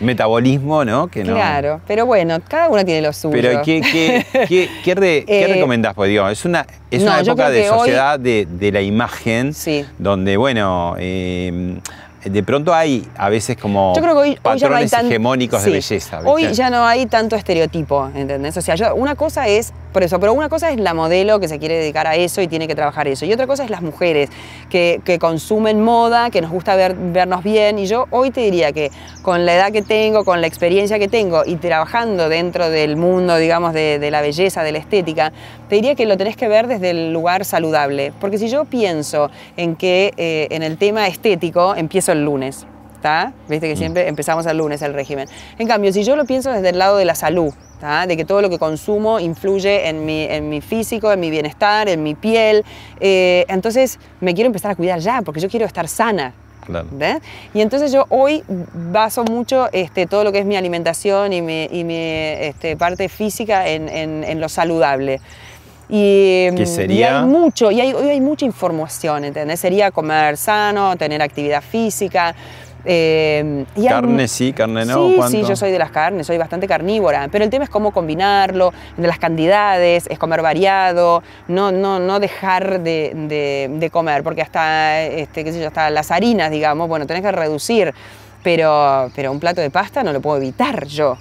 metabolismo, 0.01 0.85
¿no? 0.85 1.09
Que 1.09 1.23
Claro, 1.23 1.81
pero 1.87 2.07
bueno, 2.07 2.38
cada 2.46 2.68
uno 2.68 2.85
tiene 2.85 3.03
lo 3.03 3.12
suyo. 3.12 3.33
Pero 3.33 3.62
¿qué, 3.62 3.81
qué, 3.81 4.68
qué, 4.85 5.25
eh, 5.27 5.46
recomendás? 5.55 5.94
Pues 5.94 6.11
digo, 6.11 6.29
es 6.29 6.44
una, 6.44 6.66
es 6.90 7.03
una 7.03 7.20
época 7.20 7.51
de 7.51 7.68
sociedad 7.68 8.18
de, 8.18 8.46
de, 8.49 8.73
la 8.73 8.81
imagen, 8.81 9.53
donde, 9.99 10.37
bueno, 10.37 10.94
eh, 10.99 11.79
de 12.25 12.42
pronto 12.42 12.75
hay 12.75 13.07
a 13.16 13.29
veces 13.29 13.57
como 13.57 13.94
patrones 14.42 14.92
hegemónicos 14.92 15.64
de 15.64 15.70
belleza. 15.70 16.20
Hoy 16.25 16.53
ya 16.53 16.70
no 16.70 16.85
hay 16.85 17.07
tanto 17.07 17.37
estereotipo, 17.37 18.11
¿entendés? 18.14 18.57
O 18.57 18.62
sea, 18.62 18.75
yo, 18.75 18.94
una 18.94 19.14
cosa 19.14 19.49
es, 19.49 19.73
por 19.92 20.03
eso, 20.03 20.20
pero 20.20 20.33
una 20.33 20.48
cosa 20.48 20.70
es 20.70 20.79
la 20.79 20.94
modelo 20.94 21.40
que 21.40 21.48
se 21.48 21.59
quiere 21.59 21.76
dedicar 21.76 22.07
a 22.07 22.16
eso 22.16 22.40
y 22.40 22.48
tiene 22.48 22.68
que 22.68 22.74
trabajar 22.74 23.09
eso. 23.09 23.24
Y 23.24 23.33
otra 23.33 23.46
cosa 23.46 23.64
es 23.64 23.70
las 23.70 23.83
mujeres 23.83 24.31
que, 24.68 25.18
consumen 25.20 25.83
moda, 25.83 26.31
que 26.31 26.40
nos 26.40 26.50
gusta 26.50 26.76
ver, 26.76 26.94
vernos 26.94 27.42
bien. 27.42 27.79
Y 27.79 27.87
yo 27.87 28.07
hoy 28.11 28.31
te 28.31 28.40
diría 28.40 28.72
que 28.72 28.90
con 29.22 29.44
la 29.44 29.55
edad 29.55 29.72
que 29.72 29.83
tengo, 29.83 30.24
con 30.24 30.40
la 30.40 30.46
experiencia 30.46 30.98
que 30.98 31.09
tengo 31.09 31.42
y 31.44 31.57
trabajando 31.57 32.29
dentro 32.29 32.70
del 32.70 32.96
mundo, 32.96 33.37
digamos, 33.37 33.74
de, 33.74 34.11
la 34.11 34.20
belleza, 34.20 34.62
de 34.62 34.72
la 34.72 34.79
estética, 34.79 35.33
te 35.68 35.76
diría 35.76 35.94
que 35.94 36.07
lo 36.07 36.16
tenés 36.16 36.37
que 36.37 36.48
ver 36.48 36.66
desde 36.66 36.90
el 36.90 37.12
lugar 37.12 37.44
saludable. 37.44 38.12
Porque 38.20 38.38
si 38.38 38.48
yo 38.48 38.64
pienso 38.64 39.31
en 39.57 39.76
que 39.76 40.12
eh, 40.16 40.48
en 40.50 40.62
el 40.62 40.79
tema 40.79 41.07
estético 41.09 41.74
empiezo 41.74 42.12
el 42.12 42.24
lunes. 42.24 42.66
¿Está? 43.01 43.33
Viste 43.49 43.67
que 43.67 43.77
mm. 43.77 43.79
siempre 43.79 44.09
empezamos 44.09 44.45
el 44.45 44.59
lunes 44.59 44.83
el 44.83 44.93
régimen. 44.93 45.27
En 45.59 45.67
cambio, 45.67 45.91
si 45.91 46.05
yo 46.05 46.17
lo 46.17 46.27
pienso 46.27 46.53
desde 46.53 46.69
el 46.69 46.79
lado 46.79 46.99
de 46.99 47.07
la 47.07 47.15
salud, 47.15 47.55
de 48.07 48.15
que 48.15 48.27
todo 48.27 48.43
lo 48.43 48.51
que 48.51 48.59
consumo 48.59 49.21
influye 49.21 49.89
en 49.89 50.05
mi, 50.05 50.25
en 50.25 50.51
mi 50.51 50.61
físico, 50.61 51.11
en 51.11 51.19
mi 51.19 51.31
bienestar, 51.31 51.89
en 51.89 52.03
mi 52.03 52.15
piel, 52.15 52.63
eh, 53.01 53.47
entonces 53.49 53.99
me 54.21 54.35
quiero 54.35 54.49
empezar 54.49 54.73
a 54.73 54.75
cuidar 54.75 54.99
ya, 54.99 55.23
porque 55.23 55.41
yo 55.41 55.49
quiero 55.49 55.65
estar 55.65 55.89
sana. 55.89 56.35
Claro. 56.67 56.89
Y 57.55 57.63
entonces 57.63 57.91
yo 57.91 58.05
hoy 58.11 58.45
baso 58.93 59.25
mucho 59.25 59.71
este, 59.73 60.05
todo 60.05 60.25
lo 60.25 60.31
que 60.31 60.41
es 60.41 60.45
mi 60.45 60.57
alimentación 60.57 61.33
y 61.33 61.41
mi, 61.41 61.65
y 61.73 61.85
mi 61.85 61.97
este, 61.97 62.77
parte 62.77 63.09
física 63.09 63.67
en, 63.67 63.89
en, 63.89 64.25
en 64.25 64.41
lo 64.43 64.51
saludable. 64.51 65.21
Y, 65.93 66.49
sería? 66.67 67.21
hay 67.21 67.27
mucho, 67.27 67.73
y 67.73 67.81
hay, 67.81 67.93
hoy 67.93 68.09
hay 68.09 68.21
mucha 68.21 68.47
información, 68.47 69.25
¿entendés? 69.25 69.59
Sería 69.59 69.91
comer 69.91 70.37
sano, 70.37 70.97
tener 70.97 71.21
actividad 71.21 71.63
física. 71.63 72.35
Eh, 72.85 73.64
carne 73.88 74.29
sí, 74.29 74.53
carne 74.53 74.85
no. 74.85 75.09
Sí, 75.09 75.19
sí, 75.31 75.45
yo 75.47 75.57
soy 75.57 75.71
de 75.71 75.79
las 75.79 75.90
carnes, 75.90 76.27
soy 76.27 76.38
bastante 76.38 76.66
carnívora, 76.66 77.29
pero 77.31 77.45
el 77.45 77.51
tema 77.51 77.64
es 77.64 77.71
cómo 77.71 77.93
combinarlo, 77.93 78.73
de 78.97 79.07
las 79.07 79.19
cantidades, 79.19 80.07
es 80.09 80.19
comer 80.19 80.43
variado, 80.43 81.23
no, 81.49 81.73
no, 81.73 81.99
no 81.99 82.21
dejar 82.21 82.81
de, 82.81 83.69
de, 83.71 83.90
comer, 83.90 84.23
porque 84.23 84.43
hasta, 84.43 85.03
este, 85.03 85.45
qué 85.45 85.53
sé 85.53 85.61
yo, 85.61 85.69
hasta 85.69 85.90
las 85.90 86.11
harinas, 86.11 86.51
digamos, 86.51 86.88
bueno, 86.88 87.07
tenés 87.07 87.23
que 87.23 87.33
reducir, 87.33 87.93
pero, 88.43 89.11
pero 89.14 89.33
un 89.33 89.40
plato 89.40 89.61
de 89.61 89.71
pasta 89.71 90.03
no 90.03 90.12
lo 90.12 90.21
puedo 90.21 90.37
evitar 90.38 90.87
yo. 90.87 91.16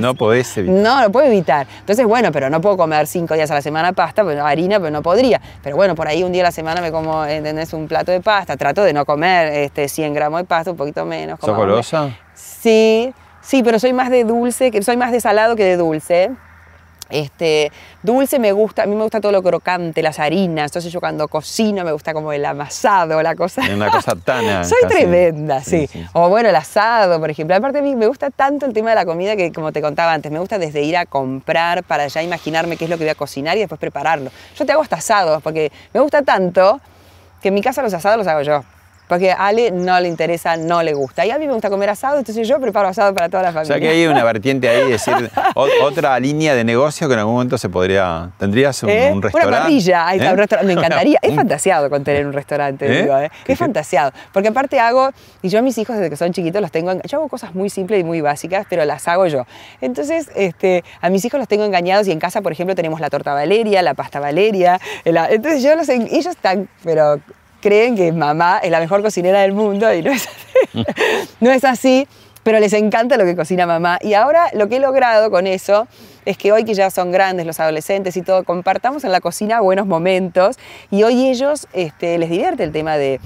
No 0.00 0.14
podés 0.14 0.56
evitar. 0.56 0.76
No, 0.76 1.02
lo 1.02 1.10
puedo 1.10 1.26
evitar. 1.26 1.66
Entonces, 1.80 2.06
bueno, 2.06 2.32
pero 2.32 2.50
no 2.50 2.60
puedo 2.60 2.76
comer 2.76 3.06
cinco 3.06 3.34
días 3.34 3.50
a 3.50 3.54
la 3.54 3.62
semana 3.62 3.92
pasta, 3.92 4.22
pues, 4.22 4.38
harina, 4.38 4.78
pero 4.78 4.90
no 4.90 5.02
podría. 5.02 5.40
Pero 5.62 5.76
bueno, 5.76 5.94
por 5.94 6.08
ahí 6.08 6.22
un 6.22 6.32
día 6.32 6.42
a 6.42 6.46
la 6.46 6.52
semana 6.52 6.80
me 6.80 6.90
como, 6.90 7.24
¿entendés? 7.24 7.72
Un 7.72 7.88
plato 7.88 8.12
de 8.12 8.20
pasta. 8.20 8.56
Trato 8.56 8.82
de 8.82 8.92
no 8.92 9.04
comer 9.04 9.52
este, 9.52 9.88
100 9.88 10.14
gramos 10.14 10.40
de 10.40 10.44
pasta, 10.44 10.70
un 10.70 10.76
poquito 10.76 11.04
menos. 11.04 11.38
¿Sos 11.40 11.56
golosa? 11.56 12.10
Sí, 12.34 13.12
sí, 13.40 13.62
pero 13.62 13.78
soy 13.78 13.92
más 13.92 14.10
de 14.10 14.24
dulce, 14.24 14.70
que 14.70 14.82
soy 14.82 14.96
más 14.96 15.12
de 15.12 15.20
salado 15.20 15.56
que 15.56 15.64
de 15.64 15.76
dulce. 15.76 16.30
Este, 17.10 17.72
dulce 18.02 18.38
me 18.38 18.52
gusta, 18.52 18.82
a 18.82 18.86
mí 18.86 18.94
me 18.94 19.02
gusta 19.02 19.20
todo 19.20 19.32
lo 19.32 19.42
crocante, 19.42 20.02
las 20.02 20.18
harinas, 20.18 20.70
entonces 20.70 20.92
yo 20.92 21.00
cuando 21.00 21.26
cocino 21.28 21.84
me 21.84 21.92
gusta 21.92 22.12
como 22.12 22.32
el 22.32 22.44
amasado, 22.44 23.22
la 23.22 23.34
cosa. 23.34 23.62
Una 23.72 23.90
cosa 23.90 24.14
tan. 24.24 24.64
Soy 24.64 24.88
tremenda, 24.88 25.62
sí, 25.62 25.88
O 26.12 26.28
bueno, 26.28 26.48
el 26.48 26.56
asado, 26.56 27.18
por 27.18 27.30
ejemplo. 27.30 27.56
Aparte 27.56 27.78
a 27.78 27.82
mí 27.82 27.94
me 27.96 28.06
gusta 28.06 28.30
tanto 28.30 28.66
el 28.66 28.72
tema 28.72 28.90
de 28.90 28.96
la 28.96 29.04
comida 29.04 29.36
que, 29.36 29.52
como 29.52 29.72
te 29.72 29.80
contaba 29.80 30.12
antes, 30.12 30.30
me 30.30 30.38
gusta 30.38 30.58
desde 30.58 30.82
ir 30.82 30.96
a 30.96 31.06
comprar 31.06 31.82
para 31.82 32.06
ya 32.08 32.22
imaginarme 32.22 32.76
qué 32.76 32.84
es 32.84 32.90
lo 32.90 32.98
que 32.98 33.04
voy 33.04 33.10
a 33.10 33.14
cocinar 33.14 33.56
y 33.56 33.60
después 33.60 33.80
prepararlo. 33.80 34.30
Yo 34.56 34.66
te 34.66 34.72
hago 34.72 34.82
hasta 34.82 34.96
asados 34.96 35.42
porque 35.42 35.72
me 35.92 36.00
gusta 36.00 36.22
tanto 36.22 36.80
que 37.40 37.48
en 37.48 37.54
mi 37.54 37.62
casa 37.62 37.82
los 37.82 37.94
asados 37.94 38.18
los 38.18 38.26
hago 38.26 38.42
yo. 38.42 38.64
Porque 39.08 39.32
a 39.32 39.46
Ale 39.46 39.70
no 39.70 39.98
le 40.00 40.08
interesa, 40.08 40.56
no 40.56 40.82
le 40.82 40.92
gusta. 40.94 41.24
Y 41.26 41.30
a 41.30 41.38
mí 41.38 41.46
me 41.46 41.52
gusta 41.54 41.70
comer 41.70 41.90
asado, 41.90 42.18
entonces 42.18 42.46
yo 42.46 42.60
preparo 42.60 42.88
asado 42.88 43.12
para 43.14 43.28
toda 43.28 43.42
la 43.44 43.48
O 43.50 43.52
familia. 43.52 43.74
sea 43.74 43.80
que 43.80 43.88
hay 43.88 44.06
una 44.06 44.22
vertiente 44.32 44.68
ahí, 44.68 44.92
es 44.92 45.04
decir, 45.04 45.30
o- 45.54 45.66
otra 45.82 46.18
línea 46.20 46.54
de 46.54 46.64
negocio 46.64 47.08
que 47.08 47.14
en 47.14 47.20
algún 47.20 47.34
momento 47.34 47.58
se 47.58 47.68
podría. 47.68 48.30
¿Tendrías 48.38 48.82
un, 48.82 48.90
¿Eh? 48.90 49.10
un 49.12 49.22
restaurante? 49.22 49.48
Una 49.56 49.62
parrilla, 49.64 50.06
ahí 50.06 50.18
está, 50.18 50.28
¿Eh? 50.28 50.32
un 50.32 50.38
restaurante. 50.38 50.74
Me 50.74 50.78
encantaría. 50.80 51.18
Es 51.22 51.34
fantasiado 51.36 51.90
con 51.90 52.04
tener 52.04 52.26
un 52.26 52.32
restaurante, 52.32 52.86
¿Eh? 52.86 53.02
digo, 53.02 53.18
¿eh? 53.18 53.30
¿Qué- 53.44 53.52
Es 53.52 53.56
qué? 53.58 53.64
fantasiado. 53.64 54.12
Porque 54.32 54.48
aparte 54.48 54.78
hago, 54.78 55.10
y 55.42 55.48
yo 55.48 55.58
a 55.58 55.62
mis 55.62 55.78
hijos 55.78 55.96
desde 55.96 56.10
que 56.10 56.16
son 56.16 56.32
chiquitos 56.32 56.60
los 56.60 56.70
tengo, 56.70 56.90
en- 56.92 57.02
yo 57.02 57.18
hago 57.18 57.28
cosas 57.28 57.54
muy 57.54 57.70
simples 57.70 58.00
y 58.00 58.04
muy 58.04 58.20
básicas, 58.20 58.66
pero 58.68 58.84
las 58.84 59.08
hago 59.08 59.26
yo. 59.26 59.46
Entonces, 59.80 60.30
este, 60.34 60.84
a 61.00 61.08
mis 61.10 61.24
hijos 61.24 61.38
los 61.38 61.48
tengo 61.48 61.64
engañados 61.64 62.06
y 62.08 62.12
en 62.12 62.18
casa, 62.18 62.42
por 62.42 62.52
ejemplo, 62.52 62.74
tenemos 62.74 63.00
la 63.00 63.08
torta 63.10 63.32
Valeria, 63.32 63.82
la 63.82 63.94
pasta 63.94 64.20
Valeria. 64.20 64.80
la- 65.04 65.28
entonces 65.30 65.62
yo 65.62 65.74
los, 65.76 65.88
ellos 65.88 66.26
están, 66.26 66.68
pero 66.84 67.20
creen 67.60 67.96
que 67.96 68.12
mamá 68.12 68.60
es 68.62 68.70
la 68.70 68.80
mejor 68.80 69.02
cocinera 69.02 69.40
del 69.40 69.52
mundo 69.52 69.92
y 69.92 70.02
no 70.02 70.10
es 70.10 70.26
así. 70.26 70.84
no 71.40 71.50
es 71.50 71.64
así 71.64 72.06
pero 72.48 72.60
les 72.60 72.72
encanta 72.72 73.18
lo 73.18 73.26
que 73.26 73.36
cocina 73.36 73.66
mamá. 73.66 73.98
Y 74.00 74.14
ahora 74.14 74.48
lo 74.54 74.70
que 74.70 74.76
he 74.76 74.80
logrado 74.80 75.30
con 75.30 75.46
eso 75.46 75.86
es 76.24 76.38
que 76.38 76.50
hoy 76.50 76.64
que 76.64 76.72
ya 76.72 76.90
son 76.90 77.12
grandes 77.12 77.44
los 77.44 77.60
adolescentes 77.60 78.16
y 78.16 78.22
todo, 78.22 78.42
compartamos 78.42 79.04
en 79.04 79.12
la 79.12 79.20
cocina 79.20 79.60
buenos 79.60 79.86
momentos 79.86 80.56
y 80.90 81.02
hoy 81.02 81.28
ellos 81.28 81.68
este, 81.74 82.16
les 82.16 82.30
divierte 82.30 82.64
el 82.64 82.72
tema 82.72 82.96
de 82.96 83.20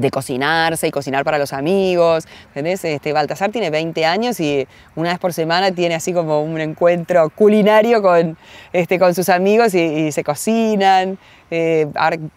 de 0.00 0.10
cocinarse 0.10 0.86
y 0.86 0.90
cocinar 0.90 1.24
para 1.24 1.38
los 1.38 1.52
amigos. 1.52 2.26
¿entendés? 2.48 2.84
Este, 2.84 3.12
Baltasar 3.12 3.50
tiene 3.50 3.70
20 3.70 4.04
años 4.06 4.40
y 4.40 4.66
una 4.96 5.10
vez 5.10 5.18
por 5.18 5.32
semana 5.32 5.72
tiene 5.72 5.94
así 5.94 6.12
como 6.12 6.42
un 6.42 6.60
encuentro 6.60 7.30
culinario 7.30 8.02
con, 8.02 8.36
este, 8.72 8.98
con 8.98 9.14
sus 9.14 9.28
amigos 9.28 9.74
y, 9.74 9.80
y 9.80 10.12
se 10.12 10.24
cocinan. 10.24 11.18
Eh, 11.50 11.86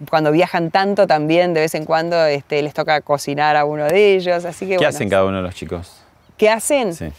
cuando 0.10 0.32
viajan 0.32 0.71
tanto 0.71 1.06
también 1.06 1.54
de 1.54 1.60
vez 1.62 1.76
en 1.76 1.84
cuando 1.84 2.26
este, 2.26 2.62
les 2.62 2.74
toca 2.74 3.02
cocinar 3.02 3.58
a 3.58 3.65
uno 3.65 3.86
de 3.86 4.15
ellos. 4.15 4.45
Así 4.45 4.65
que, 4.65 4.71
¿Qué 4.71 4.78
bueno, 4.78 4.89
hacen 4.89 5.10
cada 5.10 5.26
uno 5.26 5.38
de 5.38 5.43
los 5.43 5.56
chicos? 5.56 6.02
¿Qué 6.38 6.50
hacen? 6.50 6.93
Sí. 6.93 7.12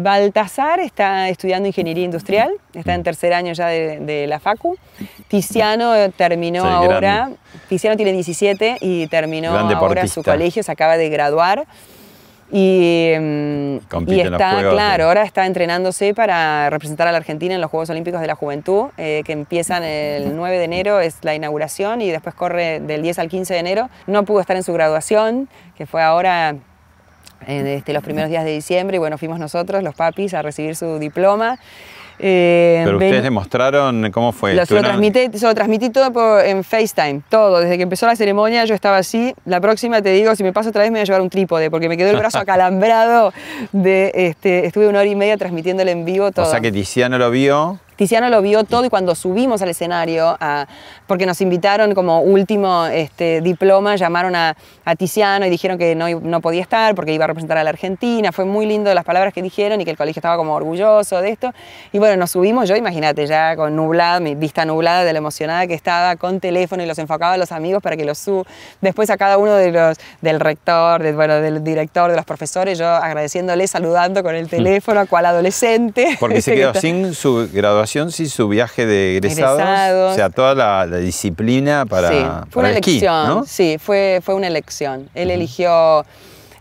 Baltasar 0.00 0.78
está 0.78 1.28
estudiando 1.28 1.66
ingeniería 1.66 2.04
industrial, 2.04 2.52
está 2.72 2.94
en 2.94 3.02
tercer 3.02 3.34
año 3.34 3.52
ya 3.52 3.66
de, 3.66 3.98
de 3.98 4.28
la 4.28 4.38
Facu. 4.38 4.78
Tiziano 5.26 5.92
terminó 6.12 6.62
Sí, 6.62 6.68
ahora, 6.70 7.00
gran- 7.00 7.36
Tiziano 7.68 7.96
tiene 7.96 8.12
17 8.12 8.78
y 8.80 9.08
terminó 9.08 9.52
ahora 9.88 10.02
su 10.06 10.22
colegio, 10.22 10.62
se 10.62 10.70
acaba 10.70 10.96
de 10.96 11.08
graduar. 11.08 11.66
Y, 12.50 13.12
mm, 13.18 13.76
y 14.06 14.20
está, 14.20 14.52
Juegos 14.52 14.72
claro, 14.72 15.04
ahora 15.04 15.22
está 15.24 15.44
entrenándose 15.46 16.14
para 16.14 16.70
representar 16.70 17.06
a 17.08 17.12
la 17.12 17.18
Argentina 17.18 17.54
en 17.54 17.60
los 17.60 17.68
Juegos 17.70 17.90
Olímpicos 17.90 18.20
de 18.20 18.26
la 18.28 18.36
Juventud, 18.36 18.86
eh, 18.96 19.22
que 19.26 19.32
empiezan 19.32 19.82
el 19.82 20.34
9 20.34 20.58
de 20.58 20.64
enero, 20.64 21.00
es 21.00 21.16
la 21.22 21.34
inauguración, 21.34 22.00
y 22.02 22.10
después 22.10 22.34
corre 22.36 22.80
del 22.80 23.02
10 23.02 23.18
al 23.18 23.28
15 23.28 23.52
de 23.52 23.60
enero. 23.60 23.90
No 24.06 24.22
pudo 24.24 24.40
estar 24.40 24.56
en 24.56 24.62
su 24.62 24.72
graduación, 24.72 25.48
que 25.76 25.86
fue 25.86 26.02
ahora 26.02 26.54
en 27.46 27.66
este, 27.66 27.92
los 27.92 28.02
primeros 28.02 28.30
días 28.30 28.44
de 28.44 28.50
diciembre 28.52 28.96
y 28.96 28.98
bueno, 28.98 29.18
fuimos 29.18 29.38
nosotros, 29.38 29.82
los 29.82 29.94
papis, 29.94 30.34
a 30.34 30.42
recibir 30.42 30.76
su 30.76 30.98
diploma. 30.98 31.58
Eh, 32.20 32.80
Pero 32.84 32.98
ven- 32.98 33.08
ustedes 33.08 33.22
le 33.22 33.30
mostraron 33.30 34.10
cómo 34.10 34.32
fue. 34.32 34.52
lo, 34.54 34.66
se, 34.66 34.74
lo 34.74 34.80
transmití, 34.82 35.38
se 35.38 35.46
lo 35.46 35.54
transmití 35.54 35.90
todo 35.90 36.12
por- 36.12 36.44
en 36.44 36.64
FaceTime, 36.64 37.22
todo. 37.28 37.60
Desde 37.60 37.76
que 37.76 37.84
empezó 37.84 38.06
la 38.06 38.16
ceremonia 38.16 38.64
yo 38.64 38.74
estaba 38.74 38.96
así. 38.96 39.32
La 39.44 39.60
próxima 39.60 40.02
te 40.02 40.10
digo, 40.10 40.34
si 40.34 40.42
me 40.42 40.52
paso 40.52 40.70
otra 40.70 40.82
vez 40.82 40.90
me 40.90 40.96
voy 40.98 41.02
a 41.02 41.04
llevar 41.04 41.20
un 41.20 41.30
trípode 41.30 41.70
porque 41.70 41.88
me 41.88 41.96
quedó 41.96 42.10
el 42.10 42.16
brazo 42.16 42.38
acalambrado. 42.40 43.32
De, 43.70 44.10
este, 44.14 44.66
estuve 44.66 44.88
una 44.88 44.98
hora 44.98 45.08
y 45.08 45.14
media 45.14 45.36
transmitiéndole 45.36 45.92
en 45.92 46.04
vivo 46.04 46.32
todo. 46.32 46.46
O 46.46 46.50
sea 46.50 46.60
que 46.60 46.72
Tiziano 46.72 47.18
lo 47.18 47.30
vio. 47.30 47.78
Tiziano 47.98 48.28
lo 48.28 48.40
vio 48.42 48.62
todo 48.62 48.84
y 48.84 48.88
cuando 48.90 49.16
subimos 49.16 49.60
al 49.60 49.70
escenario, 49.70 50.36
a- 50.40 50.66
porque 51.08 51.26
nos 51.26 51.40
invitaron 51.40 51.94
como 51.96 52.20
último 52.20 52.86
este, 52.86 53.40
diploma, 53.40 53.96
llamaron 53.96 54.36
a, 54.36 54.56
a 54.84 54.94
Tiziano 54.94 55.44
y 55.44 55.50
dijeron 55.50 55.76
que 55.78 55.96
no, 55.96 56.06
no 56.20 56.40
podía 56.40 56.62
estar 56.62 56.94
porque 56.94 57.12
iba 57.12 57.24
a 57.24 57.26
representar 57.26 57.58
a 57.58 57.64
la 57.64 57.70
Argentina. 57.70 58.30
Fue 58.30 58.44
muy 58.44 58.66
lindo 58.66 58.94
las 58.94 59.04
palabras 59.04 59.34
que 59.34 59.42
dijeron 59.42 59.80
y 59.80 59.84
que 59.84 59.90
el 59.90 59.96
colegio 59.96 60.20
estaba 60.20 60.36
como 60.36 60.54
orgulloso 60.54 61.20
de 61.20 61.30
esto. 61.30 61.52
Y 61.92 61.98
bueno, 61.98 62.16
nos 62.16 62.30
subimos, 62.30 62.68
yo 62.68 62.76
imagínate, 62.76 63.26
ya 63.26 63.56
con 63.56 63.74
nublada, 63.74 64.20
mi 64.20 64.36
vista 64.36 64.64
nublada 64.64 65.02
de 65.02 65.12
la 65.12 65.18
emocionada 65.18 65.66
que 65.66 65.74
estaba, 65.74 66.14
con 66.14 66.38
teléfono 66.38 66.84
y 66.84 66.86
los 66.86 66.98
enfocaba 67.00 67.32
a 67.32 67.36
los 67.36 67.50
amigos 67.50 67.82
para 67.82 67.96
que 67.96 68.04
los 68.04 68.18
suban. 68.18 68.44
Después 68.80 69.10
a 69.10 69.16
cada 69.16 69.38
uno 69.38 69.54
de 69.54 69.72
los, 69.72 69.96
del 70.20 70.38
rector, 70.38 71.02
de- 71.02 71.14
bueno, 71.14 71.40
del 71.40 71.64
director, 71.64 72.10
de 72.12 72.16
los 72.16 72.24
profesores, 72.24 72.78
yo 72.78 72.86
agradeciéndole, 72.88 73.66
saludando 73.66 74.22
con 74.22 74.36
el 74.36 74.48
teléfono 74.48 75.00
a 75.00 75.06
cual 75.06 75.26
adolescente. 75.26 76.16
Porque 76.20 76.40
se 76.42 76.52
Que 76.58 76.58
quedó 76.58 76.74
sin 76.74 77.12
su 77.14 77.48
graduación, 77.52 77.87
sin 77.88 78.28
su 78.28 78.48
viaje 78.48 78.86
de 78.86 79.16
egresados. 79.16 79.58
Egresados. 79.58 80.12
O 80.12 80.14
sea, 80.14 80.30
toda 80.30 80.54
la, 80.54 80.86
la 80.86 80.98
disciplina 80.98 81.86
para, 81.86 82.08
sí, 82.08 82.16
para 82.20 82.46
fue 82.50 82.60
una 82.60 82.70
el 82.70 82.76
esquí, 82.76 82.90
elección. 82.92 83.26
¿no? 83.26 83.44
Sí, 83.46 83.76
fue, 83.78 84.20
fue 84.22 84.34
una 84.34 84.46
elección. 84.46 85.08
Él 85.14 85.30
eligió 85.30 86.04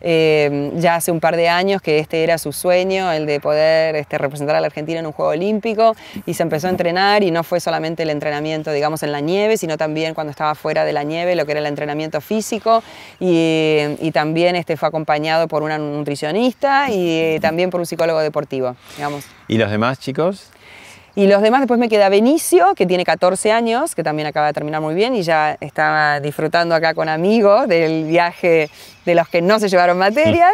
eh, 0.01 0.71
ya 0.75 0.95
hace 0.95 1.11
un 1.11 1.19
par 1.19 1.35
de 1.35 1.49
años 1.49 1.81
que 1.81 1.99
este 1.99 2.23
era 2.23 2.37
su 2.37 2.53
sueño, 2.53 3.11
el 3.11 3.25
de 3.25 3.39
poder 3.39 3.95
este, 3.95 4.17
representar 4.17 4.55
a 4.55 4.61
la 4.61 4.67
Argentina 4.67 4.99
en 4.99 5.05
un 5.05 5.11
Juego 5.11 5.31
Olímpico, 5.31 5.95
y 6.25 6.33
se 6.33 6.43
empezó 6.43 6.67
a 6.67 6.69
entrenar 6.69 7.23
y 7.23 7.31
no 7.31 7.43
fue 7.43 7.59
solamente 7.59 8.03
el 8.03 8.09
entrenamiento, 8.09 8.71
digamos, 8.71 9.03
en 9.03 9.11
la 9.11 9.21
nieve, 9.21 9.57
sino 9.57 9.77
también 9.77 10.13
cuando 10.13 10.31
estaba 10.31 10.55
fuera 10.55 10.85
de 10.85 10.93
la 10.93 11.03
nieve, 11.03 11.35
lo 11.35 11.45
que 11.45 11.51
era 11.51 11.61
el 11.61 11.65
entrenamiento 11.65 12.21
físico, 12.21 12.83
y, 13.19 13.79
y 13.99 14.11
también 14.11 14.55
este, 14.55 14.77
fue 14.77 14.87
acompañado 14.87 15.47
por 15.47 15.63
una 15.63 15.77
nutricionista 15.77 16.87
y 16.91 17.39
también 17.39 17.69
por 17.69 17.79
un 17.79 17.85
psicólogo 17.85 18.19
deportivo, 18.19 18.75
digamos. 18.95 19.25
¿Y 19.47 19.57
los 19.57 19.71
demás 19.71 19.99
chicos? 19.99 20.51
Y 21.17 21.25
los 21.25 21.41
demás, 21.41 21.61
después 21.61 21.79
me 21.79 21.89
queda 21.89 22.09
Benicio, 22.09 22.75
que 22.75 22.85
tiene 22.85 23.03
14 23.03 23.51
años, 23.51 23.95
que 23.95 24.03
también 24.03 24.27
acaba 24.27 24.45
de 24.45 24.53
terminar 24.53 24.81
muy 24.81 24.93
bien 24.93 25.15
y 25.15 25.23
ya 25.23 25.57
estaba 25.61 26.19
disfrutando 26.19 26.75
acá 26.75 26.93
con 26.93 27.09
amigos 27.09 27.67
del 27.67 28.03
viaje 28.03 28.69
de 29.03 29.15
los 29.15 29.27
que 29.27 29.41
no 29.41 29.57
se 29.59 29.67
llevaron 29.67 29.97
materias. 29.97 30.53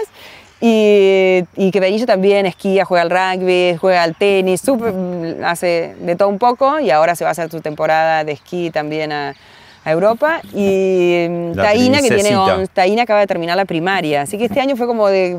Y, 0.61 1.43
y 1.57 1.71
que 1.71 1.79
Benicio 1.81 2.07
también 2.07 2.45
esquía, 2.45 2.85
juega 2.85 3.01
al 3.01 3.09
rugby, 3.09 3.75
juega 3.77 4.03
al 4.03 4.15
tenis, 4.15 4.61
súper- 4.65 4.93
mm, 4.93 5.43
hace 5.43 5.95
de 5.99 6.15
todo 6.15 6.29
un 6.29 6.39
poco 6.39 6.79
y 6.79 6.89
ahora 6.91 7.15
se 7.17 7.25
va 7.25 7.31
a 7.31 7.33
hacer 7.33 7.49
su 7.51 7.59
temporada 7.59 8.23
de 8.23 8.31
esquí 8.31 8.71
también 8.71 9.11
a, 9.11 9.35
a 9.83 9.91
Europa. 9.91 10.39
Y 10.53 11.25
mm, 11.29 11.51
La 11.57 11.63
Taina, 11.63 12.01
que 12.01 12.07
tiene 12.15 12.37
on- 12.37 12.67
Taina 12.69 13.03
acaba 13.03 13.19
de 13.19 13.27
terminar 13.27 13.57
la 13.57 13.65
primaria, 13.65 14.21
así 14.21 14.37
que 14.37 14.45
este 14.45 14.61
año 14.65 14.77
fue 14.77 14.87
como 14.87 15.09
de 15.09 15.31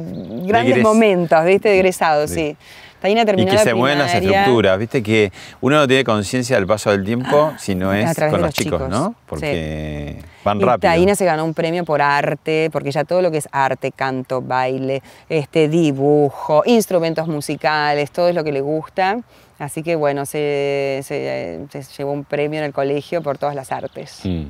grandes 0.45 0.77
egres- 0.77 0.83
momentos, 0.83 1.43
¿viste? 1.47 1.71
De 1.71 1.77
egresados, 1.77 2.29
Sí. 2.29 2.37
sí. 2.51 2.57
Taina 3.05 3.21
Y 3.21 3.45
que 3.45 3.53
la 3.53 3.59
se 3.59 3.75
mueven 3.75 3.99
las 3.99 4.15
estructuras, 4.15 4.79
viste 4.79 5.03
que 5.03 5.31
uno 5.61 5.77
no 5.77 5.87
tiene 5.87 6.05
conciencia 6.05 6.57
del 6.57 6.67
paso 6.67 6.91
del 6.91 7.05
tiempo 7.05 7.53
si 7.59 7.75
no 7.75 7.93
es 7.93 8.17
con 8.17 8.31
los 8.33 8.41
los 8.41 8.55
chicos, 8.55 8.81
chicos, 8.81 8.89
¿no? 8.89 9.09
sí. 9.11 9.15
Porque 9.27 10.19
van 10.43 10.59
Y 10.59 10.65
rápido. 10.65 10.91
Taina 10.91 11.15
se 11.15 11.27
ganó 11.27 11.45
un 11.45 11.53
premio 11.53 11.85
por 11.85 12.01
arte, 12.01 12.71
porque 12.73 12.91
ya 12.91 13.05
todo 13.05 13.21
lo 13.21 13.31
que 13.31 13.37
es 13.37 13.49
arte, 13.53 13.93
canto, 13.93 14.41
baile, 14.41 15.03
este, 15.29 15.69
dibujo, 15.69 16.63
instrumentos 16.65 17.29
musicales, 17.29 18.11
todo 18.11 18.31
es 18.31 18.35
lo 18.35 18.43
que 18.43 18.53
le 18.53 18.63
gusta. 18.63 19.19
Así 19.59 19.83
que 19.83 19.97
bueno, 19.97 20.25
se, 20.25 21.01
se- 21.05 21.61
se 21.69 21.83
llevó 21.99 22.11
un 22.13 22.25
premio 22.25 22.59
en 22.61 22.65
el 22.65 22.73
colegio 22.73 23.21
por 23.23 23.37
todas 23.37 23.55
las 23.55 23.71
artes. 23.71 24.21
Mm. 24.25 24.45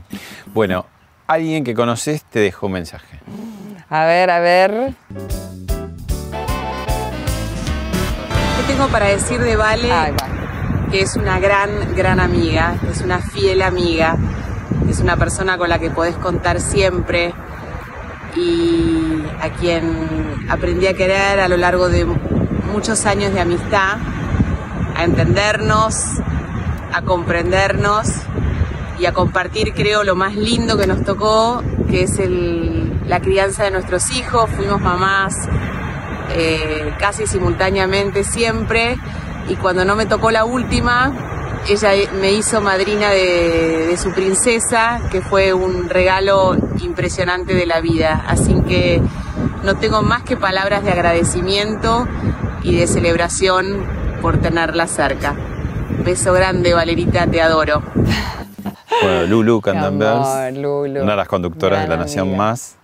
Bueno, 0.54 0.86
alguien 1.26 1.64
que 1.64 1.74
conoces 1.74 2.22
te 2.22 2.38
dejó 2.38 2.66
un 2.66 2.72
mensaje. 2.74 3.18
A 3.90 4.04
ver, 4.04 4.30
a 4.30 4.38
ver. 4.38 4.94
Tengo 8.66 8.88
para 8.88 9.06
decir 9.06 9.40
de 9.40 9.56
Vale? 9.56 9.88
Va. 9.88 10.06
que 10.90 11.00
es 11.02 11.16
una 11.16 11.38
gran, 11.40 11.94
gran 11.96 12.20
amiga, 12.20 12.76
es 12.90 13.00
una 13.00 13.18
fiel 13.18 13.62
amiga, 13.62 14.16
es 14.88 15.00
una 15.00 15.16
persona 15.16 15.58
con 15.58 15.68
la 15.68 15.78
que 15.78 15.90
podés 15.90 16.14
contar 16.16 16.60
siempre 16.60 17.34
y 18.36 19.24
a 19.40 19.48
quien 19.50 20.44
aprendí 20.48 20.86
a 20.86 20.94
querer 20.94 21.40
a 21.40 21.48
lo 21.48 21.56
largo 21.56 21.88
de 21.88 22.04
muchos 22.72 23.06
años 23.06 23.32
de 23.34 23.40
amistad, 23.40 23.96
a 24.96 25.04
entendernos, 25.04 25.96
a 26.92 27.02
comprendernos 27.02 28.08
y 28.98 29.06
a 29.06 29.12
compartir, 29.12 29.74
creo, 29.74 30.04
lo 30.04 30.14
más 30.14 30.36
lindo 30.36 30.76
que 30.78 30.86
nos 30.86 31.02
tocó, 31.02 31.62
que 31.90 32.04
es 32.04 32.18
el- 32.20 33.00
la 33.08 33.20
crianza 33.20 33.64
de 33.64 33.72
nuestros 33.72 34.10
hijos. 34.16 34.48
Fuimos 34.50 34.80
mamás 34.80 35.48
eh, 36.34 36.94
casi 36.98 37.26
simultáneamente 37.26 38.24
siempre 38.24 38.96
y 39.48 39.56
cuando 39.56 39.84
no 39.84 39.96
me 39.96 40.06
tocó 40.06 40.30
la 40.30 40.44
última, 40.44 41.12
ella 41.68 41.90
me 42.20 42.32
hizo 42.32 42.60
madrina 42.60 43.10
de, 43.10 43.86
de 43.86 43.96
su 43.96 44.12
princesa, 44.12 45.00
que 45.10 45.20
fue 45.20 45.52
un 45.52 45.88
regalo 45.88 46.56
impresionante 46.80 47.54
de 47.54 47.66
la 47.66 47.80
vida. 47.80 48.24
Así 48.26 48.54
que 48.66 49.00
no 49.62 49.76
tengo 49.76 50.02
más 50.02 50.22
que 50.22 50.36
palabras 50.36 50.84
de 50.84 50.92
agradecimiento 50.92 52.06
y 52.62 52.76
de 52.76 52.86
celebración 52.86 53.86
por 54.20 54.38
tenerla 54.38 54.86
cerca. 54.86 55.34
Beso 56.04 56.32
grande, 56.32 56.74
Valerita, 56.74 57.26
te 57.26 57.40
adoro. 57.40 57.82
Bueno, 59.02 59.26
Lulu 59.26 59.60
Lulu. 59.60 61.02
una 61.02 61.12
de 61.12 61.16
las 61.16 61.28
conductoras 61.28 61.82
de 61.82 61.88
La 61.88 61.96
Nación 61.96 62.28
amiga. 62.28 62.36
Más. 62.38 62.76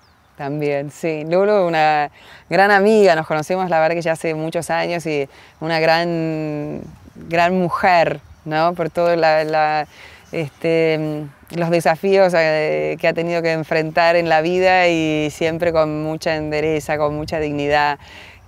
También, 0.44 0.90
sí. 0.90 1.24
Lulu, 1.28 1.66
una 1.66 2.10
gran 2.48 2.70
amiga, 2.70 3.14
nos 3.14 3.26
conocemos 3.26 3.68
la 3.68 3.78
verdad 3.78 3.94
que 3.94 4.00
ya 4.00 4.12
hace 4.12 4.32
muchos 4.32 4.70
años 4.70 5.04
y 5.04 5.28
una 5.60 5.80
gran, 5.80 6.80
gran 7.28 7.58
mujer, 7.58 8.20
¿no? 8.46 8.72
Por 8.72 8.88
todo 8.88 9.14
la, 9.16 9.44
la- 9.44 9.86
este, 10.32 11.26
los 11.54 11.68
desafíos 11.68 12.32
eh, 12.34 12.96
que 12.98 13.06
ha 13.08 13.12
tenido 13.12 13.42
que 13.42 13.52
enfrentar 13.52 14.16
en 14.16 14.30
la 14.30 14.40
vida 14.40 14.88
y 14.88 15.28
siempre 15.30 15.72
con 15.72 16.02
mucha 16.04 16.34
endereza, 16.36 16.96
con 16.96 17.14
mucha 17.16 17.38
dignidad. 17.38 17.98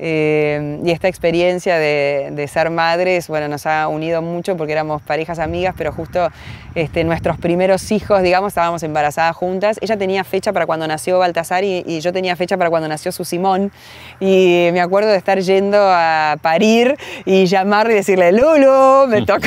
Eh, 0.05 0.80
y 0.84 0.90
esta 0.90 1.07
experiencia 1.07 1.78
de, 1.78 2.48
ser 2.53 2.70
madres, 2.70 3.28
bueno, 3.28 3.46
nos 3.46 3.66
ha 3.66 3.86
unido 3.86 4.20
mucho 4.20 4.57
porque 4.57 4.72
éramos 4.72 5.00
parejas 5.00 5.38
amigas, 5.38 5.76
pero 5.78 5.92
justo 5.92 6.28
este, 6.74 7.05
nuestros 7.05 7.38
primeros 7.38 7.92
hijos, 7.92 8.20
digamos, 8.20 8.48
estábamos 8.48 8.82
embarazadas 8.82 9.36
juntas. 9.36 9.78
Ella 9.80 9.96
tenía 9.96 10.24
fecha 10.24 10.53
para 10.53 10.66
cuando 10.66 10.88
nació 10.88 11.20
Baltasar 11.20 11.62
y, 11.62 12.00
yo 12.00 12.12
tenía 12.12 12.34
fecha 12.34 12.57
para 12.57 12.68
cuando 12.68 12.88
nació 12.88 13.12
su 13.12 13.24
Simón. 13.24 13.70
Y 14.18 14.70
me 14.72 14.80
acuerdo 14.80 15.09
de 15.11 15.18
estar 15.18 15.38
yendo 15.38 15.78
a 15.80 16.36
parir 16.42 16.96
y 17.24 17.46
llamarle 17.46 17.92
y 17.92 17.96
decirle, 17.96 18.32
Lulu, 18.32 19.07
me 19.07 19.22
tocó, 19.26 19.46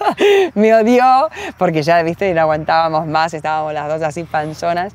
me 0.54 0.72
odió, 0.72 1.28
porque 1.58 1.82
ya, 1.82 2.02
viste, 2.02 2.32
no 2.32 2.40
aguantábamos 2.40 3.06
más, 3.06 3.34
estábamos 3.34 3.74
las 3.74 3.86
dos 3.86 4.00
así 4.00 4.24
panzonas. 4.24 4.94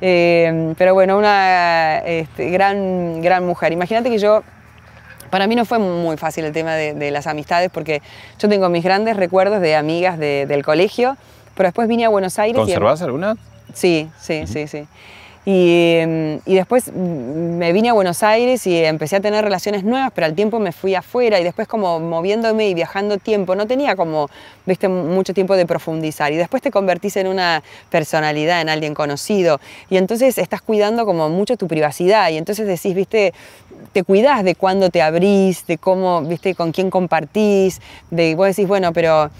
Eh, 0.00 0.74
pero 0.78 0.94
bueno, 0.94 1.18
una 1.18 1.98
este, 1.98 2.50
gran, 2.50 3.20
gran 3.20 3.46
mujer. 3.46 3.72
Imagínate 3.72 4.10
que 4.10 4.18
yo, 4.18 4.42
para 5.30 5.46
mí 5.46 5.54
no 5.54 5.64
fue 5.64 5.78
muy 5.78 6.16
fácil 6.16 6.44
el 6.44 6.52
tema 6.52 6.74
de, 6.74 7.10
las 7.10 7.26
amistades 7.26 7.70
porque 7.72 8.02
yo 8.38 8.48
tengo 8.48 8.68
mis 8.68 8.84
grandes 8.84 9.16
recuerdos 9.16 9.60
de 9.60 9.76
amigas 9.76 10.18
del 10.18 10.64
colegio, 10.64 11.16
pero 11.54 11.68
después 11.68 11.88
vine 11.88 12.04
a 12.04 12.08
Buenos 12.08 12.38
Aires. 12.38 12.56
¿Conservás 12.56 13.02
alguna? 13.02 13.36
Sí, 13.74 14.10
sí, 14.18 14.46
sí, 14.46 14.66
sí. 14.66 14.86
Y, 15.46 16.02
después 16.44 16.92
me 16.92 17.72
vine 17.72 17.88
a 17.88 17.92
Buenos 17.94 18.22
Aires 18.22 18.66
y 18.66 18.76
empecé 18.76 19.16
a 19.16 19.20
tener 19.20 19.42
relaciones 19.42 19.84
nuevas, 19.84 20.12
pero 20.14 20.26
al 20.26 20.34
tiempo 20.34 20.58
me 20.58 20.72
fui 20.72 20.94
afuera 20.94 21.40
y 21.40 21.44
después 21.44 21.66
como 21.66 21.98
moviéndome 21.98 22.68
y 22.68 22.74
viajando 22.74 23.16
tiempo, 23.16 23.54
no 23.54 23.66
tenía 23.66 23.96
como, 23.96 24.28
viste, 24.66 24.88
mucho 24.88 25.32
tiempo 25.32 25.56
de 25.56 25.64
profundizar. 25.64 26.30
Y 26.32 26.36
después 26.36 26.62
te 26.62 26.70
convertís 26.70 27.16
en 27.16 27.26
una 27.26 27.62
personalidad, 27.88 28.60
en 28.60 28.68
alguien 28.68 28.94
conocido. 28.94 29.60
Y 29.88 29.96
entonces 29.96 30.36
estás 30.36 30.60
cuidando 30.60 31.06
como 31.06 31.30
mucho 31.30 31.56
tu 31.56 31.66
privacidad 31.68 32.30
y 32.30 32.36
entonces 32.36 32.66
decís, 32.66 32.94
viste, 32.94 33.32
te 33.92 34.04
cuidás 34.04 34.44
de 34.44 34.54
cuándo 34.54 34.90
te 34.90 35.00
abrís, 35.00 35.66
de 35.66 35.78
cómo, 35.78 36.22
viste, 36.22 36.54
con 36.54 36.72
quién 36.72 36.90
compartís, 36.90 37.80
de 38.10 38.34
vos 38.34 38.46
decís, 38.46 38.68
bueno, 38.68 38.92
pero 38.92 39.30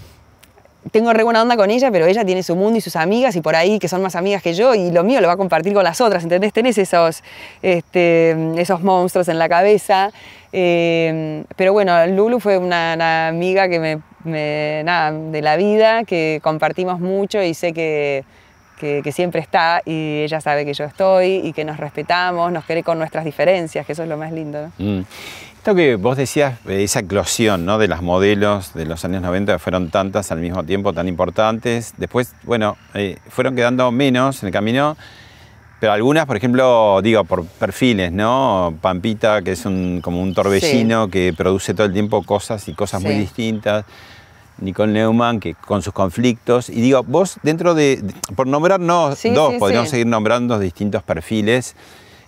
tengo 0.89 1.13
re 1.13 1.23
buena 1.23 1.41
onda 1.41 1.55
con 1.55 1.69
ella, 1.69 1.91
pero 1.91 2.07
ella 2.07 2.25
tiene 2.25 2.41
su 2.41 2.55
mundo 2.55 2.77
y 2.79 2.81
sus 2.81 2.95
amigas 2.95 3.35
y 3.35 3.41
por 3.41 3.55
ahí 3.55 3.77
que 3.77 3.87
son 3.87 4.01
más 4.01 4.15
amigas 4.15 4.41
que 4.41 4.53
yo 4.53 4.73
y 4.73 4.89
lo 4.91 5.03
mío 5.03 5.21
lo 5.21 5.27
va 5.27 5.33
a 5.33 5.37
compartir 5.37 5.73
con 5.73 5.83
las 5.83 6.01
otras, 6.01 6.23
¿entendés? 6.23 6.53
Tenés 6.53 6.77
esos, 6.77 7.23
este, 7.61 8.35
esos 8.59 8.81
monstruos 8.81 9.27
en 9.27 9.37
la 9.37 9.47
cabeza. 9.47 10.11
Eh, 10.53 11.43
pero 11.55 11.71
bueno, 11.73 12.05
Lulu 12.07 12.39
fue 12.39 12.57
una, 12.57 13.27
amiga 13.27 13.69
que 13.69 14.01
me, 14.23 14.83
nada, 14.83 15.11
de 15.11 15.41
la 15.41 15.55
vida, 15.55 16.03
que 16.03 16.39
compartimos 16.41 16.99
mucho 16.99 17.41
y 17.43 17.53
sé 17.53 17.73
que, 17.73 18.23
que, 18.79 19.11
siempre 19.11 19.39
está 19.39 19.81
y 19.85 20.23
ella 20.23 20.41
sabe 20.41 20.65
que 20.65 20.73
yo 20.73 20.85
estoy 20.85 21.41
y 21.43 21.53
que 21.53 21.63
nos 21.63 21.77
respetamos, 21.77 22.51
nos 22.51 22.65
quiere 22.65 22.81
con 22.83 22.97
nuestras 22.97 23.23
diferencias, 23.23 23.85
que 23.85 23.93
eso 23.93 24.03
es 24.03 24.09
lo 24.09 24.17
más 24.17 24.31
lindo. 24.31 24.71
Mm. 24.79 25.01
Esto 25.61 25.75
que 25.75 25.95
vos 25.95 26.17
decías, 26.17 26.57
eh, 26.67 26.81
esa 26.81 27.01
eclosión 27.01 27.67
¿no? 27.67 27.77
de 27.77 27.87
las 27.87 28.01
modelos 28.01 28.73
de 28.73 28.87
los 28.87 29.05
años 29.05 29.21
90 29.21 29.59
fueron 29.59 29.91
tantas 29.91 30.31
al 30.31 30.39
mismo 30.39 30.63
tiempo, 30.63 30.91
tan 30.91 31.07
importantes. 31.07 31.93
Después, 31.97 32.33
bueno, 32.41 32.77
eh, 32.95 33.19
fueron 33.29 33.55
quedando 33.55 33.91
menos 33.91 34.41
en 34.41 34.47
el 34.47 34.53
camino, 34.53 34.97
pero 35.79 35.91
algunas, 35.91 36.25
por 36.25 36.35
ejemplo, 36.35 36.99
digo, 37.03 37.25
por 37.25 37.45
perfiles, 37.45 38.11
¿no? 38.11 38.73
Pampita, 38.81 39.43
que 39.43 39.51
es 39.51 39.63
un, 39.67 40.01
como 40.01 40.19
un 40.23 40.33
torbellino 40.33 41.09
que 41.09 41.31
produce 41.31 41.75
todo 41.75 41.85
el 41.85 41.93
tiempo 41.93 42.23
cosas 42.23 42.67
y 42.67 42.73
cosas 42.73 43.03
muy 43.03 43.13
distintas. 43.13 43.85
Nicole 44.57 44.91
Neumann, 44.91 45.39
que 45.39 45.53
con 45.53 45.83
sus 45.83 45.93
conflictos. 45.93 46.69
Y 46.69 46.81
digo, 46.81 47.03
vos 47.03 47.37
dentro 47.43 47.75
de, 47.75 48.03
por 48.35 48.47
nombrarnos 48.47 49.19
dos, 49.35 49.53
podríamos 49.59 49.89
seguir 49.89 50.07
nombrando 50.07 50.57
distintos 50.57 51.03
perfiles. 51.03 51.75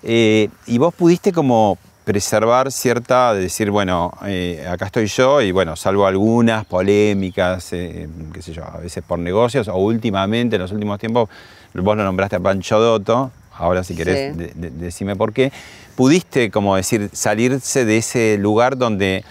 Eh, 0.03 0.49
y 0.67 0.77
vos 0.77 0.93
pudiste 0.93 1.31
como 1.31 1.79
preservar 2.03 2.71
cierta, 2.71 3.33
de 3.33 3.41
decir, 3.41 3.71
bueno, 3.71 4.11
eh, 4.25 4.65
acá 4.69 4.87
estoy 4.87 5.07
yo 5.07 5.41
y 5.41 5.51
bueno, 5.51 5.75
salvo 5.75 6.05
algunas 6.05 6.65
polémicas, 6.65 7.71
eh, 7.71 8.09
qué 8.33 8.41
sé 8.41 8.53
yo, 8.53 8.63
a 8.65 8.77
veces 8.77 9.03
por 9.07 9.19
negocios 9.19 9.67
o 9.67 9.75
últimamente, 9.77 10.57
en 10.57 10.61
los 10.61 10.71
últimos 10.71 10.99
tiempos, 10.99 11.29
vos 11.73 11.97
lo 11.97 12.03
nombraste 12.03 12.35
a 12.35 12.39
Pancho 12.39 12.79
Dotto, 12.79 13.31
ahora 13.57 13.83
si 13.83 13.95
querés 13.95 14.35
decime 14.79 15.15
por 15.15 15.31
qué, 15.31 15.51
pudiste, 15.95 16.51
como 16.51 16.75
decir, 16.75 17.09
salirse 17.13 17.85
de 17.85 17.97
ese 17.97 18.37
lugar 18.37 18.77
donde 18.77 19.23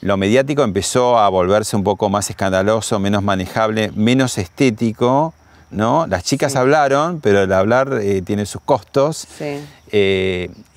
lo 0.00 0.16
mediático 0.16 0.62
empezó 0.62 1.18
a 1.18 1.28
volverse 1.28 1.76
un 1.76 1.84
poco 1.84 2.08
más 2.10 2.28
escandaloso, 2.28 2.98
menos 2.98 3.22
manejable, 3.22 3.92
menos 3.94 4.36
estético, 4.38 5.32
¿no? 5.70 6.06
Las 6.06 6.24
chicas 6.24 6.54
hablaron, 6.56 7.20
pero 7.20 7.42
el 7.42 7.52
hablar 7.52 7.98
eh, 8.02 8.22
tiene 8.22 8.46
sus 8.46 8.60
costos. 8.62 9.26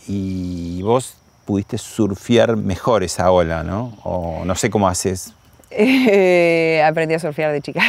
y 0.08 0.82
vos 0.82 1.19
pudiste 1.50 1.80
surfear 1.80 2.56
mejor 2.56 3.04
esa 3.04 3.32
ola, 3.32 3.64
¿no? 3.64 3.98
O 4.04 4.46
no 4.46 4.54
sé 4.54 4.70
cómo 4.70 4.88
haces. 4.88 5.34
Eh, 5.72 6.82
aprendí 6.84 7.14
a 7.14 7.20
surfear 7.20 7.52
de 7.52 7.62
chica. 7.62 7.80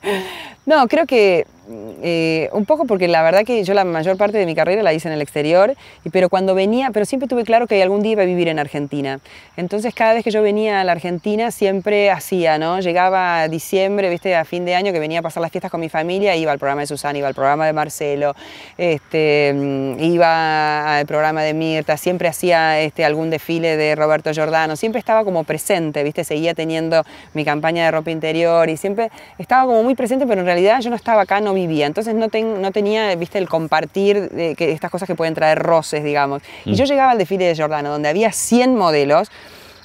no, 0.66 0.88
creo 0.88 1.06
que 1.06 1.46
eh, 1.70 2.48
un 2.52 2.64
poco 2.64 2.86
porque 2.86 3.06
la 3.06 3.22
verdad 3.22 3.44
que 3.44 3.62
yo 3.62 3.72
la 3.74 3.84
mayor 3.84 4.16
parte 4.16 4.36
de 4.36 4.46
mi 4.46 4.54
carrera 4.54 4.82
la 4.82 4.92
hice 4.92 5.08
en 5.08 5.14
el 5.14 5.22
exterior, 5.22 5.74
pero 6.10 6.28
cuando 6.28 6.54
venía, 6.54 6.90
pero 6.92 7.06
siempre 7.06 7.28
tuve 7.28 7.44
claro 7.44 7.66
que 7.66 7.80
algún 7.82 8.02
día 8.02 8.12
iba 8.12 8.22
a 8.22 8.26
vivir 8.26 8.48
en 8.48 8.58
Argentina. 8.58 9.20
Entonces 9.56 9.94
cada 9.94 10.14
vez 10.14 10.24
que 10.24 10.30
yo 10.30 10.42
venía 10.42 10.80
a 10.80 10.84
la 10.84 10.92
Argentina 10.92 11.50
siempre 11.50 12.10
hacía, 12.10 12.58
¿no? 12.58 12.80
Llegaba 12.80 13.42
a 13.42 13.48
diciembre, 13.48 14.10
viste, 14.10 14.34
a 14.34 14.44
fin 14.44 14.64
de 14.64 14.74
año 14.74 14.92
que 14.92 14.98
venía 14.98 15.20
a 15.20 15.22
pasar 15.22 15.40
las 15.40 15.52
fiestas 15.52 15.70
con 15.70 15.80
mi 15.80 15.88
familia, 15.88 16.34
iba 16.34 16.50
al 16.50 16.58
programa 16.58 16.80
de 16.80 16.88
Susana, 16.88 17.18
iba 17.18 17.28
al 17.28 17.34
programa 17.34 17.66
de 17.66 17.72
Marcelo, 17.72 18.34
este, 18.76 19.52
mm, 19.54 20.00
iba 20.00 20.98
al 20.98 21.06
programa 21.06 21.42
de 21.42 21.54
Mirta, 21.54 21.96
siempre 21.96 22.28
hacía 22.28 22.80
este, 22.80 23.04
algún 23.04 23.30
desfile 23.30 23.76
de 23.76 23.94
Roberto 23.94 24.32
Giordano, 24.32 24.74
siempre 24.74 24.98
estaba 24.98 25.24
como 25.24 25.44
presente, 25.44 26.02
viste, 26.02 26.24
seguía 26.24 26.54
teniendo 26.54 27.04
mi 27.34 27.44
campaña 27.44 27.84
de 27.84 27.90
ropa 27.92 28.10
interior 28.10 28.68
y 28.68 28.76
siempre 28.76 29.10
estaba 29.38 29.66
como 29.66 29.82
muy 29.82 29.94
presente, 29.94 30.26
pero 30.26 30.40
en 30.40 30.46
realidad 30.46 30.80
yo 30.80 30.90
no 30.90 30.96
estaba 30.96 31.22
acá, 31.22 31.40
no 31.40 31.51
vivía. 31.54 31.86
Entonces 31.86 32.14
no, 32.14 32.28
no 32.28 32.72
tenía, 32.72 33.14
viste, 33.16 33.38
el 33.38 33.48
compartir 33.48 34.30
de 34.30 34.54
que 34.54 34.72
estas 34.72 34.90
cosas 34.90 35.06
que 35.06 35.14
pueden 35.14 35.34
traer 35.34 35.58
roces, 35.58 36.04
digamos. 36.04 36.42
Y 36.64 36.74
yo 36.74 36.84
mm. 36.84 36.88
llegaba 36.88 37.10
al 37.12 37.18
desfile 37.18 37.46
de 37.46 37.56
Jordano, 37.56 37.90
donde 37.90 38.08
había 38.08 38.32
100 38.32 38.76
modelos, 38.76 39.30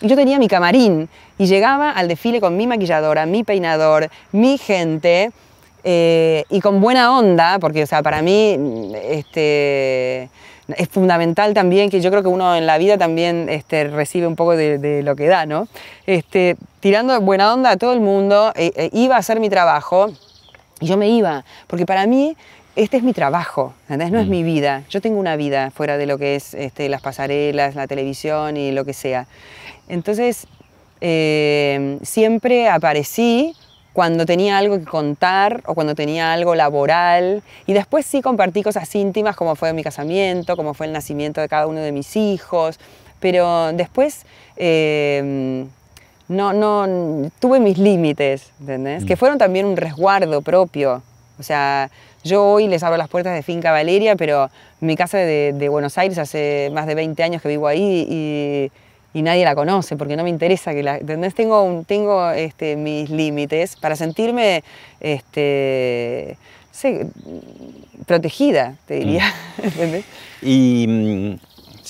y 0.02 0.08
yo 0.08 0.16
tenía 0.16 0.38
mi 0.40 0.48
camarín, 0.48 1.10
y 1.38 1.48
llegaba 1.48 1.92
al 1.92 2.08
desfile 2.08 2.40
con 2.40 2.56
mi 2.56 2.68
maquilladora, 2.68 3.26
mi 3.26 3.44
peinador, 3.44 4.10
mi 4.32 4.58
gente, 4.58 5.32
eh, 5.84 6.44
y 6.50 6.60
con 6.62 6.82
buena 6.82 7.18
onda, 7.18 7.60
porque, 7.60 7.84
o 7.84 7.88
sea, 7.88 8.04
para 8.04 8.22
mí, 8.22 8.58
este 9.04 10.30
es 10.76 10.90
fundamental 10.90 11.54
también 11.54 11.90
que 11.90 12.02
yo 12.02 12.10
creo 12.10 12.22
que 12.22 12.28
uno 12.28 12.56
en 12.56 12.66
la 12.66 12.78
vida 12.78 12.98
también 12.98 13.48
este, 13.50 13.86
recibe 13.86 14.28
un 14.28 14.36
poco 14.36 14.56
de, 14.56 15.02
lo 15.04 15.16
que 15.16 15.28
da, 15.28 15.46
¿no? 15.46 15.68
Este, 16.06 16.58
tirando 16.82 17.20
buena 17.22 17.54
onda 17.54 17.72
a 17.72 17.78
todo 17.78 17.94
el 17.94 18.02
mundo, 18.02 18.52
eh, 18.56 18.72
eh, 18.76 18.90
iba 18.92 19.16
a 19.16 19.20
hacer 19.20 19.40
mi 19.40 19.50
trabajo, 19.50 20.12
y 20.80 20.86
yo 20.86 20.98
me 20.98 21.10
iba, 21.10 21.46
porque 21.68 21.86
para 21.86 22.06
mí 22.06 22.36
este 22.76 22.98
es 22.98 23.04
mi 23.04 23.14
trabajo, 23.14 23.74
¿entendés? 23.84 24.12
No 24.12 24.20
es 24.20 24.28
mm. 24.28 24.30
mi 24.30 24.44
vida. 24.44 24.84
Yo 24.90 25.02
tengo 25.02 25.20
una 25.20 25.36
vida 25.36 25.72
fuera 25.72 25.98
de 25.98 26.06
lo 26.06 26.20
que 26.20 26.36
es 26.36 26.54
este, 26.54 26.90
las 26.90 27.02
pasarelas, 27.02 27.74
la 27.74 27.88
televisión 27.88 28.56
y 28.56 28.72
lo 28.72 28.86
que 28.86 28.94
sea. 28.94 29.26
Entonces, 29.90 30.46
eh, 31.02 31.98
siempre 32.04 32.70
aparecí 32.70 33.56
cuando 33.94 34.28
tenía 34.28 34.60
algo 34.60 34.78
que 34.78 34.86
contar 34.86 35.64
o 35.66 35.74
cuando 35.74 35.96
tenía 35.96 36.32
algo 36.34 36.54
laboral. 36.54 37.42
Y 37.66 37.74
después 37.74 38.06
sí 38.06 38.22
compartí 38.22 38.62
cosas 38.62 38.94
íntimas, 38.94 39.36
como 39.36 39.56
fue 39.56 39.74
mi 39.74 39.84
casamiento, 39.84 40.56
como 40.56 40.76
fue 40.76 40.86
el 40.86 40.94
nacimiento 40.94 41.42
de 41.42 41.50
cada 41.50 41.66
uno 41.66 41.80
de 41.80 41.92
mis 41.92 42.16
hijos. 42.16 42.80
Pero 43.20 43.74
después... 43.74 44.26
Eh, 44.56 45.66
no, 46.28 46.54
no, 46.54 47.30
tuve 47.40 47.60
mis 47.60 47.78
límites, 47.78 48.52
¿entendés? 48.60 49.06
Que 49.06 49.16
mm. 49.16 49.18
fueron 49.18 49.38
también 49.38 49.66
un 49.66 49.78
resguardo 49.78 50.42
propio. 50.42 51.02
O 51.40 51.44
sea, 51.44 51.90
yo 52.24 52.44
hoy 52.44 52.68
les 52.68 52.84
abro 52.84 52.98
las 52.98 53.08
puertas 53.08 53.34
de 53.34 53.44
Finca 53.44 53.72
Valeria, 53.72 54.16
pero 54.16 54.50
mi 54.82 54.96
casa 54.96 55.18
de, 55.18 55.54
de 55.54 55.70
Buenos 55.70 55.98
Aires 55.98 56.18
hace 56.18 56.70
más 56.74 56.88
de 56.88 56.96
20 56.96 57.22
años 57.24 57.42
que 57.42 57.48
vivo 57.48 57.68
ahí 57.68 58.06
y, 58.10 58.72
y, 59.18 59.22
nadie 59.22 59.46
la 59.46 59.56
conoce 59.56 59.96
porque 59.96 60.16
no 60.16 60.24
me 60.24 60.30
interesa 60.30 60.74
que 60.74 60.84
la... 60.84 60.98
¿entendés? 60.98 61.34
Tengo, 61.34 61.84
tengo 61.88 62.30
este, 62.32 62.76
mis 62.76 63.10
límites 63.10 63.76
para 63.78 63.96
sentirme 63.96 64.64
este, 65.00 66.38
protegida, 68.06 68.76
te 68.86 68.96
diría. 68.96 69.34
Mm. 69.58 69.96
Y 70.40 70.86
mm, 70.88 71.40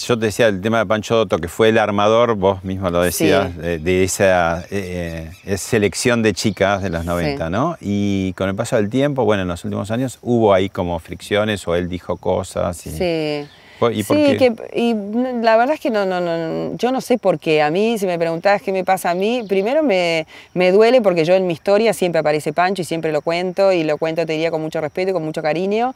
yo 0.05 0.17
te 0.17 0.27
decía 0.27 0.47
el 0.47 0.61
tema 0.61 0.79
de 0.79 0.85
Pancho 0.85 1.15
Dotto, 1.15 1.37
que 1.39 1.47
fue 1.47 1.69
el 1.69 1.77
armador, 1.77 2.35
vos 2.35 2.63
mismo 2.63 2.89
lo 2.89 3.01
decías, 3.01 3.55
de, 3.57 4.03
esa 4.03 4.63
eh, 4.69 5.31
selección 5.57 6.21
de 6.21 6.33
chicas 6.33 6.83
de 6.83 6.89
los 6.89 7.05
90, 7.05 7.49
¿no? 7.49 7.77
Y 7.81 8.33
con 8.33 8.49
el 8.49 8.55
paso 8.55 8.75
del 8.75 8.89
tiempo, 8.89 9.25
bueno, 9.25 9.43
en 9.43 9.47
los 9.47 9.63
últimos 9.63 9.89
años 9.91 10.19
hubo 10.21 10.53
ahí 10.53 10.69
como 10.69 10.99
fricciones 10.99 11.67
o 11.67 11.75
él 11.75 11.89
dijo 11.89 12.17
cosas. 12.17 12.77
Sí. 12.77 13.47
¿Y 13.99 14.03
por 14.03 14.17
sí, 14.17 14.23
qué? 14.25 14.37
que 14.37 14.53
y 14.79 14.93
la 15.41 15.57
verdad 15.57 15.75
es 15.75 15.79
que 15.79 15.89
no, 15.89 16.05
no, 16.05 16.19
no, 16.21 16.75
yo 16.77 16.91
no 16.91 17.01
sé 17.01 17.17
por 17.17 17.39
qué. 17.39 17.61
A 17.61 17.69
mí, 17.71 17.97
si 17.97 18.05
me 18.07 18.17
preguntás 18.17 18.61
qué 18.61 18.71
me 18.71 18.83
pasa 18.83 19.11
a 19.11 19.13
mí, 19.15 19.43
primero 19.47 19.83
me, 19.83 20.25
me 20.53 20.71
duele 20.71 21.01
porque 21.01 21.25
yo 21.25 21.33
en 21.35 21.45
mi 21.47 21.53
historia 21.53 21.93
siempre 21.93 22.19
aparece 22.19 22.53
Pancho 22.53 22.81
y 22.81 22.85
siempre 22.85 23.11
lo 23.11 23.21
cuento 23.21 23.71
y 23.71 23.83
lo 23.83 23.97
cuento, 23.97 24.25
te 24.25 24.33
diría, 24.33 24.51
con 24.51 24.61
mucho 24.61 24.81
respeto 24.81 25.11
y 25.11 25.13
con 25.13 25.23
mucho 25.23 25.41
cariño. 25.41 25.93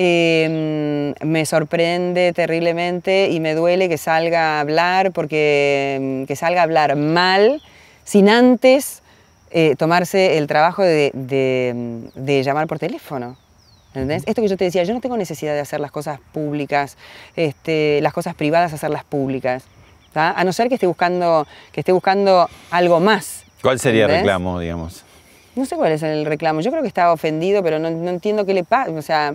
Eh, 0.00 1.12
me 1.22 1.44
sorprende 1.44 2.32
terriblemente 2.32 3.28
y 3.30 3.40
me 3.40 3.54
duele 3.54 3.88
que 3.88 3.98
salga 3.98 4.56
a 4.56 4.60
hablar 4.60 5.12
porque 5.12 5.98
mm, 6.00 6.24
que 6.26 6.36
salga 6.36 6.60
a 6.60 6.64
hablar 6.64 6.96
mal 6.96 7.60
sin 8.04 8.28
antes 8.28 9.02
eh, 9.50 9.74
tomarse 9.76 10.38
el 10.38 10.46
trabajo 10.46 10.82
de, 10.82 11.10
de- 11.14 12.10
de 12.14 12.42
llamar 12.42 12.66
por 12.68 12.78
teléfono. 12.78 13.36
¿Entendés? 13.88 14.22
Esto 14.26 14.42
que 14.42 14.48
yo 14.48 14.56
te 14.56 14.64
decía, 14.64 14.84
yo 14.84 14.94
no 14.94 15.00
tengo 15.00 15.16
necesidad 15.16 15.54
de 15.54 15.60
hacer 15.60 15.80
las 15.80 15.90
cosas 15.90 16.20
públicas, 16.32 16.96
este, 17.36 18.00
las 18.02 18.12
cosas 18.12 18.34
privadas 18.34 18.72
hacerlas 18.72 19.04
públicas. 19.04 19.64
¿tá? 20.12 20.32
A 20.32 20.44
no 20.44 20.52
ser 20.52 20.68
que 20.68 20.74
esté 20.74 20.86
buscando, 20.86 21.46
que 21.72 21.80
esté 21.80 21.92
buscando 21.92 22.48
algo 22.70 23.00
más. 23.00 23.44
¿Cuál 23.62 23.80
sería 23.80 24.04
el 24.04 24.10
reclamo, 24.10 24.60
digamos? 24.60 25.04
No 25.56 25.64
sé 25.64 25.76
cuál 25.76 25.92
es 25.92 26.02
el 26.02 26.24
reclamo. 26.24 26.60
Yo 26.60 26.70
creo 26.70 26.82
que 26.82 26.88
está 26.88 27.12
ofendido, 27.12 27.62
pero 27.62 27.78
no, 27.78 27.90
no 27.90 28.10
entiendo 28.10 28.46
qué 28.46 28.54
le 28.54 28.62
pasa. 28.62 28.92
O 28.92 29.02
sea, 29.02 29.34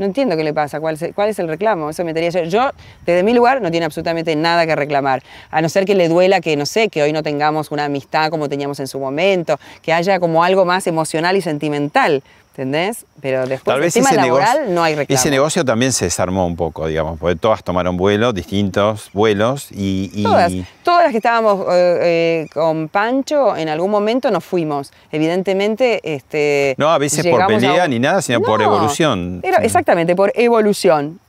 no 0.00 0.06
entiendo 0.06 0.34
qué 0.34 0.44
le 0.44 0.54
pasa. 0.54 0.80
¿Cuál 0.80 0.94
es, 0.94 1.14
cuál 1.14 1.28
es 1.28 1.38
el 1.38 1.46
reclamo? 1.46 1.90
Eso 1.90 2.02
me 2.02 2.14
metería 2.14 2.30
yo. 2.30 2.44
Yo, 2.44 2.70
desde 3.04 3.22
mi 3.22 3.34
lugar, 3.34 3.60
no 3.60 3.70
tiene 3.70 3.84
absolutamente 3.84 4.34
nada 4.34 4.66
que 4.66 4.74
reclamar. 4.74 5.22
A 5.50 5.60
no 5.60 5.68
ser 5.68 5.84
que 5.84 5.94
le 5.94 6.08
duela 6.08 6.40
que, 6.40 6.56
no 6.56 6.64
sé, 6.64 6.88
que 6.88 7.02
hoy 7.02 7.12
no 7.12 7.22
tengamos 7.22 7.70
una 7.70 7.84
amistad 7.84 8.30
como 8.30 8.48
teníamos 8.48 8.80
en 8.80 8.88
su 8.88 8.98
momento, 8.98 9.60
que 9.82 9.92
haya 9.92 10.18
como 10.18 10.42
algo 10.42 10.64
más 10.64 10.86
emocional 10.86 11.36
y 11.36 11.42
sentimental. 11.42 12.22
¿Entendés? 12.52 13.06
Pero 13.22 13.40
después, 13.46 13.62
Tal 13.74 13.80
vez 13.80 13.94
tema 13.94 14.08
ese 14.10 14.16
laboral 14.16 14.54
negocio, 14.58 14.74
no 14.74 14.82
hay 14.82 14.94
reclamo. 14.96 15.18
ese 15.18 15.30
negocio 15.30 15.64
también 15.64 15.92
se 15.92 16.06
desarmó 16.06 16.46
un 16.46 16.56
poco, 16.56 16.86
digamos, 16.88 17.18
porque 17.18 17.36
todas 17.36 17.62
tomaron 17.62 17.96
vuelo, 17.96 18.32
distintos 18.32 19.08
vuelos 19.12 19.68
y... 19.70 20.10
y- 20.12 20.24
Todas, 20.24 20.52
todas 20.82 21.02
las 21.04 21.10
que 21.12 21.18
estábamos 21.18 21.60
eh, 21.72 21.98
eh, 22.02 22.46
con 22.52 22.88
Pancho, 22.88 23.56
en 23.56 23.68
algún 23.68 23.90
momento 23.90 24.30
nos 24.30 24.44
fuimos. 24.44 24.92
Evidentemente, 25.12 26.00
este, 26.02 26.74
No, 26.76 26.90
a 26.90 26.98
veces 26.98 27.24
por 27.26 27.46
pelea 27.46 27.84
un- 27.84 27.90
ni 27.90 27.98
nada, 28.00 28.20
sino 28.20 28.40
por 28.42 28.60
evolución. 28.60 29.40
Era. 29.42 29.58
Exactamente, 29.58 30.14
por 30.16 30.32
evolución. 30.34 31.20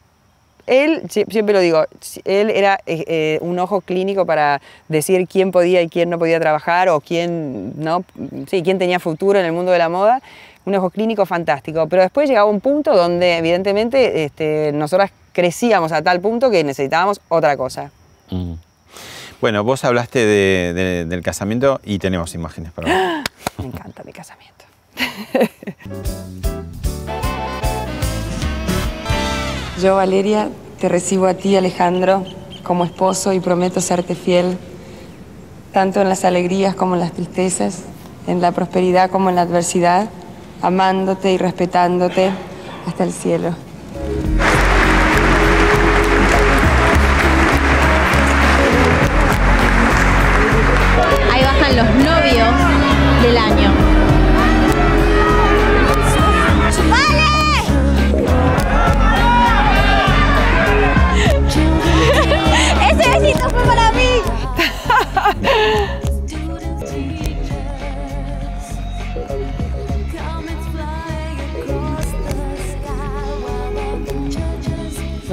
Él, 0.67 1.01
sie- 1.09 1.25
siempre 1.29 1.53
lo 1.53 1.59
digo, 1.59 1.85
él 2.23 2.49
era 2.49 2.79
eh, 2.85 3.37
un 3.41 3.57
ojo 3.59 3.81
clínico 3.81 4.25
para 4.25 4.61
decir 4.89 5.27
quién 5.27 5.51
podía 5.51 5.81
y 5.81 5.89
quién 5.89 6.09
no 6.09 6.19
podía 6.19 6.39
trabajar 6.39 6.89
o 6.89 6.99
quién, 7.01 7.73
no, 7.81 8.03
sí, 8.49 8.61
quién 8.63 8.77
tenía 8.79 8.99
futuro 8.99 9.39
en 9.39 9.45
el 9.45 9.51
mundo 9.53 9.71
de 9.71 9.79
la 9.79 9.89
moda. 9.89 10.21
Un 10.65 10.75
ojo 10.75 10.89
clínico 10.89 11.25
fantástico. 11.25 11.87
Pero 11.87 12.01
después 12.03 12.29
llegaba 12.29 12.49
un 12.49 12.61
punto 12.61 12.95
donde, 12.95 13.37
evidentemente, 13.37 14.23
este, 14.25 14.71
nosotras 14.73 15.11
crecíamos 15.33 15.91
a 15.91 16.01
tal 16.01 16.19
punto 16.21 16.49
que 16.51 16.63
necesitábamos 16.63 17.19
otra 17.29 17.57
cosa. 17.57 17.91
Mm. 18.29 18.53
Bueno, 19.41 19.63
vos 19.63 19.83
hablaste 19.85 20.19
de- 20.19 20.73
de- 20.73 21.05
del 21.05 21.23
casamiento 21.23 21.79
y 21.83 21.97
tenemos 21.97 22.35
imágenes 22.35 22.71
para 22.73 22.87
ver. 22.87 23.23
Me 23.57 23.65
encanta 23.65 24.03
mi 24.03 24.13
casamiento. 24.13 24.65
Yo, 29.81 29.95
Valeria, 29.95 30.49
te 30.79 30.89
recibo 30.89 31.25
a 31.25 31.33
ti, 31.33 31.55
Alejandro, 31.55 32.23
como 32.63 32.85
esposo 32.85 33.33
y 33.33 33.39
prometo 33.39 33.81
serte 33.81 34.15
fiel, 34.15 34.57
tanto 35.73 36.01
en 36.01 36.09
las 36.09 36.23
alegrías 36.23 36.75
como 36.75 36.93
en 36.95 36.99
las 36.99 37.13
tristezas, 37.13 37.79
en 38.27 38.41
la 38.41 38.51
prosperidad 38.51 39.09
como 39.09 39.29
en 39.29 39.35
la 39.35 39.41
adversidad, 39.41 40.09
amándote 40.61 41.31
y 41.31 41.37
respetándote 41.37 42.31
hasta 42.87 43.03
el 43.03 43.13
cielo. 43.13 43.55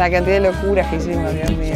La 0.08 0.12
cantidad 0.12 0.36
de 0.36 0.40
locuras 0.40 0.86
que 0.88 0.96
hicimos, 0.96 1.34
Dios 1.34 1.50
mío. 1.50 1.74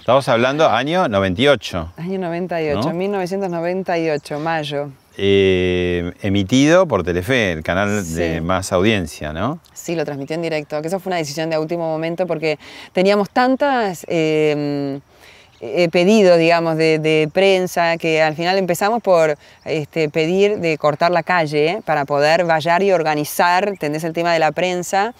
Estamos 0.00 0.28
hablando 0.28 0.68
año 0.68 1.06
98, 1.06 1.92
Año 1.96 2.18
98, 2.18 2.88
¿No? 2.88 2.92
1998, 2.92 4.40
mayo. 4.40 4.90
eh, 5.16 6.12
emitido 6.22 6.88
por 6.88 7.04
Telefe, 7.04 7.52
el 7.52 7.62
canal 7.62 8.04
de 8.16 8.40
más 8.40 8.72
audiencia, 8.72 9.32
¿no? 9.32 9.60
Sí, 9.72 9.94
lo 9.94 10.04
transmitió 10.04 10.34
en 10.34 10.42
directo, 10.42 10.82
que 10.82 10.88
eso 10.88 10.98
fue 10.98 11.10
una 11.10 11.18
decisión 11.18 11.50
de 11.50 11.58
último 11.58 11.84
momento 11.84 12.26
porque 12.26 12.58
teníamos 12.92 13.30
tantas 13.30 14.04
eh, 14.08 14.98
eh, 15.60 15.88
pedidos, 15.90 16.38
digamos, 16.38 16.76
de, 16.76 16.98
de 16.98 17.28
prensa 17.32 17.96
que 17.96 18.22
al 18.22 18.34
final 18.34 18.58
empezamos 18.58 19.02
por 19.02 19.36
este, 19.64 20.08
pedir 20.08 20.58
de 20.58 20.76
cortar 20.78 21.10
la 21.10 21.22
calle 21.22 21.68
¿eh? 21.70 21.82
para 21.84 22.04
poder 22.04 22.44
vallar 22.44 22.82
y 22.82 22.92
organizar, 22.92 23.68
¿entendés? 23.68 24.04
El 24.04 24.12
tema 24.12 24.32
de 24.32 24.38
la 24.38 24.52
prensa. 24.52 25.14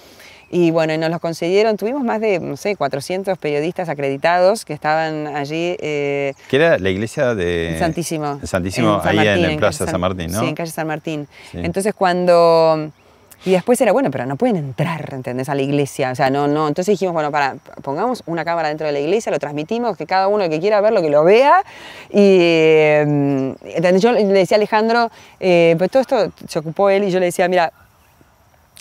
Y 0.48 0.70
bueno, 0.70 0.94
y 0.94 0.98
nos 0.98 1.10
los 1.10 1.18
concedieron. 1.18 1.76
Tuvimos 1.76 2.04
más 2.04 2.20
de, 2.20 2.38
no 2.38 2.56
sé, 2.56 2.76
400 2.76 3.36
periodistas 3.36 3.88
acreditados 3.88 4.64
que 4.64 4.74
estaban 4.74 5.26
allí. 5.26 5.76
eh, 5.80 6.34
Que 6.48 6.56
era 6.56 6.78
la 6.78 6.88
iglesia 6.90 7.34
de... 7.34 7.72
en 7.72 7.78
Santísimo. 7.80 8.38
en 8.40 8.46
Santísimo, 8.46 9.00
San 9.02 9.08
ahí 9.08 9.16
Martín, 9.26 9.44
en, 9.44 9.50
el 9.50 9.56
Plaza 9.56 9.86
San, 9.86 10.00
Martín, 10.00 10.30
¿no? 10.30 10.40
Sí, 10.40 10.46
en 10.46 10.54
calle 10.54 10.70
San 10.70 10.86
Martín. 10.86 11.28
Sí. 11.50 11.58
Entonces 11.62 11.94
cuando... 11.94 12.92
Y 13.44 13.52
después 13.52 13.80
era, 13.80 13.92
bueno, 13.92 14.10
pero 14.10 14.26
no 14.26 14.36
pueden 14.36 14.56
entrar, 14.56 15.12
¿entendés? 15.12 15.48
A 15.48 15.54
la 15.54 15.62
iglesia. 15.62 16.10
O 16.10 16.14
sea, 16.14 16.30
no, 16.30 16.48
no. 16.48 16.66
Entonces 16.68 16.92
dijimos, 16.92 17.14
bueno, 17.14 17.30
para, 17.30 17.56
pongamos 17.82 18.22
una 18.26 18.44
cámara 18.44 18.68
dentro 18.68 18.86
de 18.86 18.92
la 18.92 19.00
iglesia, 19.00 19.30
lo 19.30 19.38
transmitimos, 19.38 19.96
que 19.96 20.06
cada 20.06 20.28
uno 20.28 20.48
que 20.48 20.58
quiera 20.58 20.80
verlo, 20.80 21.02
que 21.02 21.10
lo 21.10 21.22
vea. 21.22 21.62
Y 22.10 22.38
eh, 22.40 23.54
¿entendés? 23.62 24.02
yo 24.02 24.12
le 24.12 24.24
decía 24.24 24.56
a 24.56 24.58
Alejandro, 24.58 25.10
eh, 25.38 25.74
pues 25.78 25.90
todo 25.90 26.00
esto 26.00 26.32
se 26.48 26.58
ocupó 26.58 26.90
él 26.90 27.04
y 27.04 27.10
yo 27.10 27.20
le 27.20 27.26
decía, 27.26 27.46
mira, 27.48 27.72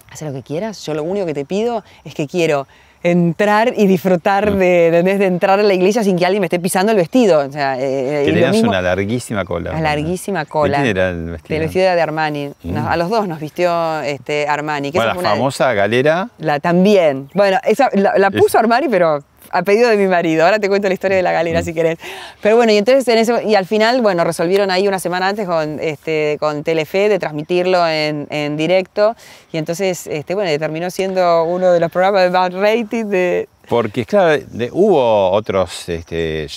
haz 0.09 0.21
lo 0.21 0.33
que 0.33 0.43
quieras, 0.43 0.83
yo 0.85 0.93
lo 0.93 1.03
único 1.03 1.25
que 1.25 1.33
te 1.33 1.45
pido 1.45 1.83
es 2.03 2.15
que 2.15 2.27
quiero 2.27 2.67
entrar 3.09 3.73
y 3.77 3.85
disfrutar 3.85 4.55
de, 4.55 4.87
¿entendés? 4.87 5.19
de 5.19 5.25
entrar 5.27 5.59
a 5.59 5.63
la 5.63 5.73
iglesia 5.73 6.03
sin 6.03 6.17
que 6.17 6.25
alguien 6.25 6.41
me 6.41 6.47
esté 6.47 6.59
pisando 6.59 6.91
el 6.91 6.97
vestido. 6.97 7.39
O 7.47 7.51
sea, 7.51 7.75
eh, 7.79 8.23
Que 8.25 8.31
y 8.31 8.33
lo 8.33 8.41
tenías 8.47 8.63
una 8.63 8.81
larguísima 8.81 9.45
cola. 9.45 9.73
la 9.73 9.81
larguísima 9.81 10.45
cola. 10.45 10.79
¿De 10.79 10.83
quién 10.85 10.97
era 10.97 11.09
el 11.09 11.25
vestido? 11.31 11.53
Del 11.59 11.67
vestido 11.67 11.85
de 11.95 12.01
Armani. 12.01 12.51
Nos- 12.63 12.83
Mm. 12.83 12.87
a 12.87 12.97
los 12.97 13.09
dos 13.09 13.27
nos 13.27 13.39
vistió 13.39 14.01
este, 14.01 14.47
Armani. 14.47 14.91
que 14.91 14.97
Bueno, 14.97 15.11
esa 15.11 15.15
la 15.15 15.21
fue 15.21 15.21
una- 15.23 15.29
famosa 15.35 15.73
galera. 15.73 16.29
La, 16.39 16.59
también. 16.59 17.29
Bueno, 17.35 17.59
esa, 17.63 17.89
la, 17.93 18.13
la 18.17 18.31
puso 18.31 18.47
Es- 18.47 18.55
Armani, 18.55 18.87
pero 18.89 19.23
a 19.55 19.63
pedido 19.63 19.89
de 19.89 19.97
mi 19.97 20.07
marido. 20.07 20.43
Ahora 20.45 20.59
te 20.59 20.67
cuento 20.67 20.87
la 20.87 20.93
historia 20.93 21.17
de 21.17 21.23
la 21.23 21.31
galera, 21.31 21.61
Mm. 21.61 21.63
si 21.63 21.73
querés. 21.73 21.97
Pero 22.41 22.55
bueno, 22.57 22.71
y 22.71 22.77
entonces 22.77 23.07
en 23.07 23.17
eso, 23.17 23.41
y 23.41 23.55
al 23.55 23.65
final, 23.65 24.01
bueno, 24.01 24.23
resolvieron 24.23 24.69
ahí 24.71 24.87
una 24.87 24.99
semana 24.99 25.29
antes 25.29 25.47
con, 25.47 25.79
este, 25.79 26.37
con 26.39 26.63
Telefe 26.63 27.09
de 27.09 27.19
transmitirlo 27.19 27.87
en, 27.87 28.27
en 28.29 28.57
directo. 28.57 29.15
Y 29.51 29.57
entonces, 29.57 30.07
este, 30.07 30.35
bueno, 30.35 30.51
terminó 30.59 30.89
siendo 30.89 31.43
uno 31.45 31.71
de 31.71 31.79
los 31.79 31.91
programas 31.91 32.23
de 32.23 32.29
más 32.31 32.53
rating 32.53 33.05
de, 33.05 33.47
Porque, 33.67 34.05
claro, 34.05 34.41
de- 34.51 34.69
hubo 34.71 35.31
otros, 35.31 35.89
este, 35.89 36.47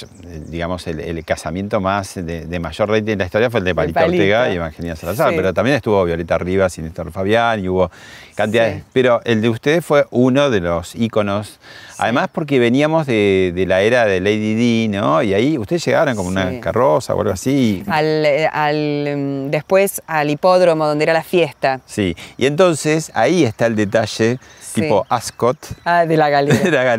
digamos, 0.48 0.86
el, 0.86 1.00
el 1.00 1.24
casamiento 1.24 1.80
más 1.80 2.14
de, 2.14 2.46
de 2.46 2.58
mayor 2.60 2.88
rating 2.90 3.12
en 3.12 3.18
la 3.18 3.24
historia 3.24 3.50
fue 3.50 3.60
el 3.60 3.64
de 3.64 3.74
Palito, 3.74 3.94
Palito. 4.00 4.16
Ortega 4.22 4.50
y 4.52 4.56
Evangelina 4.56 4.96
Salazar, 4.96 5.30
Sí. 5.30 5.36
pero 5.36 5.52
también 5.54 5.76
estuvo 5.76 6.04
Violeta 6.04 6.38
Rivas 6.38 6.76
y 6.78 6.82
Néstor 6.82 7.10
Fabián 7.12 7.62
y 7.64 7.68
hubo 7.68 7.90
cantidades. 8.34 8.78
Sí. 8.78 8.84
Pero 8.92 9.20
el 9.24 9.40
de 9.42 9.48
ustedes 9.48 9.84
fue 9.84 10.06
uno 10.10 10.50
de 10.50 10.60
los 10.60 10.94
íconos, 10.94 11.58
además 11.98 12.28
porque 12.32 12.58
veníamos 12.58 13.06
de, 13.06 13.52
de 13.54 13.66
la 13.66 13.80
era 13.82 14.04
de 14.04 14.20
Lady 14.20 14.86
D, 14.86 14.88
¿no? 14.98 15.22
Y 15.22 15.34
ahí 15.34 15.58
ustedes 15.58 15.84
llegaron 15.84 16.14
como 16.16 16.30
Sí. 16.30 16.36
una 16.36 16.60
carroza 16.60 17.14
o 17.14 17.20
algo 17.20 17.32
así. 17.32 17.82
al, 17.88 18.04
eh, 18.26 18.46
al, 18.52 19.16
mm, 19.16 19.50
después 19.50 20.02
al 20.06 20.30
hipódromo 20.30 20.86
donde 20.86 21.04
era 21.04 21.12
la 21.12 21.22
fiesta 21.22 21.80
Sí, 21.86 22.14
y 22.36 22.46
entonces 22.46 23.10
ahí 23.14 23.44
está 23.44 23.66
el 23.66 23.76
detalle, 23.76 24.38
Sí. 24.60 24.82
tipo 24.82 25.06
Ascot, 25.08 25.56
ah, 25.84 26.04
de 26.06 26.16
la 26.16 26.28
galera. 26.28 26.58
de 26.62 26.70
la 26.70 26.82
galera. 26.84 26.97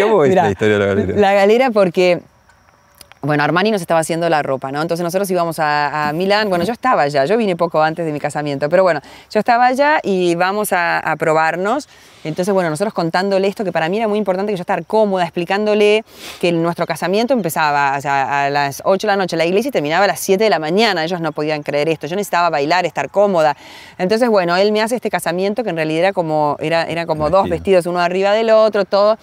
¿Cómo 0.00 0.24
es 0.24 0.30
Mirá, 0.30 0.44
la 0.44 0.50
historia 0.50 0.74
de 0.74 0.80
la 0.80 0.86
galera? 0.86 1.14
La 1.16 1.34
galera 1.34 1.70
porque 1.70 2.20
bueno, 3.26 3.42
Armani 3.42 3.70
nos 3.70 3.80
estaba 3.80 4.00
haciendo 4.00 4.28
la 4.28 4.42
ropa, 4.42 4.72
¿no? 4.72 4.80
Entonces 4.80 5.04
nosotros 5.04 5.30
íbamos 5.30 5.58
a, 5.58 6.08
a, 6.08 6.12
Milán, 6.12 6.48
bueno, 6.48 6.64
yo 6.64 6.72
estaba 6.72 7.02
allá, 7.02 7.24
yo 7.24 7.36
vine 7.36 7.56
poco 7.56 7.82
antes 7.82 8.06
de 8.06 8.12
mi 8.12 8.20
casamiento, 8.20 8.68
pero 8.68 8.82
bueno, 8.82 9.00
yo 9.30 9.38
estaba 9.38 9.66
allá 9.66 10.00
y 10.02 10.34
vamos 10.34 10.72
a, 10.72 10.98
a, 10.98 11.16
probarnos. 11.16 11.88
Entonces, 12.24 12.52
bueno, 12.52 12.70
nosotros 12.70 12.92
contándole 12.92 13.46
esto, 13.46 13.64
que 13.64 13.70
para 13.70 13.88
mí 13.88 13.98
era 13.98 14.08
muy 14.08 14.18
importante 14.18 14.52
que 14.52 14.56
yo 14.56 14.62
estar 14.62 14.84
cómoda, 14.84 15.24
explicándole 15.24 16.04
que 16.40 16.50
nuestro 16.50 16.86
casamiento 16.86 17.34
empezaba 17.34 17.96
o 17.96 18.00
sea, 18.00 18.46
a 18.46 18.50
las 18.50 18.82
8 18.84 19.06
de 19.06 19.12
la 19.12 19.16
noche 19.16 19.36
en 19.36 19.38
la 19.38 19.46
iglesia 19.46 19.68
y 19.68 19.72
terminaba 19.72 20.04
a 20.04 20.08
las 20.08 20.20
7 20.20 20.42
de 20.42 20.50
la 20.50 20.58
mañana, 20.58 21.04
ellos 21.04 21.20
no 21.20 21.32
podían 21.32 21.62
creer 21.62 21.88
esto, 21.88 22.06
yo 22.06 22.16
necesitaba 22.16 22.50
bailar, 22.50 22.84
estar 22.84 23.10
cómoda. 23.10 23.56
Entonces, 23.98 24.28
bueno, 24.28 24.56
él 24.56 24.72
me 24.72 24.82
hace 24.82 24.96
este 24.96 25.10
casamiento 25.10 25.62
que 25.62 25.70
en 25.70 25.76
realidad 25.76 26.00
era 26.00 26.12
como, 26.12 26.56
era, 26.58 26.84
era 26.84 27.06
como 27.06 27.30
dos 27.30 27.48
vestidos, 27.48 27.86
uno 27.86 28.00
arriba 28.00 28.32
del 28.32 28.50
otro, 28.50 28.84
todo 28.84 29.18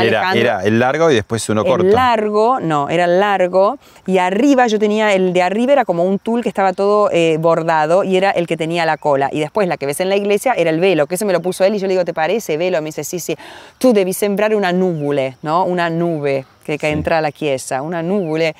era, 0.00 0.32
era, 0.34 0.64
el 0.64 0.78
largo 0.78 1.10
y 1.10 1.14
después 1.14 1.48
uno 1.48 1.64
corto. 1.64 1.86
El 1.86 1.92
largo, 1.92 2.60
no, 2.60 2.88
era 2.88 3.04
el 3.04 3.20
largo. 3.20 3.78
Y 4.06 4.18
arriba 4.18 4.66
yo 4.66 4.78
tenía, 4.78 5.12
el 5.14 5.32
de 5.32 5.42
arriba 5.42 5.72
era 5.72 5.84
como 5.84 6.04
un 6.04 6.18
tul 6.18 6.42
que 6.42 6.48
estaba 6.48 6.72
todo 6.72 7.10
eh, 7.12 7.36
bordado 7.40 8.04
y 8.04 8.16
era 8.16 8.30
el 8.30 8.46
que 8.46 8.56
tenía 8.56 8.86
la 8.86 8.96
cola. 8.96 9.28
Y 9.32 9.40
después 9.40 9.68
la 9.68 9.76
que 9.76 9.86
ves 9.86 10.00
en 10.00 10.08
la 10.08 10.16
iglesia 10.16 10.54
era 10.54 10.70
el 10.70 10.80
velo, 10.80 11.06
que 11.06 11.14
eso 11.14 11.26
me 11.26 11.32
lo 11.32 11.40
puso 11.40 11.64
él 11.64 11.74
y 11.74 11.78
yo 11.78 11.86
le 11.86 11.94
digo, 11.94 12.04
¿te 12.04 12.14
parece 12.14 12.56
velo? 12.56 12.80
Me 12.80 12.86
dice, 12.86 13.04
sí, 13.04 13.18
sí, 13.18 13.36
tú 13.78 13.92
debes 13.92 14.16
sembrar 14.16 14.54
una 14.54 14.72
nubule, 14.72 15.36
¿no? 15.42 15.64
Una 15.64 15.90
nube 15.90 16.44
que, 16.64 16.78
que 16.78 16.90
entra 16.90 17.18
a 17.18 17.20
la 17.20 17.32
chiesa, 17.32 17.82
una 17.82 18.02
nubule 18.02 18.54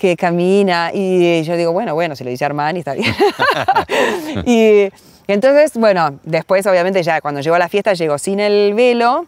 que 0.00 0.16
camina 0.16 0.90
y 0.94 1.42
yo 1.42 1.56
digo, 1.56 1.72
bueno, 1.72 1.94
bueno, 1.94 2.16
si 2.16 2.24
lo 2.24 2.30
dice 2.30 2.46
Armani 2.46 2.78
está 2.78 2.94
bien. 2.94 3.14
y 4.46 4.88
entonces, 5.26 5.74
bueno, 5.74 6.18
después 6.24 6.66
obviamente 6.66 7.02
ya 7.02 7.20
cuando 7.20 7.40
llegó 7.40 7.54
a 7.54 7.58
la 7.58 7.68
fiesta 7.68 7.92
llegó 7.92 8.18
sin 8.18 8.40
el 8.40 8.74
velo 8.74 9.26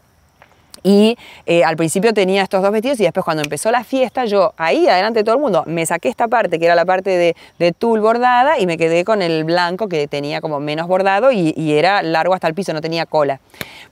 y 0.83 1.17
eh, 1.47 1.65
al 1.65 1.77
principio 1.77 2.13
tenía 2.13 2.43
estos 2.43 2.63
dos 2.63 2.73
vestidos 2.73 3.01
y 3.01 3.05
después 3.05 3.25
cuando 3.25 3.43
empezó 3.43 3.71
la 3.71 3.85
fiesta, 3.85 4.25
yo 4.25 4.53
ahí 4.57 4.89
adelante 4.89 5.21
de 5.21 5.25
todo 5.25 5.37
el 5.37 5.41
mundo 5.41 5.65
me 5.67 5.87
saqué 5.87 6.09
esta 6.09 6.29
parte 6.29 6.59
que 6.59 6.65
era 6.65 6.75
la 6.75 6.85
parte 6.85 7.11
de, 7.59 7.73
tul 7.73 8.01
bordada 8.01 8.59
y 8.59 8.67
me 8.67 8.77
quedé 8.77 9.05
con 9.05 9.23
el 9.23 9.45
blanco 9.45 9.89
que 9.89 10.09
tenía 10.09 10.41
como 10.41 10.61
menos 10.61 10.89
bordado 10.89 11.33
y, 11.33 11.55
y, 11.57 11.73
era 11.73 12.03
largo 12.03 12.35
hasta 12.35 12.49
el 12.49 12.55
piso, 12.55 12.73
no 12.73 12.81
tenía 12.81 13.07
cola. 13.07 13.41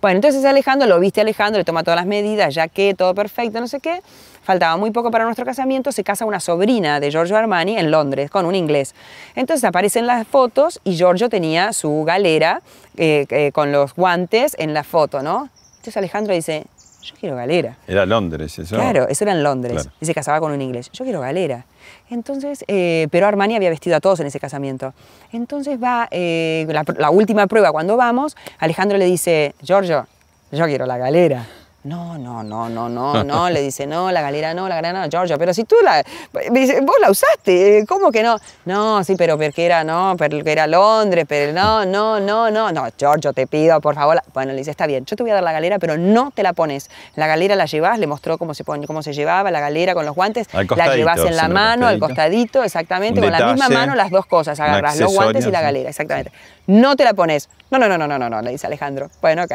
Bueno, 0.00 0.16
entonces 0.16 0.44
Alejandro, 0.44 0.88
lo 0.88 0.98
viste 1.00 1.20
Alejandro, 1.20 1.58
le 1.58 1.64
toma 1.64 1.82
todas 1.82 1.96
las 1.96 2.06
medidas, 2.06 2.54
ya 2.54 2.68
que 2.68 2.94
todo 2.94 3.14
perfecto, 3.14 3.60
no 3.60 3.68
sé 3.68 3.80
qué. 3.80 4.00
Faltaba 4.42 4.76
muy 4.76 4.90
poco 4.90 5.10
para 5.10 5.24
nuestro 5.24 5.44
casamiento, 5.44 5.92
se 5.92 6.02
casa 6.02 6.24
una 6.24 6.40
sobrina 6.40 6.98
de 6.98 7.10
Giorgio 7.10 7.36
Armani 7.36 7.78
en 7.78 7.90
Londres 7.90 8.30
con 8.30 8.46
un 8.46 8.54
inglés. 8.54 8.94
Entonces 9.34 9.64
aparecen 9.64 10.06
las 10.06 10.26
fotos 10.26 10.80
y 10.82 10.96
Giorgio 10.96 11.28
tenía 11.28 11.72
su 11.72 12.04
galera 12.04 12.62
eh, 12.96 13.26
eh, 13.28 13.52
con 13.52 13.70
los 13.70 13.94
guantes 13.94 14.56
en 14.58 14.72
la 14.74 14.82
foto, 14.82 15.22
¿no? 15.22 15.50
Entonces 15.76 15.96
Alejandro 15.96 16.34
dice, 16.34 16.64
yo 17.02 17.14
quiero 17.18 17.36
galera. 17.36 17.76
Era 17.86 18.06
Londres 18.06 18.58
eso. 18.58 18.76
Claro, 18.76 19.08
eso 19.08 19.24
era 19.24 19.32
en 19.32 19.42
Londres. 19.42 19.74
Claro. 19.74 19.90
Y 20.00 20.06
se 20.06 20.14
casaba 20.14 20.40
con 20.40 20.52
un 20.52 20.60
inglés. 20.60 20.90
Yo 20.92 21.04
quiero 21.04 21.20
galera. 21.20 21.64
Entonces, 22.10 22.64
eh, 22.68 23.08
pero 23.10 23.26
Armani 23.26 23.56
había 23.56 23.70
vestido 23.70 23.96
a 23.96 24.00
todos 24.00 24.20
en 24.20 24.26
ese 24.26 24.40
casamiento. 24.40 24.94
Entonces 25.32 25.82
va, 25.82 26.08
eh, 26.10 26.66
la, 26.68 26.84
la, 26.98 27.10
última 27.10 27.46
prueba, 27.46 27.72
cuando 27.72 27.96
vamos, 27.96 28.36
Alejandro 28.58 28.98
le 28.98 29.06
dice, 29.06 29.54
Giorgio, 29.62 30.06
yo 30.52 30.64
quiero 30.66 30.86
la 30.86 30.98
galera. 30.98 31.46
No, 31.82 32.18
no, 32.18 32.42
no, 32.42 32.68
no, 32.68 32.90
no, 32.90 33.24
no, 33.24 33.48
le 33.48 33.62
dice, 33.62 33.86
no, 33.86 34.12
la 34.12 34.20
galera 34.20 34.52
no, 34.52 34.68
la 34.68 34.74
galera 34.74 35.00
no, 35.00 35.08
Giorgio, 35.08 35.38
pero 35.38 35.54
si 35.54 35.64
tú 35.64 35.76
la, 35.82 36.04
dice, 36.50 36.82
vos 36.82 36.96
la 37.00 37.10
usaste, 37.10 37.86
¿cómo 37.88 38.12
que 38.12 38.22
no? 38.22 38.36
No, 38.66 39.02
sí, 39.02 39.14
pero 39.16 39.38
porque 39.38 39.64
era, 39.64 39.82
no, 39.82 40.14
porque 40.18 40.42
era 40.44 40.66
Londres, 40.66 41.24
pero 41.26 41.54
no, 41.54 41.86
no, 41.86 42.20
no, 42.20 42.50
no, 42.50 42.70
no, 42.70 42.86
Giorgio, 42.98 43.32
te 43.32 43.46
pido, 43.46 43.80
por 43.80 43.94
favor, 43.94 44.20
bueno, 44.34 44.52
le 44.52 44.58
dice, 44.58 44.72
está 44.72 44.86
bien, 44.86 45.06
yo 45.06 45.16
te 45.16 45.22
voy 45.22 45.30
a 45.30 45.36
dar 45.36 45.42
la 45.42 45.52
galera, 45.52 45.78
pero 45.78 45.96
no 45.96 46.30
te 46.32 46.42
la 46.42 46.52
pones, 46.52 46.90
la 47.16 47.26
galera 47.26 47.56
la 47.56 47.64
llevas, 47.64 47.98
le 47.98 48.06
mostró 48.06 48.36
cómo 48.36 48.52
se, 48.52 48.62
pone, 48.62 48.86
cómo 48.86 49.02
se 49.02 49.14
llevaba 49.14 49.50
la 49.50 49.60
galera 49.60 49.94
con 49.94 50.04
los 50.04 50.14
guantes, 50.14 50.48
la 50.52 50.94
llevas 50.94 51.20
en 51.20 51.34
la 51.34 51.48
mano, 51.48 51.86
al 51.86 51.98
costadito, 51.98 52.62
exactamente, 52.62 53.22
con 53.22 53.32
la 53.32 53.52
misma 53.52 53.70
mano 53.70 53.94
las 53.94 54.10
dos 54.10 54.26
cosas, 54.26 54.60
agarras 54.60 54.98
los 54.98 55.14
guantes 55.14 55.46
y 55.46 55.50
la 55.50 55.62
galera, 55.62 55.88
exactamente. 55.88 56.30
No 56.66 56.94
te 56.94 57.04
la 57.04 57.14
pones, 57.14 57.48
no, 57.70 57.78
no, 57.78 57.88
no, 57.88 57.96
no, 57.96 58.06
no, 58.06 58.18
no, 58.18 58.28
no, 58.28 58.42
le 58.42 58.50
dice 58.50 58.66
Alejandro, 58.66 59.10
bueno, 59.22 59.44
ok. 59.44 59.52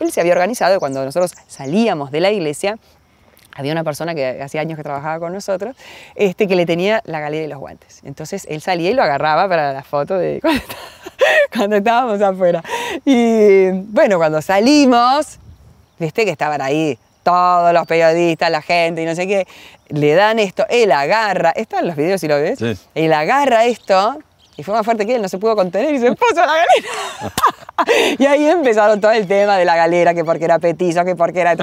Él 0.00 0.12
se 0.12 0.20
había 0.20 0.32
organizado 0.32 0.76
y 0.76 0.78
cuando 0.78 1.04
nosotros 1.04 1.34
salíamos 1.46 2.10
de 2.10 2.20
la 2.20 2.30
iglesia, 2.30 2.78
había 3.56 3.72
una 3.72 3.84
persona 3.84 4.14
que 4.14 4.42
hacía 4.42 4.60
años 4.60 4.76
que 4.76 4.82
trabajaba 4.82 5.18
con 5.18 5.32
nosotros, 5.32 5.74
este, 6.14 6.46
que 6.46 6.56
le 6.56 6.66
tenía 6.66 7.00
la 7.06 7.20
galera 7.20 7.44
y 7.44 7.48
los 7.48 7.58
guantes. 7.58 8.00
Entonces 8.04 8.46
él 8.50 8.60
salía 8.60 8.90
y 8.90 8.94
lo 8.94 9.02
agarraba 9.02 9.48
para 9.48 9.72
la 9.72 9.82
foto 9.82 10.18
de 10.18 10.40
cuando, 10.42 10.62
cuando 11.52 11.76
estábamos 11.76 12.20
afuera. 12.20 12.62
Y 13.04 13.70
bueno, 13.70 14.18
cuando 14.18 14.42
salimos, 14.42 15.38
viste 15.98 16.26
que 16.26 16.30
estaban 16.30 16.60
ahí 16.60 16.98
todos 17.22 17.72
los 17.72 17.86
periodistas, 17.86 18.50
la 18.50 18.62
gente 18.62 19.02
y 19.02 19.06
no 19.06 19.14
sé 19.14 19.26
qué, 19.26 19.46
le 19.88 20.14
dan 20.14 20.38
esto, 20.38 20.64
él 20.68 20.92
agarra, 20.92 21.50
están 21.50 21.86
los 21.86 21.96
videos 21.96 22.20
si 22.20 22.28
lo 22.28 22.36
ves, 22.36 22.58
sí. 22.58 22.78
él 22.94 23.12
agarra 23.12 23.64
esto 23.64 24.18
y 24.56 24.62
fue 24.62 24.74
más 24.74 24.84
fuerte 24.84 25.04
que 25.04 25.16
él, 25.16 25.22
no 25.22 25.28
se 25.28 25.38
pudo 25.38 25.54
contener 25.54 25.94
y 25.94 25.98
se 25.98 26.12
puso 26.12 26.42
a 26.42 26.46
la 26.46 26.52
galera. 26.54 28.14
y 28.18 28.26
ahí 28.26 28.46
empezaron 28.46 29.00
todo 29.00 29.12
el 29.12 29.26
tema 29.26 29.58
de 29.58 29.64
la 29.64 29.76
galera, 29.76 30.14
que 30.14 30.24
porque 30.24 30.46
era 30.46 30.58
petizo, 30.58 31.04
que 31.04 31.14
porque 31.14 31.40
era... 31.40 31.54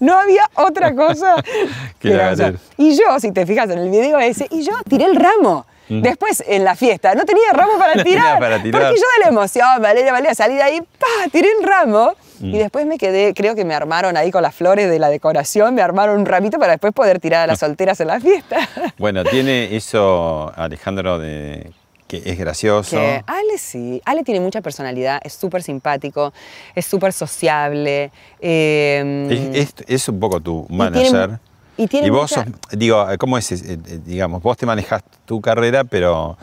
No 0.00 0.18
había 0.18 0.48
otra 0.54 0.94
cosa. 0.94 1.36
que 1.98 2.12
era, 2.12 2.32
o 2.32 2.36
sea, 2.36 2.52
y 2.76 2.94
yo, 2.96 3.18
si 3.20 3.32
te 3.32 3.46
fijas 3.46 3.70
en 3.70 3.78
el 3.78 3.90
video 3.90 4.18
ese, 4.18 4.46
y 4.50 4.62
yo 4.62 4.72
tiré 4.88 5.06
el 5.06 5.16
ramo. 5.16 5.66
Después, 5.88 6.42
en 6.48 6.64
la 6.64 6.74
fiesta, 6.74 7.14
no 7.14 7.24
tenía 7.24 7.52
ramo 7.52 7.78
para 7.78 8.02
tirar, 8.04 8.40
para 8.40 8.60
tirar. 8.60 8.82
Porque 8.82 8.96
yo 9.00 9.06
de 9.18 9.24
la 9.24 9.28
emoción, 9.28 9.80
Valeria, 9.80 10.10
Valeria, 10.10 10.34
salí 10.34 10.56
de 10.56 10.62
ahí, 10.62 10.80
pa, 10.80 11.30
tiré 11.30 11.48
el 11.58 11.64
ramo. 11.64 12.14
Mm. 12.40 12.54
Y 12.54 12.58
después 12.58 12.86
me 12.86 12.98
quedé, 12.98 13.32
creo 13.34 13.54
que 13.54 13.64
me 13.64 13.72
armaron 13.72 14.16
ahí 14.16 14.30
con 14.30 14.42
las 14.42 14.54
flores 14.54 14.90
de 14.90 14.98
la 14.98 15.08
decoración, 15.08 15.74
me 15.74 15.82
armaron 15.82 16.18
un 16.18 16.26
ramito 16.26 16.58
para 16.58 16.72
después 16.72 16.92
poder 16.92 17.20
tirar 17.20 17.44
a 17.44 17.46
las 17.46 17.60
solteras 17.60 18.00
en 18.00 18.08
la 18.08 18.20
fiesta. 18.20 18.68
Bueno, 18.98 19.24
tiene 19.24 19.74
eso 19.74 20.52
Alejandro 20.56 21.18
de 21.18 21.70
que 22.06 22.22
es 22.24 22.38
gracioso. 22.38 22.96
Que 22.96 23.22
Ale 23.26 23.58
sí, 23.58 24.00
Ale 24.04 24.22
tiene 24.22 24.40
mucha 24.40 24.60
personalidad, 24.60 25.20
es 25.24 25.32
súper 25.32 25.62
simpático, 25.62 26.32
es 26.74 26.86
súper 26.86 27.12
sociable. 27.12 28.10
Eh, 28.40 29.50
es, 29.54 29.74
es, 29.78 29.84
es, 29.86 30.08
un 30.08 30.20
poco 30.20 30.40
tu 30.40 30.66
manager. 30.70 31.38
Y, 31.76 31.86
tiene 31.88 32.06
y 32.06 32.10
vos 32.10 32.30
mucha... 32.30 32.44
sos, 32.44 32.78
digo, 32.78 33.06
¿cómo 33.18 33.36
es? 33.36 34.04
Digamos, 34.06 34.42
vos 34.42 34.56
te 34.56 34.64
manejas 34.64 35.02
tu 35.26 35.40
carrera, 35.40 35.84
pero 35.84 36.38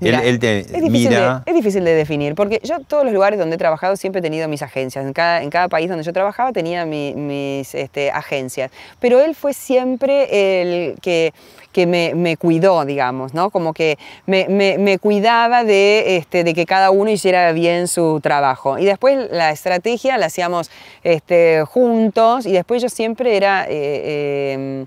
Mira, 0.00 0.20
él, 0.20 0.28
él, 0.28 0.38
te 0.38 0.60
es 0.60 0.72
difícil 0.72 1.08
mira. 1.08 1.42
De, 1.44 1.50
es 1.50 1.56
difícil 1.56 1.84
de 1.84 1.94
definir, 1.94 2.34
porque 2.34 2.60
yo 2.62 2.78
todos 2.80 3.04
los 3.04 3.12
lugares 3.12 3.38
donde 3.38 3.56
he 3.56 3.58
trabajado 3.58 3.96
siempre 3.96 4.20
he 4.20 4.22
tenido 4.22 4.46
mis 4.48 4.62
agencias. 4.62 5.04
En 5.04 5.12
cada, 5.12 5.42
en 5.42 5.50
cada 5.50 5.68
país 5.68 5.88
donde 5.88 6.04
yo 6.04 6.12
trabajaba 6.12 6.52
tenía 6.52 6.84
mi, 6.84 7.14
mis 7.14 7.74
este, 7.74 8.10
agencias. 8.10 8.70
Pero 9.00 9.20
él 9.20 9.34
fue 9.34 9.52
siempre 9.52 10.60
el 10.60 11.00
que, 11.00 11.32
que 11.72 11.86
me, 11.86 12.14
me, 12.14 12.36
cuidó, 12.36 12.84
digamos, 12.84 13.34
¿no? 13.34 13.50
Como 13.50 13.72
que 13.72 13.98
me, 14.26 14.46
me, 14.48 14.78
me 14.78 14.98
cuidaba 14.98 15.64
de, 15.64 16.16
este, 16.16 16.44
de 16.44 16.54
que 16.54 16.64
cada 16.64 16.90
uno 16.90 17.10
hiciera 17.10 17.50
bien 17.52 17.88
su 17.88 18.20
trabajo. 18.22 18.78
Y 18.78 18.84
después 18.84 19.28
la 19.32 19.50
estrategia 19.50 20.16
la 20.16 20.26
hacíamos 20.26 20.70
este, 21.02 21.64
juntos 21.64 22.46
y 22.46 22.52
después 22.52 22.82
yo 22.82 22.88
siempre 22.88 23.36
era... 23.36 23.64
Eh, 23.64 23.66
eh, 23.70 24.86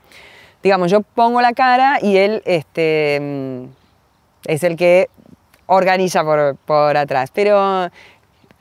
digamos, 0.64 0.92
yo 0.92 1.02
pongo 1.02 1.42
la 1.42 1.54
cara 1.54 2.00
y 2.02 2.18
él 2.18 2.42
este, 2.46 3.68
es 4.46 4.64
el 4.64 4.76
que 4.76 5.10
organiza 5.68 6.24
por, 6.24 6.56
por 6.66 6.98
atrás. 6.98 7.32
Pero 7.34 7.90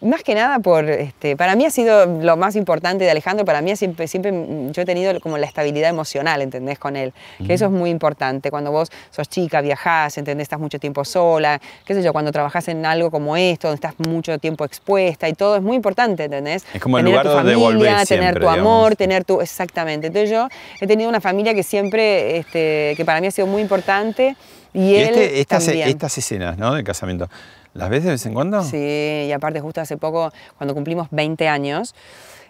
más 0.00 0.22
que 0.22 0.34
nada 0.34 0.60
por, 0.60 0.88
este, 0.88 1.36
para 1.36 1.54
mí 1.56 1.64
ha 1.66 1.70
sido 1.70 2.06
lo 2.06 2.36
más 2.36 2.56
importante 2.56 3.04
de 3.04 3.10
Alejandro, 3.10 3.44
para 3.44 3.60
mí 3.60 3.74
siempre, 3.76 4.08
siempre 4.08 4.32
yo 4.70 4.82
he 4.82 4.84
tenido 4.84 5.18
como 5.20 5.36
la 5.36 5.46
estabilidad 5.46 5.90
emocional, 5.90 6.40
¿entendés? 6.40 6.78
Con 6.78 6.96
él, 6.96 7.12
que 7.38 7.42
uh 7.42 7.46
-huh. 7.46 7.52
eso 7.52 7.64
es 7.66 7.70
muy 7.70 7.90
importante, 7.90 8.50
cuando 8.50 8.72
vos 8.72 8.90
sos 9.10 9.28
chica, 9.28 9.60
viajás, 9.60 10.16
¿entendés? 10.16 10.44
Estás 10.44 10.58
mucho 10.58 10.78
tiempo 10.78 11.04
sola, 11.04 11.60
qué 11.84 11.94
sé 11.94 12.02
yo, 12.02 12.12
cuando 12.12 12.32
trabajás 12.32 12.68
en 12.68 12.86
algo 12.86 13.10
como 13.10 13.36
esto, 13.36 13.68
donde 13.68 13.86
estás 13.86 13.94
mucho 14.08 14.38
tiempo 14.38 14.64
expuesta 14.64 15.28
y 15.28 15.34
todo, 15.34 15.56
es 15.56 15.62
muy 15.62 15.76
importante, 15.76 16.24
¿entendés? 16.24 16.64
Es 16.72 16.80
como 16.80 16.98
el 16.98 17.04
tener 17.04 17.24
lugar 17.24 17.42
tu 17.42 17.48
familia, 17.48 18.04
tener 18.06 18.40
tu 18.40 18.48
amor, 18.48 18.96
tener 18.96 19.24
tu, 19.24 19.40
exactamente, 19.40 20.06
entonces 20.06 20.30
yo 20.30 20.48
he 20.80 20.86
tenido 20.86 21.10
una 21.10 21.20
familia 21.20 21.52
que 21.52 21.62
siempre, 21.62 22.38
este, 22.38 22.94
que 22.96 23.04
para 23.04 23.20
mí 23.20 23.26
ha 23.26 23.30
sido 23.30 23.46
muy 23.46 23.60
importante 23.60 24.36
y, 24.72 24.80
Y 24.90 24.96
él 24.96 25.08
este- 25.10 25.40
estas, 25.40 25.64
también. 25.66 25.88
estas 25.88 26.18
escenas, 26.18 26.58
¿no? 26.58 26.74
De 26.74 26.84
casamiento, 26.84 27.28
¿las 27.74 27.88
ves 27.90 28.04
de 28.04 28.10
vez 28.10 28.26
en 28.26 28.34
cuando? 28.34 28.62
Sí, 28.62 29.24
y 29.28 29.32
aparte 29.32 29.60
justo 29.60 29.80
hace 29.80 29.96
poco, 29.96 30.32
cuando 30.58 30.74
cumplimos 30.74 31.08
20 31.10 31.48
años 31.48 31.94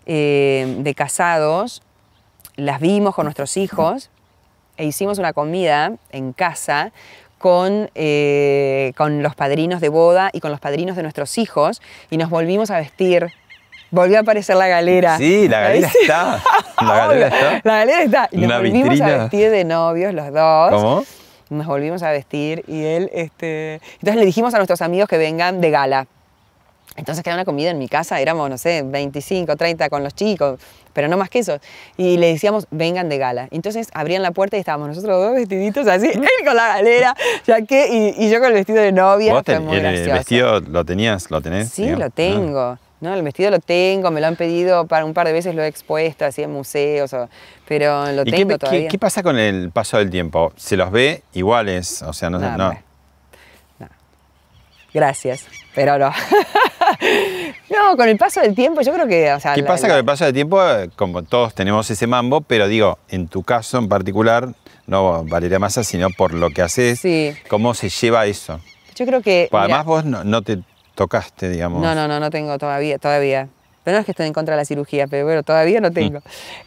eh, 0.06 0.76
de 0.80 0.94
casados, 0.94 1.82
las 2.56 2.80
vimos 2.80 3.14
con 3.14 3.24
nuestros 3.26 3.56
hijos 3.56 4.10
e 4.76 4.84
hicimos 4.86 5.18
una 5.18 5.32
comida 5.32 5.92
en 6.10 6.32
casa 6.32 6.92
con, 7.38 7.90
eh, 7.94 8.92
con 8.96 9.22
los 9.22 9.34
padrinos 9.34 9.80
de 9.80 9.88
boda 9.88 10.30
y 10.32 10.40
con 10.40 10.50
los 10.50 10.60
padrinos 10.60 10.96
de 10.96 11.02
nuestros 11.02 11.38
hijos 11.38 11.80
y 12.10 12.16
nos 12.18 12.28
volvimos 12.30 12.70
a 12.70 12.78
vestir. 12.78 13.28
Volvió 13.92 14.18
a 14.18 14.20
aparecer 14.20 14.56
la 14.56 14.68
galera. 14.68 15.16
Sí, 15.18 15.48
la 15.48 15.60
galera 15.60 15.88
sí. 15.88 15.98
está. 16.02 16.40
La 16.80 16.94
galera 16.96 17.26
está. 17.36 17.60
La 17.64 17.74
galera 17.78 18.02
está. 18.02 18.28
Y 18.30 18.36
nos 18.36 18.44
Una 18.46 18.56
volvimos 18.58 18.86
a 18.88 18.90
vitrina. 18.92 19.16
vestir 19.18 19.50
de 19.50 19.64
novios 19.64 20.14
los 20.14 20.32
dos 20.32 20.70
¿Cómo? 20.70 21.04
Nos 21.50 21.66
volvimos 21.66 22.02
a 22.02 22.10
vestir 22.10 22.64
y 22.66 22.82
él, 22.84 23.10
este, 23.12 23.74
entonces 23.94 24.16
le 24.16 24.24
dijimos 24.24 24.54
a 24.54 24.56
nuestros 24.58 24.80
amigos 24.82 25.08
que 25.08 25.18
vengan 25.18 25.60
de 25.60 25.70
gala. 25.70 26.06
Entonces 26.96 27.22
que 27.22 27.30
era 27.30 27.36
una 27.36 27.44
comida 27.44 27.70
en 27.70 27.78
mi 27.78 27.88
casa, 27.88 28.20
éramos, 28.20 28.50
no 28.50 28.58
sé, 28.58 28.82
25, 28.84 29.56
30 29.56 29.88
con 29.88 30.02
los 30.02 30.12
chicos, 30.14 30.58
pero 30.92 31.06
no 31.08 31.16
más 31.16 31.30
que 31.30 31.38
eso. 31.38 31.58
Y 31.96 32.16
le 32.18 32.26
decíamos, 32.32 32.66
vengan 32.72 33.08
de 33.08 33.16
gala. 33.16 33.48
Entonces 33.52 33.88
abrían 33.94 34.22
la 34.22 34.32
puerta 34.32 34.56
y 34.56 34.60
estábamos 34.60 34.88
nosotros 34.88 35.16
dos 35.22 35.34
vestiditos 35.34 35.86
así, 35.86 36.06
él 36.14 36.20
con 36.44 36.56
la 36.56 36.66
galera, 36.68 37.14
ya 37.46 37.62
que, 37.62 38.14
y, 38.18 38.24
y 38.26 38.28
yo 38.30 38.38
con 38.40 38.48
el 38.48 38.54
vestido 38.54 38.82
de 38.82 38.90
novia. 38.92 39.32
¿Vos 39.32 39.42
fue 39.44 39.54
ten- 39.54 39.64
muy 39.64 39.76
el, 39.76 39.82
gracioso. 39.82 40.12
vestido 40.12 40.60
lo 40.60 40.84
tenías, 40.84 41.30
lo 41.30 41.40
tenés? 41.40 41.68
Sí, 41.70 41.82
digamos? 41.82 42.04
lo 42.06 42.10
tengo. 42.10 42.78
No, 43.00 43.14
el 43.14 43.22
vestido 43.22 43.50
lo 43.50 43.60
tengo, 43.60 44.10
me 44.10 44.20
lo 44.20 44.26
han 44.26 44.36
pedido 44.36 44.86
para 44.86 45.04
un 45.06 45.14
par 45.14 45.26
de 45.26 45.32
veces, 45.32 45.54
lo 45.54 45.62
he 45.62 45.66
expuesto 45.66 46.24
así 46.26 46.42
en 46.42 46.50
museos, 46.52 47.12
o- 47.14 47.28
pero 47.66 48.12
lo 48.12 48.22
¿Y 48.22 48.24
qué, 48.26 48.30
tengo 48.32 48.50
qué- 48.50 48.58
todavía. 48.58 48.88
qué 48.88 48.98
pasa 48.98 49.22
con 49.22 49.38
el 49.38 49.70
paso 49.70 49.96
del 49.98 50.10
tiempo? 50.10 50.52
¿Se 50.56 50.76
los 50.76 50.90
ve 50.90 51.22
iguales? 51.32 52.02
O 52.02 52.12
sea, 52.12 52.28
no, 52.28 52.38
No, 52.38 52.56
no. 52.56 52.74
Gracias, 54.92 55.44
pero 55.72 55.98
no. 55.98 56.10
no, 57.70 57.96
con 57.96 58.08
el 58.08 58.16
paso 58.18 58.40
del 58.40 58.56
tiempo 58.56 58.80
yo 58.82 58.92
creo 58.92 59.06
que, 59.06 59.32
o 59.32 59.38
sea, 59.38 59.54
¿Qué 59.54 59.62
la- 59.62 59.68
pasa 59.68 59.82
la- 59.86 59.92
con 59.92 59.98
el 59.98 60.04
paso 60.04 60.24
del 60.24 60.34
tiempo? 60.34 60.60
Como 60.96 61.22
todos 61.22 61.54
tenemos 61.54 61.88
ese 61.90 62.06
mambo, 62.08 62.40
pero 62.40 62.66
digo, 62.66 62.98
en 63.08 63.28
tu 63.28 63.44
caso 63.44 63.78
en 63.78 63.88
particular, 63.88 64.48
no 64.88 65.24
Valeria 65.24 65.60
Massa, 65.60 65.84
sino 65.84 66.10
por 66.10 66.34
lo 66.34 66.50
que 66.50 66.62
haces, 66.62 66.98
Sí. 66.98 67.32
¿cómo 67.48 67.72
se 67.74 67.88
lleva 67.88 68.26
eso? 68.26 68.60
Yo 68.96 69.06
creo 69.06 69.22
que... 69.22 69.46
Pues 69.48 69.60
además 69.62 69.84
vos 69.86 70.04
no, 70.04 70.24
no 70.24 70.42
te 70.42 70.58
tocaste, 71.00 71.48
digamos. 71.48 71.80
No, 71.80 71.94
no, 71.94 72.06
no, 72.06 72.20
no 72.20 72.28
tengo 72.28 72.58
todavía, 72.58 72.98
todavía. 72.98 73.48
Pero 73.84 73.94
no 73.96 74.00
es 74.00 74.04
que 74.04 74.12
estoy 74.12 74.26
en 74.26 74.34
contra 74.34 74.54
de 74.54 74.60
la 74.60 74.66
cirugía, 74.66 75.06
pero 75.06 75.24
bueno, 75.24 75.42
todavía 75.42 75.80
Mm. 75.80 75.82
no 75.82 75.90
tengo. 75.92 76.20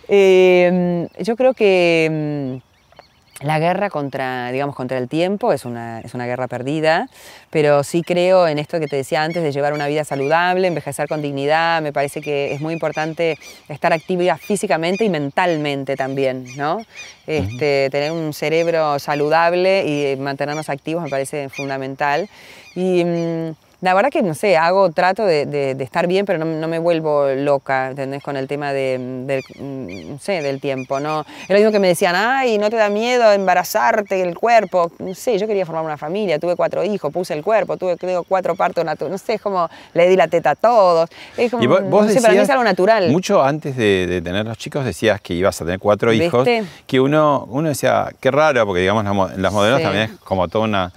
Eh, 0.08 1.08
yo 1.20 1.36
creo 1.36 1.54
que 1.54 2.60
mm, 2.60 3.46
la 3.46 3.60
guerra 3.60 3.92
contra, 3.92 4.52
digamos, 4.52 4.76
contra 4.76 4.98
el 4.98 5.08
tiempo 5.08 5.54
es 5.54 5.66
una, 5.66 6.00
es 6.00 6.16
una 6.16 6.26
guerra 6.26 6.48
perdida, 6.48 7.10
pero 7.52 7.84
sí 7.84 8.02
creo 8.02 8.48
en 8.48 8.58
esto 8.58 8.80
que 8.80 8.88
te 8.88 8.96
decía 8.96 9.22
antes 9.22 9.44
de 9.44 9.52
llevar 9.52 9.74
una 9.74 9.86
vida 9.86 10.04
saludable, 10.04 10.68
envejecer 10.68 11.08
con 11.08 11.22
dignidad. 11.22 11.80
Me 11.84 11.94
parece 11.94 12.20
que 12.20 12.54
es 12.54 12.60
muy 12.60 12.74
importante 12.74 13.38
estar 13.70 13.94
activa 13.94 14.36
físicamente 14.38 15.06
y 15.06 15.10
mentalmente 15.10 15.96
también, 15.96 16.46
¿no? 16.58 16.82
Este, 17.28 17.90
Tener 17.92 18.12
un 18.12 18.34
cerebro 18.34 18.98
saludable 18.98 19.86
y 19.86 20.16
mantenernos 20.16 20.70
activos 20.70 21.04
me 21.04 21.10
parece 21.10 21.50
fundamental. 21.50 22.28
Y 22.76 23.04
mm, 23.06 23.52
la 23.84 23.94
verdad 23.94 24.10
que, 24.10 24.22
no 24.24 24.34
sé, 24.34 24.56
hago, 24.56 24.90
trato 24.92 25.26
de, 25.26 25.46
de- 25.46 25.76
de 25.76 25.84
estar 25.84 26.08
bien, 26.08 26.26
pero 26.26 26.40
no, 26.40 26.46
no 26.46 26.68
me 26.70 26.80
vuelvo 26.80 27.28
loca, 27.36 27.90
¿entendés? 27.90 28.24
Con 28.24 28.38
el 28.38 28.48
tema 28.48 28.72
de, 28.72 28.98
del, 29.26 29.44
mm, 29.60 30.12
no 30.14 30.20
sé, 30.20 30.42
del 30.42 30.62
tiempo, 30.62 31.02
¿no? 31.02 31.26
Es 31.44 31.50
lo 31.50 31.56
mismo 31.58 31.72
que 31.72 31.80
me 31.80 31.90
decían, 31.90 32.16
ay, 32.16 32.58
¿no 32.58 32.70
te 32.70 32.78
da 32.78 32.90
miedo 32.90 33.30
embarazarte 33.34 34.22
el 34.22 34.36
cuerpo? 34.38 34.90
No 35.00 35.14
sé, 35.14 35.38
yo 35.38 35.48
quería 35.48 35.66
formar 35.66 35.84
una 35.84 35.98
familia, 35.98 36.40
tuve 36.40 36.56
cuatro 36.56 36.84
hijos, 36.84 37.12
puse 37.12 37.34
el 37.34 37.44
cuerpo, 37.44 37.76
tuve 37.76 37.98
creo, 37.98 38.24
cuatro 38.24 38.56
partos 38.56 38.86
naturales, 38.86 39.22
no 39.22 39.26
sé, 39.26 39.34
es 39.34 39.42
como 39.42 39.70
le 39.94 40.08
di 40.08 40.16
la 40.16 40.28
teta 40.30 40.52
a 40.52 40.56
todos. 40.56 41.10
Es 41.36 41.52
como, 41.52 41.64
Y 41.64 41.68
vos, 41.68 41.84
vos 41.84 42.06
no 42.08 42.12
sé, 42.14 42.22
para 42.22 42.34
mí 42.34 42.40
es 42.40 42.50
algo 42.50 42.64
natural. 42.64 43.10
Mucho 43.10 43.44
antes 43.44 43.76
de, 43.76 44.08
de 44.08 44.22
tener 44.22 44.46
los 44.46 44.58
chicos 44.58 44.86
decías 44.86 45.20
que 45.20 45.34
ibas 45.34 45.62
a 45.62 45.66
tener 45.66 45.80
cuatro 45.80 46.12
¿Viste? 46.12 46.26
hijos, 46.26 46.48
que 46.88 47.00
uno, 47.02 47.46
uno 47.50 47.68
decía, 47.70 48.10
qué 48.22 48.32
raro, 48.32 48.66
porque 48.66 48.80
digamos 48.82 49.04
las, 49.04 49.14
mo- 49.14 49.30
las 49.36 49.52
modelos 49.52 49.80
Sí. 49.80 49.84
también 49.84 50.04
es 50.06 50.12
como 50.20 50.48
toda 50.48 50.64
una... 50.66 50.92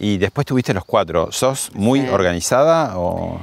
Y 0.00 0.16
después 0.16 0.46
tuviste 0.46 0.72
los 0.72 0.84
cuatro. 0.84 1.30
¿Sos 1.30 1.70
muy 1.74 2.08
organizada 2.08 2.98
o...? 2.98 3.38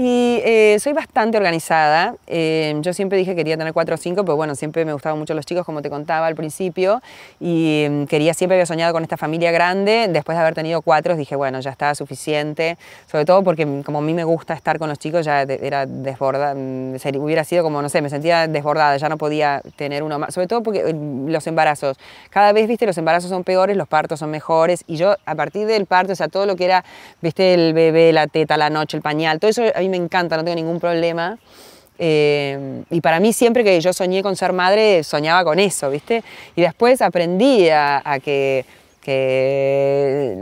Y 0.00 0.40
eh, 0.44 0.76
soy 0.78 0.92
bastante 0.92 1.38
organizada. 1.38 2.14
Eh, 2.28 2.72
yo 2.82 2.92
siempre 2.92 3.18
dije 3.18 3.32
que 3.32 3.38
quería 3.38 3.56
tener 3.56 3.72
cuatro 3.72 3.96
o 3.96 3.98
cinco, 3.98 4.24
pero 4.24 4.36
bueno, 4.36 4.54
siempre 4.54 4.84
me 4.84 4.92
gustaban 4.92 5.18
mucho 5.18 5.34
los 5.34 5.44
chicos, 5.44 5.66
como 5.66 5.82
te 5.82 5.90
contaba 5.90 6.28
al 6.28 6.36
principio. 6.36 7.02
Y 7.40 7.84
mm, 7.90 8.04
quería, 8.04 8.32
siempre 8.32 8.54
había 8.54 8.66
soñado 8.66 8.92
con 8.92 9.02
esta 9.02 9.16
familia 9.16 9.50
grande. 9.50 10.06
Después 10.08 10.38
de 10.38 10.42
haber 10.42 10.54
tenido 10.54 10.82
cuatro, 10.82 11.16
dije, 11.16 11.34
bueno, 11.34 11.58
ya 11.58 11.70
está 11.70 11.96
suficiente. 11.96 12.78
Sobre 13.10 13.24
todo 13.24 13.42
porque 13.42 13.66
mm, 13.66 13.82
como 13.82 13.98
a 13.98 14.02
mí 14.02 14.14
me 14.14 14.22
gusta 14.22 14.54
estar 14.54 14.78
con 14.78 14.88
los 14.88 15.00
chicos, 15.00 15.26
ya 15.26 15.42
era 15.42 15.84
desbordada. 15.84 16.54
Hubiera 16.54 17.42
sido 17.42 17.64
como, 17.64 17.82
no 17.82 17.88
sé, 17.88 18.00
me 18.00 18.08
sentía 18.08 18.46
desbordada, 18.46 18.98
ya 18.98 19.08
no 19.08 19.18
podía 19.18 19.62
tener 19.74 20.04
uno 20.04 20.16
más. 20.20 20.32
Sobre 20.32 20.46
todo 20.46 20.62
porque 20.62 20.78
eh, 20.86 20.94
los 21.26 21.44
embarazos. 21.48 21.98
Cada 22.30 22.52
vez, 22.52 22.68
viste, 22.68 22.86
los 22.86 22.98
embarazos 22.98 23.30
son 23.30 23.42
peores, 23.42 23.76
los 23.76 23.88
partos 23.88 24.20
son 24.20 24.30
mejores. 24.30 24.84
Y 24.86 24.94
yo, 24.94 25.16
a 25.26 25.34
partir 25.34 25.66
del 25.66 25.86
parto, 25.86 26.12
o 26.12 26.16
sea, 26.16 26.28
todo 26.28 26.46
lo 26.46 26.54
que 26.54 26.66
era, 26.66 26.84
viste, 27.20 27.52
el 27.52 27.72
bebé, 27.72 28.12
la 28.12 28.28
teta, 28.28 28.56
la 28.56 28.70
noche, 28.70 28.96
el 28.96 29.02
pañal, 29.02 29.40
todo 29.40 29.50
eso 29.50 29.64
a 29.74 29.80
mí 29.80 29.87
me 29.88 29.96
encanta, 29.96 30.36
no 30.36 30.44
tengo 30.44 30.56
ningún 30.56 30.80
problema. 30.80 31.38
Eh, 31.98 32.84
y 32.90 33.00
para 33.00 33.18
mí 33.18 33.32
siempre 33.32 33.64
que 33.64 33.80
yo 33.80 33.92
soñé 33.92 34.22
con 34.22 34.36
ser 34.36 34.52
madre, 34.52 35.02
soñaba 35.02 35.44
con 35.44 35.58
eso, 35.58 35.90
¿viste? 35.90 36.22
Y 36.54 36.62
después 36.62 37.02
aprendí 37.02 37.68
a, 37.70 38.18
que, 38.22 38.64
que, 39.00 40.38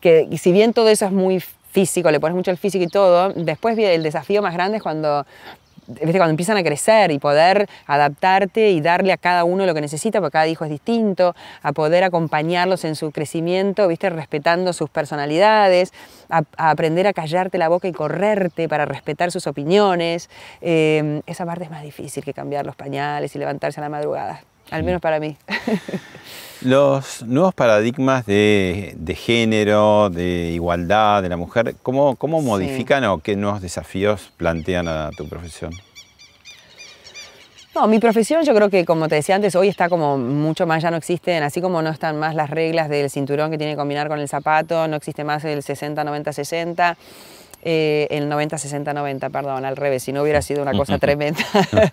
que 0.00 0.38
si 0.38 0.50
bien 0.50 0.72
todo 0.72 0.88
eso 0.88 1.06
es 1.06 1.12
muy 1.12 1.40
físico, 1.70 2.10
le 2.10 2.20
pones 2.20 2.36
mucho 2.36 2.50
el 2.50 2.58
físico 2.58 2.84
y 2.84 2.88
todo, 2.88 3.32
después 3.34 3.78
el 3.78 4.02
desafío 4.02 4.42
más 4.42 4.54
grande 4.54 4.76
es 4.78 4.82
cuando, 4.82 5.24
¿viste? 5.86 6.18
cuando 6.18 6.30
empiezan 6.30 6.56
a 6.56 6.62
crecer 6.62 7.10
y 7.10 7.18
poder 7.18 7.68
adaptarte 7.86 8.70
y 8.70 8.80
darle 8.80 9.12
a 9.12 9.16
cada 9.16 9.44
uno 9.44 9.66
lo 9.66 9.74
que 9.74 9.80
necesita, 9.80 10.20
porque 10.20 10.32
cada 10.32 10.48
hijo 10.48 10.64
es 10.64 10.70
distinto, 10.70 11.34
a 11.62 11.72
poder 11.72 12.04
acompañarlos 12.04 12.84
en 12.84 12.94
su 12.94 13.10
crecimiento, 13.10 13.88
¿viste? 13.88 14.10
respetando 14.10 14.72
sus 14.72 14.90
personalidades, 14.90 15.92
a, 16.28 16.42
a 16.56 16.70
aprender 16.70 17.06
a 17.06 17.12
callarte 17.12 17.58
la 17.58 17.68
boca 17.68 17.88
y 17.88 17.92
correrte 17.92 18.68
para 18.68 18.84
respetar 18.84 19.30
sus 19.30 19.46
opiniones. 19.46 20.30
Eh, 20.60 21.22
esa 21.26 21.46
parte 21.46 21.64
es 21.64 21.70
más 21.70 21.82
difícil 21.82 22.24
que 22.24 22.34
cambiar 22.34 22.66
los 22.66 22.76
pañales 22.76 23.34
y 23.34 23.38
levantarse 23.38 23.80
a 23.80 23.82
la 23.82 23.88
madrugada, 23.88 24.42
al 24.70 24.82
menos 24.82 25.00
para 25.00 25.20
mí. 25.20 25.36
Los 26.64 27.22
nuevos 27.22 27.54
paradigmas 27.54 28.24
de, 28.24 28.94
de 28.96 29.14
género, 29.16 30.10
de 30.10 30.50
igualdad 30.54 31.22
de 31.22 31.28
la 31.28 31.36
mujer, 31.36 31.74
¿cómo, 31.82 32.14
cómo 32.16 32.40
Sí. 32.40 32.46
modifican 32.46 33.04
o 33.04 33.18
qué 33.18 33.34
nuevos 33.34 33.60
desafíos 33.60 34.30
plantean 34.36 34.86
a 34.86 35.10
tu 35.16 35.28
profesión? 35.28 35.72
No, 37.74 37.86
mi 37.88 37.98
profesión 37.98 38.44
yo 38.44 38.54
creo 38.54 38.68
que, 38.68 38.84
como 38.84 39.08
te 39.08 39.14
decía 39.14 39.34
antes, 39.34 39.56
hoy 39.56 39.66
está 39.68 39.88
como 39.88 40.18
mucho 40.18 40.66
más, 40.66 40.82
ya 40.82 40.90
no 40.90 40.98
existen, 40.98 41.42
así 41.42 41.60
como 41.62 41.80
no 41.80 41.88
están 41.90 42.18
más 42.18 42.34
las 42.34 42.50
reglas 42.50 42.88
del 42.90 43.08
cinturón 43.10 43.50
que 43.50 43.56
tiene 43.58 43.72
que 43.72 43.78
combinar 43.78 44.08
con 44.08 44.20
el 44.20 44.28
zapato, 44.28 44.86
no 44.88 44.96
existe 44.96 45.24
más 45.24 45.42
el 45.44 45.62
60-90-60. 45.62 46.96
Eh, 47.62 48.06
el 48.10 48.28
90-60-90, 48.30 49.30
perdón, 49.30 49.64
al 49.64 49.76
revés, 49.76 50.02
si 50.02 50.12
no 50.12 50.22
hubiera 50.22 50.42
sido 50.42 50.62
una 50.62 50.72
cosa 50.72 50.98
tremenda. 51.00 51.40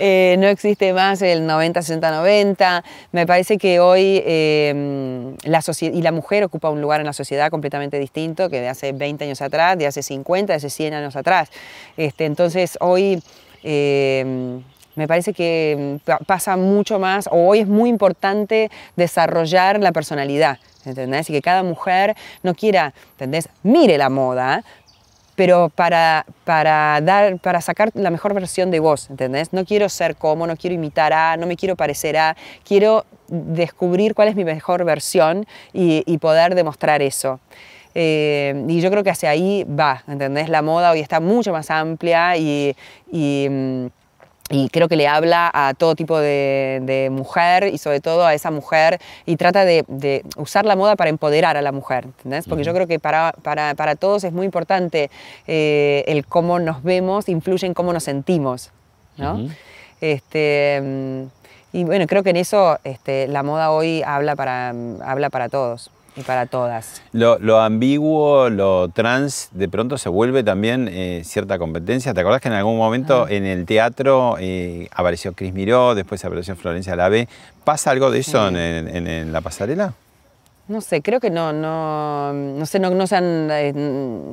Eh, 0.00 0.34
no 0.40 0.48
existe 0.48 0.92
más 0.92 1.22
el 1.22 1.46
90-60-90. 1.48 2.82
Me 3.12 3.26
parece 3.26 3.58
que 3.58 3.78
hoy 3.78 4.20
eh, 4.26 5.34
la 5.44 5.62
sociedad 5.62 5.94
y 5.94 6.02
la 6.02 6.10
mujer 6.10 6.42
ocupa 6.42 6.68
un 6.68 6.80
lugar 6.80 7.00
en 7.00 7.06
la 7.06 7.12
sociedad 7.12 7.48
completamente 7.48 7.98
distinto 8.00 8.50
que 8.50 8.60
de 8.60 8.68
hace 8.68 8.92
20 8.92 9.22
años 9.24 9.40
atrás, 9.40 9.78
de 9.78 9.86
hace 9.86 10.02
50, 10.02 10.52
de 10.52 10.56
hace 10.56 10.68
100 10.70 10.94
años 10.94 11.14
atrás. 11.14 11.48
Este, 11.96 12.24
entonces, 12.24 12.76
hoy 12.80 13.22
eh, 13.62 14.60
me 14.96 15.06
parece 15.08 15.32
que 15.32 15.98
pa- 16.04 16.18
pasa 16.18 16.56
mucho 16.56 16.98
más, 16.98 17.28
o 17.30 17.36
hoy 17.48 17.60
es 17.60 17.66
muy 17.68 17.88
importante 17.88 18.70
desarrollar 18.96 19.78
la 19.80 19.92
personalidad, 19.92 20.58
¿entendés? 20.84 21.30
Y 21.30 21.32
que 21.34 21.42
cada 21.42 21.62
mujer 21.62 22.14
no 22.42 22.54
quiera, 22.54 22.94
¿entendés? 23.12 23.48
Mire 23.62 23.96
la 23.98 24.08
moda, 24.10 24.64
pero 25.36 25.70
para, 25.74 26.26
para, 26.44 27.00
dar, 27.02 27.38
para 27.38 27.60
sacar 27.60 27.90
la 27.94 28.10
mejor 28.10 28.34
versión 28.34 28.70
de 28.70 28.80
vos, 28.80 29.10
¿entendés? 29.10 29.52
No 29.52 29.64
quiero 29.64 29.88
ser 29.88 30.16
como, 30.16 30.46
no 30.46 30.56
quiero 30.56 30.74
imitar 30.74 31.12
a, 31.12 31.36
no 31.36 31.46
me 31.46 31.56
quiero 31.56 31.76
parecer 31.76 32.16
a, 32.16 32.36
quiero 32.66 33.04
descubrir 33.28 34.14
cuál 34.14 34.28
es 34.28 34.36
mi 34.36 34.44
mejor 34.44 34.84
versión 34.84 35.46
y, 35.72 36.18
poder 36.18 36.54
demostrar 36.54 37.02
eso. 37.02 37.40
Eh, 37.94 38.64
y 38.68 38.80
yo 38.80 38.90
creo 38.90 39.04
que 39.04 39.10
hacia 39.10 39.30
ahí 39.30 39.64
va, 39.64 40.02
¿entendés? 40.08 40.48
La 40.48 40.62
moda 40.62 40.90
hoy 40.90 41.00
está 41.00 41.20
mucho 41.20 41.52
más 41.52 41.70
amplia 41.70 42.36
y, 42.36 42.74
y, 43.12 43.46
mm, 43.50 43.86
y 44.50 44.68
creo 44.68 44.88
que 44.88 44.96
le 44.96 45.08
habla 45.08 45.50
a 45.54 45.72
todo 45.72 45.94
tipo 45.94 46.18
de, 46.18 46.80
de 46.82 47.08
mujer 47.10 47.68
y 47.72 47.78
sobre 47.78 48.00
todo 48.00 48.26
a 48.26 48.34
esa 48.34 48.50
mujer 48.50 49.00
y 49.24 49.36
trata 49.36 49.64
de, 49.64 49.84
de 49.88 50.22
usar 50.36 50.66
la 50.66 50.76
moda 50.76 50.96
para 50.96 51.08
empoderar 51.08 51.56
a 51.56 51.62
la 51.62 51.72
mujer, 51.72 52.04
¿entendés? 52.04 52.46
Porque 52.46 52.62
yo 52.62 52.74
creo 52.74 52.86
que 52.86 52.98
para, 52.98 53.32
para, 53.42 53.74
para 53.74 53.96
todos 53.96 54.22
es 54.22 54.32
muy 54.32 54.44
importante 54.44 55.10
eh, 55.46 56.04
el 56.06 56.26
cómo 56.26 56.58
nos 56.58 56.82
vemos, 56.82 57.28
influye 57.30 57.66
en 57.66 57.72
cómo 57.72 57.92
nos 57.94 58.04
sentimos, 58.04 58.70
¿no? 59.16 59.48
Este, 60.02 60.80
mm, 60.82 61.22
y 61.72 61.84
bueno, 61.84 62.06
creo 62.06 62.22
que 62.22 62.30
en 62.30 62.36
eso 62.36 62.78
este, 62.84 63.26
la 63.28 63.42
moda 63.42 63.70
hoy 63.70 64.02
habla 64.04 64.36
para, 64.36 64.74
habla 65.04 65.30
para 65.30 65.48
todos 65.48 65.90
y 66.16 66.22
para 66.22 66.46
todas. 66.46 67.02
Lo, 67.12 67.38
lo 67.38 67.60
ambiguo, 67.60 68.48
lo 68.50 68.88
trans, 68.88 69.48
de 69.52 69.68
pronto 69.68 69.98
se 69.98 70.08
vuelve 70.08 70.44
también 70.44 70.88
eh, 70.90 71.22
cierta 71.24 71.58
competencia. 71.58 72.14
¿Te 72.14 72.20
acordás 72.20 72.40
que 72.40 72.48
en 72.48 72.54
algún 72.54 72.76
momento 72.76 73.28
en 73.28 73.44
el 73.44 73.66
teatro 73.66 74.36
eh, 74.38 74.88
apareció 74.94 75.32
Cris 75.32 75.52
Miró, 75.52 75.94
después 75.94 76.24
apareció 76.24 76.54
Florencia 76.56 76.94
Lave? 76.96 77.28
¿Pasa 77.64 77.90
algo 77.90 78.10
de 78.10 78.20
eso 78.20 78.48
Sí. 78.48 78.54
en, 78.54 78.88
en- 78.88 79.06
en 79.08 79.32
la 79.32 79.40
pasarela? 79.40 79.94
No 80.66 80.80
sé, 80.80 81.02
creo 81.02 81.20
que 81.20 81.28
no, 81.28 81.52
no, 81.52 82.32
no 82.32 82.64
sé, 82.64 82.78
no, 82.78 82.88
no 82.90 83.06
se 83.06 83.16
han 83.16 83.48
eh, 83.50 83.72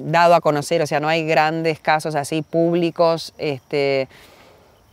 dado 0.06 0.34
a 0.34 0.40
conocer, 0.40 0.82
o 0.82 0.88
sea, 0.88 1.02
no 1.02 1.10
hay 1.10 1.26
grandes 1.26 1.80
casos 1.82 2.16
así 2.16 2.42
públicos, 2.42 3.34
este, 3.38 4.08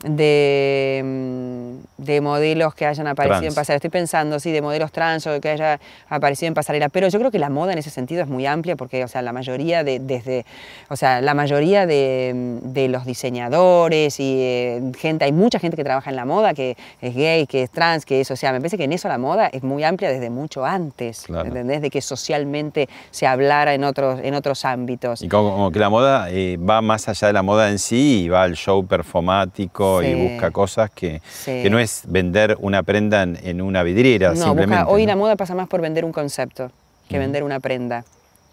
de, 0.04 1.02
mm, 1.04 2.02
de 2.04 2.20
modelos 2.20 2.74
que 2.74 2.86
hayan 2.86 3.06
aparecido 3.08 3.40
Trans. 3.40 3.52
en 3.52 3.54
pasarela. 3.54 3.76
Estoy 3.78 3.90
pensando, 3.90 4.38
sí, 4.40 4.52
de 4.52 4.62
modelos 4.62 4.92
trans 4.92 5.26
o 5.26 5.40
que 5.40 5.48
haya 5.50 5.80
aparecido 6.08 6.48
en 6.48 6.54
pasarela. 6.54 6.88
Pero 6.88 7.08
yo 7.08 7.18
creo 7.18 7.30
que 7.30 7.38
la 7.38 7.50
moda 7.50 7.72
en 7.72 7.78
ese 7.78 7.90
sentido 7.90 8.22
es 8.22 8.28
muy 8.28 8.46
amplia 8.46 8.76
porque, 8.76 9.02
o 9.04 9.08
sea, 9.08 9.22
la 9.22 9.32
mayoría 9.32 9.82
de, 9.84 9.98
desde, 9.98 10.46
o 10.88 10.96
sea, 10.96 11.20
la 11.20 11.34
mayoría 11.34 11.86
de, 11.86 12.58
de 12.62 12.88
los 12.88 13.04
diseñadores 13.04 14.20
y 14.20 14.36
eh, 14.38 14.92
gente, 14.96 15.24
hay 15.24 15.32
mucha 15.32 15.58
gente 15.58 15.76
que 15.76 15.84
trabaja 15.84 16.10
en 16.10 16.16
la 16.16 16.24
moda 16.24 16.54
que 16.54 16.76
es 17.00 17.14
gay, 17.14 17.46
que 17.46 17.64
es 17.64 17.70
trans, 17.70 18.04
que 18.06 18.20
es, 18.20 18.30
o 18.30 18.36
sea, 18.36 18.52
me 18.52 18.60
parece 18.60 18.76
que 18.78 18.84
en 18.84 18.92
eso 18.92 19.08
la 19.08 19.18
moda 19.18 19.48
es 19.48 19.62
muy 19.62 19.82
amplia 19.84 20.10
desde 20.10 20.30
mucho 20.30 20.64
antes, 20.64 21.22
Claro. 21.22 21.48
¿entendés? 21.48 21.82
De 21.82 21.90
que 21.90 22.00
socialmente 22.00 22.88
se 23.10 23.26
hablara 23.26 23.74
en 23.74 23.84
otros, 23.84 24.20
en 24.22 24.34
otros 24.34 24.64
ámbitos. 24.64 25.22
Y 25.22 25.28
como, 25.28 25.50
como 25.50 25.72
que 25.72 25.78
la 25.78 25.88
moda 25.90 26.28
eh, 26.30 26.56
va 26.58 26.80
más 26.82 27.08
allá 27.08 27.26
de 27.26 27.32
la 27.32 27.42
moda 27.42 27.68
en 27.68 27.78
sí 27.78 28.22
y 28.24 28.28
va 28.28 28.42
al 28.44 28.54
show 28.54 28.86
performático 28.86 29.87
y 30.02 30.06
Sí. 30.06 30.14
busca 30.14 30.50
cosas 30.50 30.90
que, 30.90 31.20
Sí. 31.30 31.62
que 31.62 31.70
no 31.70 31.78
es 31.78 32.02
vender 32.06 32.56
una 32.60 32.82
prenda 32.82 33.22
en, 33.22 33.38
en 33.42 33.60
una 33.60 33.82
vidriera, 33.82 34.30
No, 34.30 34.36
simplemente. 34.36 34.76
busca- 34.84 34.92
hoy 34.92 35.02
¿no? 35.06 35.08
la 35.12 35.16
moda 35.16 35.36
pasa 35.36 35.54
más 35.54 35.68
por 35.68 35.80
vender 35.80 36.04
un 36.04 36.12
concepto 36.12 36.70
que 37.08 37.14
Ujú. 37.16 37.20
vender 37.24 37.42
una 37.42 37.60
prenda. 37.60 38.04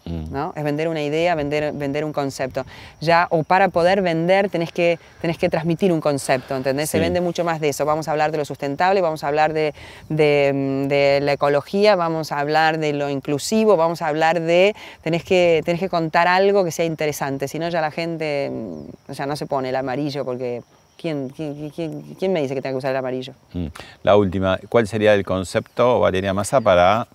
Mm. 0.07 0.31
¿no? 0.31 0.53
Es 0.55 0.63
vender 0.63 0.87
una 0.87 1.01
idea, 1.01 1.33
vender, 1.33 1.73
vender 1.73 2.05
un 2.05 2.13
concepto. 2.13 2.63
Ya, 3.01 3.25
o 3.31 3.41
para 3.41 3.69
poder 3.69 4.03
vender 4.03 4.51
tenés 4.51 4.71
que, 4.71 4.99
tenés 5.19 5.39
que 5.39 5.49
transmitir 5.49 5.91
un 5.91 5.99
concepto, 5.99 6.55
¿entendés? 6.55 6.91
Se 6.91 6.99
Sí. 6.99 7.01
vende 7.01 7.21
mucho 7.21 7.43
más 7.43 7.59
de 7.59 7.69
eso. 7.69 7.85
Vamos 7.85 8.07
a 8.07 8.11
hablar 8.11 8.31
de 8.31 8.37
lo 8.37 8.45
sustentable, 8.45 9.01
vamos 9.01 9.23
a 9.23 9.29
hablar 9.29 9.51
de, 9.53 9.73
de, 10.09 10.51
mm, 10.53 10.87
de 10.89 11.19
la 11.23 11.33
ecología, 11.33 11.95
vamos 11.95 12.31
a 12.31 12.37
hablar 12.39 12.77
de 12.77 12.93
lo 12.93 13.09
inclusivo, 13.09 13.77
vamos 13.77 14.03
a 14.03 14.07
hablar 14.07 14.41
de... 14.41 14.75
Tenés 15.01 15.23
que, 15.23 15.63
tenés 15.65 15.79
que 15.79 15.89
contar 15.89 16.27
algo 16.27 16.63
que 16.63 16.69
sea 16.71 16.85
interesante, 16.85 17.47
si 17.47 17.57
no 17.57 17.67
ya 17.69 17.81
la 17.81 17.89
gente 17.89 18.51
mm, 18.53 19.11
ya 19.11 19.25
no 19.25 19.35
se 19.35 19.47
pone 19.47 19.69
el 19.69 19.75
amarillo 19.75 20.23
porque... 20.23 20.61
¿Quién, 20.97 21.29
quién, 21.29 21.69
quién- 22.17 22.33
me 22.33 22.41
dice 22.41 22.55
que 22.55 22.61
tenga 22.61 22.73
que 22.73 22.77
usar 22.77 22.91
el 22.91 22.97
amarillo? 22.97 23.33
Mm. 23.53 23.67
La 24.03 24.15
última, 24.15 24.57
¿cuál 24.69 24.87
sería 24.87 25.13
el 25.13 25.23
concepto, 25.25 25.99
Valeria 25.99 26.33
Massa, 26.33 26.61
para 26.61 27.07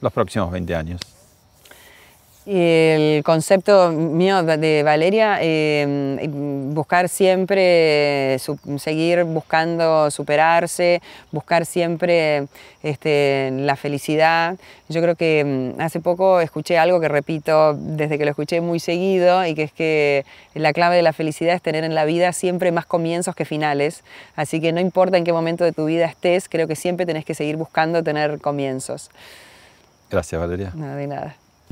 los 0.00 0.12
próximos 0.12 0.50
20 0.50 0.74
años? 0.74 1.00
Y 2.46 2.58
el 2.58 3.22
concepto 3.24 3.90
mío 3.90 4.42
de- 4.42 4.82
Valeria, 4.82 5.38
eh, 5.40 6.28
buscar 6.74 7.08
siempre, 7.08 8.38
su- 8.38 8.58
seguir 8.78 9.24
buscando 9.24 10.10
superarse, 10.10 11.00
buscar 11.32 11.64
siempre 11.64 12.46
este, 12.82 13.50
la 13.50 13.76
felicidad. 13.76 14.56
Yo 14.90 15.00
creo 15.00 15.14
que 15.14 15.72
mm, 15.74 15.80
hace 15.80 16.00
poco 16.00 16.40
escuché 16.40 16.76
algo 16.76 17.00
que 17.00 17.08
repito 17.08 17.72
desde 17.78 18.18
que 18.18 18.24
lo 18.26 18.30
escuché 18.32 18.60
muy 18.60 18.78
seguido 18.78 19.46
y 19.46 19.54
que 19.54 19.62
es 19.62 19.72
que 19.72 20.26
la 20.52 20.74
clave 20.74 20.96
de 20.96 21.02
la 21.02 21.14
felicidad 21.14 21.54
es 21.54 21.62
tener 21.62 21.82
en 21.82 21.94
la 21.94 22.04
vida 22.04 22.34
siempre 22.34 22.72
más 22.72 22.84
comienzos 22.84 23.34
que 23.34 23.46
finales. 23.46 24.04
Así 24.36 24.60
que 24.60 24.70
no 24.72 24.80
importa 24.80 25.16
en 25.16 25.24
qué 25.24 25.32
momento 25.32 25.64
de 25.64 25.72
tu 25.72 25.86
vida 25.86 26.04
estés, 26.04 26.50
creo 26.50 26.68
que 26.68 26.76
siempre 26.76 27.06
tenés 27.06 27.24
que 27.24 27.32
seguir 27.34 27.56
buscando 27.56 28.02
tener 28.02 28.38
comienzos. 28.38 29.10
Gracias, 30.10 30.38
Valeria. 30.38 30.72
Nada 30.74 30.96
de 30.96 31.06
nada. 31.06 31.36